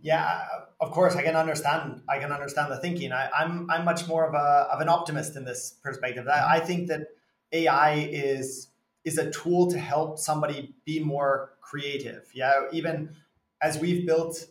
Yeah, 0.00 0.46
of 0.80 0.90
course, 0.90 1.16
I 1.16 1.22
can 1.22 1.36
understand. 1.36 2.00
I 2.08 2.18
can 2.18 2.32
understand 2.32 2.72
the 2.72 2.78
thinking. 2.78 3.12
I, 3.12 3.26
am 3.26 3.30
I'm, 3.68 3.70
I'm 3.70 3.84
much 3.84 4.08
more 4.08 4.26
of 4.26 4.34
a 4.34 4.68
of 4.72 4.80
an 4.80 4.88
optimist 4.88 5.36
in 5.36 5.44
this 5.44 5.76
perspective. 5.82 6.26
I, 6.28 6.56
I 6.56 6.60
think 6.60 6.88
that 6.88 7.08
AI 7.52 7.94
is 8.10 8.68
is 9.04 9.18
a 9.18 9.30
tool 9.30 9.70
to 9.70 9.78
help 9.78 10.18
somebody 10.18 10.74
be 10.86 11.00
more 11.00 11.54
creative. 11.60 12.30
Yeah, 12.34 12.52
even 12.72 13.14
as 13.60 13.78
we've 13.78 14.06
built 14.06 14.46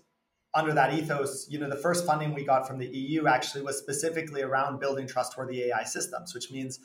under 0.54 0.74
that 0.74 0.94
ethos, 0.94 1.48
you 1.50 1.60
know, 1.60 1.70
the 1.70 1.76
first 1.76 2.06
funding 2.06 2.34
we 2.34 2.44
got 2.44 2.68
from 2.68 2.78
the 2.78 2.88
EU 2.88 3.28
actually 3.28 3.64
was 3.64 3.78
specifically 3.78 4.42
around 4.42 4.80
building 4.80 5.08
trustworthy 5.08 5.64
AI 5.64 5.84
systems, 5.84 6.34
which 6.34 6.52
means 6.52 6.80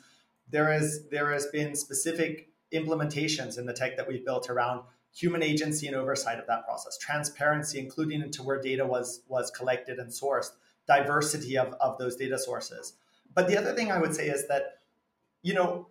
there 0.49 0.71
is 0.71 1.07
there 1.09 1.31
has 1.33 1.47
been 1.47 1.75
specific 1.75 2.49
implementations 2.73 3.57
in 3.57 3.65
the 3.65 3.73
tech 3.73 3.97
that 3.97 4.07
we've 4.07 4.25
built 4.25 4.49
around 4.49 4.81
human 5.13 5.43
agency 5.43 5.87
and 5.87 5.95
oversight 5.95 6.39
of 6.39 6.47
that 6.47 6.65
process, 6.65 6.97
transparency, 6.97 7.79
including 7.79 8.21
into 8.21 8.43
where 8.43 8.61
data 8.61 8.85
was 8.85 9.21
was 9.27 9.51
collected 9.51 9.99
and 9.99 10.09
sourced, 10.09 10.51
diversity 10.87 11.57
of, 11.57 11.73
of 11.81 11.97
those 11.97 12.15
data 12.15 12.37
sources. 12.37 12.93
But 13.33 13.47
the 13.47 13.57
other 13.57 13.73
thing 13.73 13.91
I 13.91 13.99
would 13.99 14.15
say 14.15 14.29
is 14.29 14.47
that, 14.47 14.79
you 15.43 15.53
know, 15.53 15.87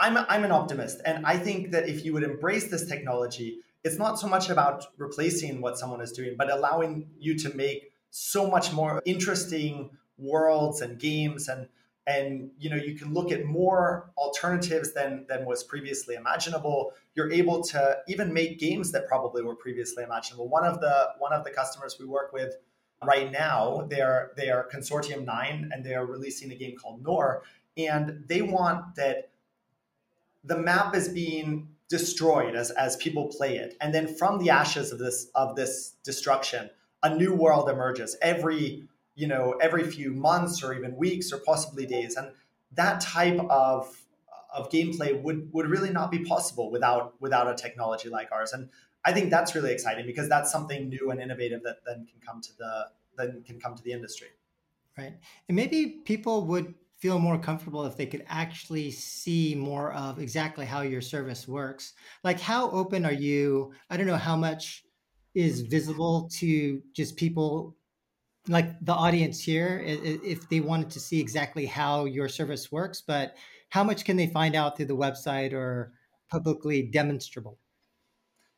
I'm, 0.00 0.16
I'm 0.16 0.44
an 0.44 0.52
optimist. 0.52 1.00
And 1.04 1.24
I 1.26 1.36
think 1.36 1.70
that 1.70 1.88
if 1.88 2.04
you 2.04 2.12
would 2.12 2.22
embrace 2.22 2.68
this 2.68 2.86
technology, 2.86 3.60
it's 3.84 3.98
not 3.98 4.18
so 4.18 4.28
much 4.28 4.48
about 4.48 4.86
replacing 4.96 5.60
what 5.60 5.78
someone 5.78 6.00
is 6.00 6.12
doing, 6.12 6.36
but 6.36 6.50
allowing 6.50 7.08
you 7.18 7.36
to 7.38 7.54
make 7.54 7.92
so 8.10 8.48
much 8.48 8.72
more 8.72 9.02
interesting 9.04 9.90
worlds 10.18 10.80
and 10.80 10.98
games 10.98 11.48
and 11.48 11.68
and 12.06 12.50
you 12.58 12.68
know 12.68 12.76
you 12.76 12.96
can 12.96 13.14
look 13.14 13.30
at 13.30 13.44
more 13.44 14.10
alternatives 14.16 14.92
than 14.92 15.24
than 15.28 15.44
was 15.44 15.64
previously 15.64 16.14
imaginable. 16.14 16.92
You're 17.14 17.30
able 17.30 17.62
to 17.64 17.98
even 18.08 18.32
make 18.32 18.58
games 18.58 18.92
that 18.92 19.06
probably 19.06 19.42
were 19.42 19.54
previously 19.54 20.02
imaginable. 20.02 20.48
One 20.48 20.64
of 20.64 20.80
the 20.80 21.10
one 21.18 21.32
of 21.32 21.44
the 21.44 21.50
customers 21.50 21.96
we 21.98 22.06
work 22.06 22.32
with 22.32 22.56
right 23.04 23.30
now 23.32 23.86
they're 23.90 24.32
they 24.36 24.48
are 24.48 24.68
consortium 24.72 25.24
9 25.24 25.70
and 25.72 25.84
they 25.84 25.94
are 25.94 26.06
releasing 26.06 26.52
a 26.52 26.54
game 26.54 26.76
called 26.76 27.02
nor 27.02 27.42
and 27.76 28.24
they 28.28 28.42
want 28.42 28.94
that 28.96 29.30
the 30.44 30.56
map 30.56 30.94
is 30.94 31.08
being 31.08 31.68
destroyed 31.92 32.54
as 32.56 32.70
as 32.70 32.96
people 32.96 33.26
play 33.28 33.58
it. 33.58 33.76
And 33.80 33.94
then 33.94 34.06
from 34.20 34.38
the 34.42 34.48
ashes 34.50 34.92
of 34.92 34.98
this 34.98 35.28
of 35.34 35.54
this 35.56 35.74
destruction 36.02 36.70
a 37.02 37.14
new 37.14 37.34
world 37.34 37.68
emerges 37.68 38.16
every 38.22 38.84
you 39.14 39.26
know 39.26 39.54
every 39.60 39.84
few 39.84 40.10
months 40.12 40.62
or 40.64 40.72
even 40.72 40.96
weeks 40.96 41.32
or 41.32 41.38
possibly 41.38 41.84
days. 41.84 42.16
And 42.16 42.32
that 42.72 43.00
type 43.02 43.38
of 43.50 43.94
of 44.58 44.70
gameplay 44.70 45.20
would 45.22 45.52
would 45.52 45.66
really 45.66 45.90
not 45.90 46.10
be 46.10 46.20
possible 46.24 46.70
without 46.70 47.14
without 47.20 47.46
a 47.52 47.54
technology 47.54 48.08
like 48.08 48.32
ours. 48.32 48.52
And 48.52 48.70
i 49.04 49.12
think 49.12 49.30
that's 49.30 49.54
really 49.56 49.72
exciting 49.72 50.06
because 50.06 50.28
that's 50.28 50.50
something 50.56 50.88
new 50.88 51.10
and 51.10 51.20
innovative 51.20 51.62
that 51.64 51.78
then 51.84 52.06
can 52.10 52.20
come 52.26 52.40
to 52.40 52.52
the 52.56 52.72
then 53.18 53.42
can 53.48 53.60
come 53.60 53.74
to 53.74 53.82
the 53.82 53.92
industry. 53.92 54.30
Right. 54.96 55.14
And 55.48 55.56
maybe 55.56 55.78
people 56.12 56.46
would 56.46 56.74
feel 57.02 57.18
more 57.18 57.36
comfortable 57.36 57.84
if 57.84 57.96
they 57.96 58.06
could 58.06 58.24
actually 58.28 58.88
see 58.92 59.56
more 59.56 59.92
of 59.94 60.20
exactly 60.20 60.64
how 60.64 60.82
your 60.82 61.00
service 61.00 61.48
works. 61.48 61.94
Like 62.22 62.38
how 62.38 62.70
open 62.70 63.04
are 63.04 63.12
you? 63.12 63.72
I 63.90 63.96
don't 63.96 64.06
know 64.06 64.16
how 64.16 64.36
much 64.36 64.84
is 65.34 65.62
visible 65.62 66.30
to 66.38 66.80
just 66.94 67.16
people 67.16 67.76
like 68.46 68.78
the 68.84 68.92
audience 68.92 69.40
here 69.40 69.82
if 69.84 70.48
they 70.48 70.60
wanted 70.60 70.90
to 70.90 71.00
see 71.00 71.20
exactly 71.20 71.66
how 71.66 72.04
your 72.04 72.28
service 72.28 72.70
works 72.70 73.00
but 73.00 73.34
how 73.70 73.82
much 73.82 74.04
can 74.04 74.16
they 74.16 74.26
find 74.26 74.54
out 74.54 74.76
through 74.76 74.86
the 74.86 74.96
website 74.96 75.52
or 75.52 75.92
publicly 76.28 76.82
demonstrable? 76.82 77.58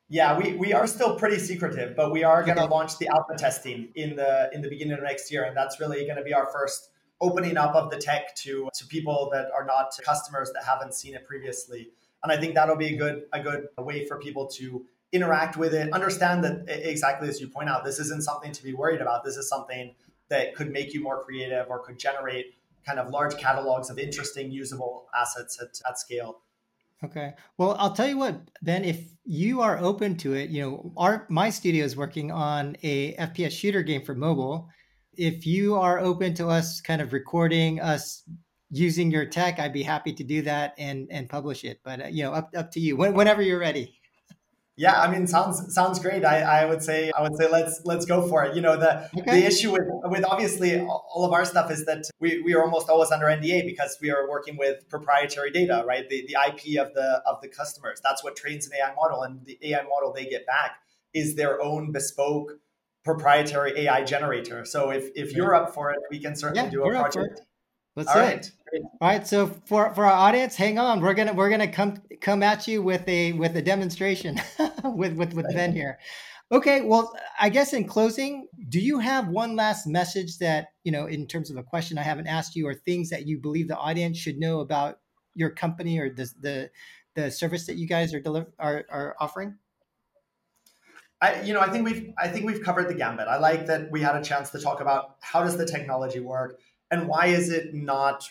Yeah 0.08 0.38
we, 0.38 0.54
we 0.54 0.72
are 0.74 0.86
still 0.86 1.16
pretty 1.16 1.38
secretive 1.38 1.96
but 1.96 2.12
we 2.12 2.24
are 2.24 2.42
going 2.42 2.56
to 2.56 2.64
okay. 2.64 2.70
launch 2.70 2.98
the 2.98 3.08
alpha 3.08 3.36
testing 3.38 3.88
in 3.94 4.16
the 4.16 4.50
in 4.52 4.60
the 4.60 4.68
beginning 4.68 4.94
of 4.94 5.02
next 5.02 5.30
year 5.32 5.44
and 5.44 5.56
that's 5.56 5.80
really 5.80 6.04
going 6.04 6.16
to 6.18 6.24
be 6.24 6.34
our 6.34 6.50
first 6.52 6.90
opening 7.20 7.56
up 7.56 7.74
of 7.74 7.90
the 7.90 7.96
tech 7.96 8.34
to 8.36 8.68
to 8.74 8.86
people 8.86 9.28
that 9.32 9.50
are 9.52 9.64
not 9.64 9.96
customers 10.04 10.50
that 10.54 10.64
haven't 10.64 10.94
seen 10.94 11.14
it 11.14 11.24
previously 11.24 11.90
and 12.22 12.32
i 12.32 12.36
think 12.36 12.54
that'll 12.54 12.76
be 12.76 12.94
a 12.94 12.96
good 12.96 13.24
a 13.32 13.40
good 13.40 13.68
way 13.78 14.06
for 14.06 14.18
people 14.18 14.46
to 14.46 14.84
interact 15.14 15.56
with 15.56 15.72
it, 15.72 15.92
understand 15.92 16.42
that 16.42 16.64
exactly 16.66 17.28
as 17.28 17.40
you 17.40 17.46
point 17.46 17.68
out, 17.68 17.84
this 17.84 18.00
isn't 18.00 18.24
something 18.24 18.50
to 18.50 18.62
be 18.64 18.74
worried 18.74 19.00
about. 19.00 19.24
This 19.24 19.36
is 19.36 19.48
something 19.48 19.94
that 20.28 20.56
could 20.56 20.70
make 20.72 20.92
you 20.92 21.02
more 21.02 21.22
creative 21.22 21.66
or 21.70 21.78
could 21.78 21.98
generate 21.98 22.56
kind 22.84 22.98
of 22.98 23.10
large 23.10 23.36
catalogs 23.36 23.90
of 23.90 23.98
interesting, 23.98 24.50
usable 24.50 25.06
assets 25.18 25.62
at, 25.62 25.80
at 25.88 25.98
scale. 26.00 26.40
Okay. 27.04 27.32
Well, 27.58 27.76
I'll 27.78 27.92
tell 27.92 28.08
you 28.08 28.18
what, 28.18 28.40
Ben, 28.62 28.84
if 28.84 29.04
you 29.24 29.60
are 29.60 29.78
open 29.78 30.16
to 30.18 30.34
it, 30.34 30.50
you 30.50 30.62
know, 30.62 30.92
our 30.96 31.26
my 31.28 31.48
studio 31.48 31.84
is 31.84 31.96
working 31.96 32.32
on 32.32 32.76
a 32.82 33.14
FPS 33.14 33.52
shooter 33.52 33.82
game 33.82 34.02
for 34.04 34.14
mobile. 34.14 34.68
If 35.16 35.46
you 35.46 35.76
are 35.76 35.98
open 35.98 36.34
to 36.34 36.48
us 36.48 36.80
kind 36.80 37.00
of 37.00 37.12
recording 37.12 37.80
us 37.80 38.22
using 38.70 39.10
your 39.10 39.26
tech, 39.26 39.58
I'd 39.58 39.72
be 39.72 39.82
happy 39.82 40.12
to 40.12 40.24
do 40.24 40.42
that 40.42 40.74
and 40.78 41.08
and 41.10 41.28
publish 41.28 41.64
it. 41.64 41.80
But 41.84 42.04
uh, 42.04 42.06
you 42.06 42.24
know, 42.24 42.32
up 42.32 42.50
up 42.56 42.70
to 42.72 42.80
you. 42.80 42.96
When, 42.96 43.14
whenever 43.14 43.42
you're 43.42 43.58
ready. 43.58 44.00
Yeah, 44.76 45.00
I 45.00 45.08
mean, 45.08 45.28
sounds 45.28 45.72
sounds 45.72 46.00
great. 46.00 46.24
I, 46.24 46.40
I 46.40 46.64
would 46.64 46.82
say 46.82 47.12
I 47.16 47.22
would 47.22 47.36
say 47.36 47.48
let's 47.48 47.80
let's 47.84 48.04
go 48.06 48.26
for 48.26 48.44
it. 48.44 48.56
You 48.56 48.62
know, 48.62 48.76
the 48.76 49.08
okay. 49.20 49.40
the 49.40 49.46
issue 49.46 49.70
with 49.70 49.84
with 50.04 50.24
obviously 50.24 50.80
all 50.80 51.24
of 51.24 51.32
our 51.32 51.44
stuff 51.44 51.70
is 51.70 51.86
that 51.86 52.10
we, 52.18 52.42
we 52.42 52.54
are 52.54 52.64
almost 52.64 52.88
always 52.88 53.12
under 53.12 53.26
NDA 53.26 53.66
because 53.66 53.96
we 54.02 54.10
are 54.10 54.28
working 54.28 54.56
with 54.56 54.88
proprietary 54.88 55.52
data, 55.52 55.84
right? 55.86 56.08
The 56.08 56.26
the 56.26 56.36
IP 56.48 56.80
of 56.84 56.92
the 56.94 57.22
of 57.24 57.40
the 57.40 57.48
customers. 57.48 58.00
That's 58.02 58.24
what 58.24 58.34
trains 58.34 58.66
an 58.66 58.72
AI 58.74 58.92
model, 58.94 59.22
and 59.22 59.46
the 59.46 59.56
AI 59.62 59.82
model 59.82 60.12
they 60.12 60.26
get 60.26 60.44
back 60.44 60.78
is 61.12 61.36
their 61.36 61.62
own 61.62 61.92
bespoke 61.92 62.58
proprietary 63.04 63.80
AI 63.80 64.02
generator. 64.04 64.64
So 64.64 64.90
if 64.90 65.10
if 65.14 65.32
you're 65.32 65.54
up 65.54 65.74
for 65.74 65.90
it, 65.90 65.98
we 66.10 66.18
can 66.18 66.34
certainly 66.34 66.64
yeah, 66.64 66.70
do 66.70 66.84
a 66.84 66.90
project. 66.90 67.42
Let's 67.96 68.08
All 68.08 68.16
do 68.16 68.20
right. 68.20 68.52
it. 68.72 68.82
All 69.00 69.08
right. 69.08 69.26
So 69.26 69.46
for, 69.66 69.94
for 69.94 70.04
our 70.04 70.12
audience, 70.12 70.56
hang 70.56 70.78
on. 70.78 71.00
We're 71.00 71.14
gonna 71.14 71.32
we're 71.32 71.50
gonna 71.50 71.70
come 71.70 72.02
come 72.20 72.42
at 72.42 72.66
you 72.66 72.82
with 72.82 73.06
a 73.08 73.32
with 73.32 73.56
a 73.56 73.62
demonstration 73.62 74.40
with 74.84 75.14
with 75.14 75.34
with 75.34 75.46
Ben 75.54 75.72
here. 75.72 75.98
Okay. 76.50 76.80
Well, 76.80 77.14
I 77.40 77.50
guess 77.50 77.72
in 77.72 77.84
closing, 77.86 78.48
do 78.68 78.80
you 78.80 78.98
have 78.98 79.28
one 79.28 79.54
last 79.54 79.86
message 79.86 80.38
that 80.38 80.68
you 80.82 80.90
know, 80.90 81.06
in 81.06 81.26
terms 81.26 81.50
of 81.50 81.56
a 81.56 81.62
question 81.62 81.98
I 81.98 82.02
haven't 82.02 82.26
asked 82.26 82.56
you, 82.56 82.66
or 82.66 82.74
things 82.74 83.10
that 83.10 83.26
you 83.26 83.38
believe 83.38 83.68
the 83.68 83.76
audience 83.76 84.18
should 84.18 84.38
know 84.38 84.60
about 84.60 84.98
your 85.34 85.50
company 85.50 85.98
or 85.98 86.10
the 86.10 86.28
the, 86.40 86.70
the 87.14 87.30
service 87.30 87.66
that 87.66 87.76
you 87.76 87.86
guys 87.86 88.12
are 88.12 88.20
deliver 88.20 88.52
are, 88.58 88.84
are 88.90 89.16
offering? 89.20 89.56
I, 91.20 91.40
you 91.42 91.54
know, 91.54 91.60
I 91.60 91.70
think 91.70 91.84
we've 91.84 92.12
I 92.18 92.28
think 92.28 92.44
we've 92.44 92.62
covered 92.62 92.88
the 92.88 92.94
gambit. 92.94 93.28
I 93.28 93.38
like 93.38 93.66
that 93.66 93.90
we 93.90 94.02
had 94.02 94.16
a 94.16 94.22
chance 94.22 94.50
to 94.50 94.60
talk 94.60 94.80
about 94.80 95.16
how 95.20 95.42
does 95.42 95.56
the 95.56 95.66
technology 95.66 96.20
work 96.20 96.60
and 96.90 97.08
why 97.08 97.26
is 97.26 97.50
it 97.50 97.74
not 97.74 98.28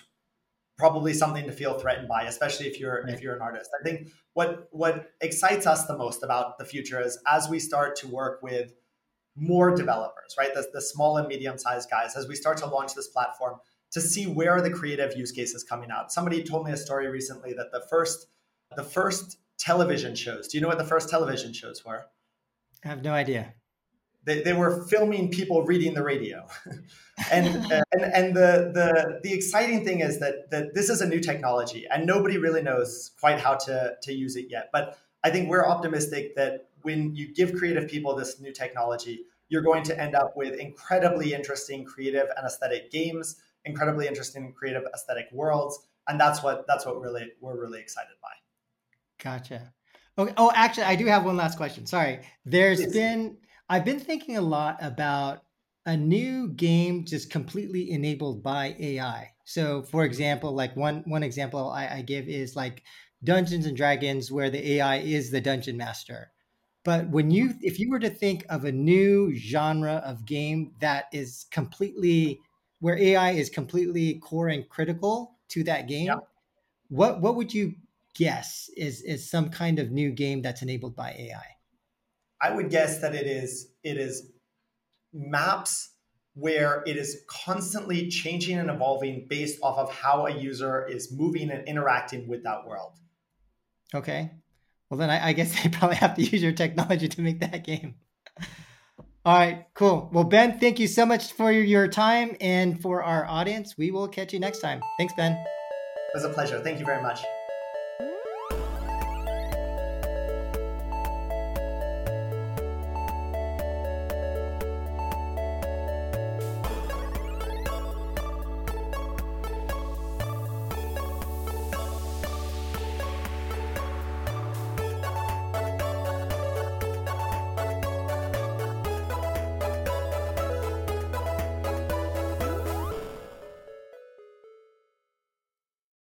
probably 0.78 1.14
something 1.14 1.46
to 1.46 1.52
feel 1.52 1.78
threatened 1.78 2.08
by 2.08 2.24
especially 2.24 2.68
if 2.68 2.80
you're 2.80 3.08
if 3.08 3.22
you're 3.22 3.36
an 3.36 3.42
artist. 3.42 3.70
I 3.80 3.84
think 3.84 4.10
what 4.34 4.68
what 4.72 5.12
excites 5.22 5.68
us 5.68 5.86
the 5.86 5.98
most 5.98 6.24
about 6.24 6.58
the 6.58 6.66
future 6.66 7.02
is 7.02 7.18
as 7.28 7.48
we 7.48 7.60
start 7.60 7.96
to 7.98 8.08
work 8.08 8.42
with 8.42 8.74
more 9.36 9.76
developers 9.76 10.36
right? 10.38 10.54
The, 10.54 10.68
the 10.74 10.82
small 10.82 11.18
and 11.18 11.28
medium 11.28 11.58
sized 11.58 11.90
guys 11.90 12.16
as 12.16 12.28
we 12.28 12.36
start 12.36 12.58
to 12.58 12.66
launch 12.66 12.96
this 12.96 13.08
platform 13.08 13.60
to 13.92 14.02
see 14.02 14.26
where 14.26 14.62
the 14.62 14.72
creative 14.72 15.16
use 15.16 15.32
cases 15.32 15.64
coming 15.64 15.92
out. 15.92 16.12
Somebody 16.12 16.44
told 16.44 16.66
me 16.66 16.72
a 16.72 16.78
story 16.78 17.08
recently 17.08 17.54
that 17.54 17.72
the 17.72 17.82
first 17.90 18.28
the 18.76 18.84
first 18.84 19.38
television 19.60 20.16
shows 20.16 20.48
do 20.48 20.58
you 20.58 20.62
know 20.62 20.68
what 20.68 20.80
the 20.80 20.84
first 20.84 21.10
television 21.10 21.54
shows 21.54 21.86
were 21.86 22.06
i 22.84 22.88
have 22.88 23.04
no 23.04 23.14
idea 23.14 23.54
they, 24.26 24.42
they 24.42 24.54
were 24.54 24.86
filming 24.86 25.30
people 25.30 25.64
reading 25.64 25.94
the 25.94 26.04
radio. 26.04 26.48
and, 27.32 27.72
uh, 27.72 27.84
and 27.92 28.02
and 28.02 28.36
the 28.36 28.72
the 28.74 29.20
the 29.22 29.34
exciting 29.34 29.84
thing 29.84 30.00
is 30.00 30.20
that 30.20 30.50
that 30.52 30.74
this 30.74 30.90
is 30.90 31.02
a 31.02 31.08
new 31.08 31.20
technology 31.20 31.86
and 31.92 32.06
nobody 32.06 32.38
really 32.38 32.62
knows 32.62 33.12
quite 33.20 33.40
how 33.40 33.56
to 33.56 33.94
to 34.02 34.14
use 34.14 34.36
it 34.36 34.48
yet. 34.50 34.70
But 34.72 34.98
I 35.24 35.30
think 35.30 35.50
we're 35.50 35.66
optimistic 35.66 36.36
that 36.36 36.70
when 36.82 37.16
you 37.16 37.34
give 37.34 37.54
creative 37.54 37.90
people 37.90 38.16
this 38.16 38.40
new 38.40 38.52
technology, 38.52 39.26
you're 39.50 39.62
going 39.62 39.84
to 39.84 40.00
end 40.00 40.16
up 40.16 40.36
with 40.36 40.60
incredibly 40.60 41.34
interesting 41.34 41.86
creative 41.86 42.28
and 42.36 42.46
aesthetic 42.46 42.92
games, 42.92 43.38
incredibly 43.66 44.08
interesting 44.08 44.54
creative 44.54 44.84
aesthetic 44.94 45.28
worlds, 45.32 45.80
and 46.08 46.20
that's 46.20 46.42
what 46.42 46.66
that's 46.68 46.86
what 46.86 47.00
really 47.00 47.32
we're 47.42 47.60
really 47.60 47.80
excited 47.80 48.16
by. 48.22 48.30
Gotcha. 49.22 49.74
Okay. 50.18 50.34
Oh, 50.38 50.52
actually, 50.54 50.84
I 50.84 50.96
do 50.96 51.06
have 51.08 51.26
one 51.26 51.38
last 51.38 51.58
question. 51.58 51.86
Sorry. 51.86 52.20
There's 52.46 52.80
Please. 52.80 52.94
been 52.94 53.38
I've 53.70 53.86
been 53.86 54.00
thinking 54.00 54.38
a 54.38 54.42
lot 54.42 54.78
about 54.82 55.44
a 55.86 55.98
new 55.98 56.50
game 56.50 57.06
just 57.06 57.30
completely 57.30 57.92
enabled 57.92 58.44
by 58.44 58.76
AI. 58.80 59.32
So, 59.46 59.82
for 59.84 60.06
example, 60.06 60.54
like 60.54 60.76
one 60.76 61.04
one 61.06 61.24
example 61.24 61.70
I, 61.70 61.88
I 61.88 62.02
give 62.02 62.28
is 62.28 62.56
like 62.56 62.84
Dungeons 63.24 63.66
and 63.66 63.76
Dragons, 63.76 64.32
where 64.32 64.50
the 64.50 64.74
AI 64.74 64.98
is 64.98 65.32
the 65.32 65.42
dungeon 65.42 65.78
master. 65.78 66.32
But 66.84 67.10
when 67.10 67.32
you, 67.32 67.50
mm-hmm. 67.50 67.60
if 67.62 67.80
you 67.80 67.90
were 67.90 68.00
to 68.00 68.10
think 68.10 68.46
of 68.50 68.66
a 68.66 68.72
new 68.72 69.34
genre 69.36 70.02
of 70.06 70.26
game 70.26 70.74
that 70.80 71.06
is 71.14 71.46
completely 71.52 72.40
where 72.82 72.98
AI 72.98 73.32
is 73.32 73.50
completely 73.50 74.16
core 74.16 74.50
and 74.50 74.68
critical 74.68 75.38
to 75.50 75.64
that 75.64 75.88
game, 75.88 76.08
yeah. 76.08 76.18
what 76.90 77.22
what 77.22 77.36
would 77.36 77.54
you 77.54 77.74
guess 78.16 78.70
is 78.76 79.02
is 79.02 79.30
some 79.30 79.50
kind 79.50 79.80
of 79.80 79.92
new 79.92 80.12
game 80.12 80.42
that's 80.42 80.62
enabled 80.62 80.96
by 80.96 81.12
AI? 81.12 81.44
I 82.42 82.52
would 82.52 82.70
guess 82.70 83.00
that 83.00 83.16
it 83.16 83.28
is 83.28 83.72
it 83.84 83.98
is 83.98 84.32
maps 85.14 85.92
where 86.36 86.84
it 86.88 86.98
is 86.98 87.22
constantly 87.28 88.10
changing 88.10 88.58
and 88.58 88.70
evolving 88.70 89.28
based 89.30 89.60
off 89.62 89.78
of 89.78 89.94
how 89.94 90.26
a 90.26 90.32
user 90.32 90.88
is 90.88 91.12
moving 91.12 91.52
and 91.52 91.68
interacting 91.68 92.28
with 92.28 92.44
that 92.44 92.66
world. 92.66 92.94
Okay. 93.94 94.32
Well, 94.90 94.98
then 94.98 95.10
I, 95.10 95.30
I 95.30 95.34
guess 95.34 95.62
they 95.64 95.70
probably 95.70 95.98
have 95.98 96.16
to 96.16 96.24
use 96.24 96.42
your 96.42 96.52
technology 96.52 97.08
to 97.08 97.22
make 97.22 97.40
that 97.40 97.64
game. 97.64 97.96
All 99.26 99.38
right, 99.38 99.68
cool. 99.74 100.10
Well, 100.12 100.26
Ben, 100.26 100.60
thank 100.60 100.80
you 100.80 100.88
so 100.88 101.06
much 101.06 101.32
for 101.32 101.50
your 101.50 101.88
time 101.88 102.36
and 102.42 102.82
for 102.82 103.02
our 103.02 103.26
audience. 103.26 103.78
We 103.78 103.90
will 103.90 104.10
catch 104.10 104.34
you 104.34 104.40
next 104.40 104.60
time. 104.60 104.82
Thanks, 104.98 105.14
Ben. 105.16 105.32
It 105.32 106.14
was 106.14 106.26
a 106.26 106.30
pleasure. 106.30 106.60
Thank 106.60 106.80
you 106.80 106.86
very 106.86 107.02
much. 107.02 107.22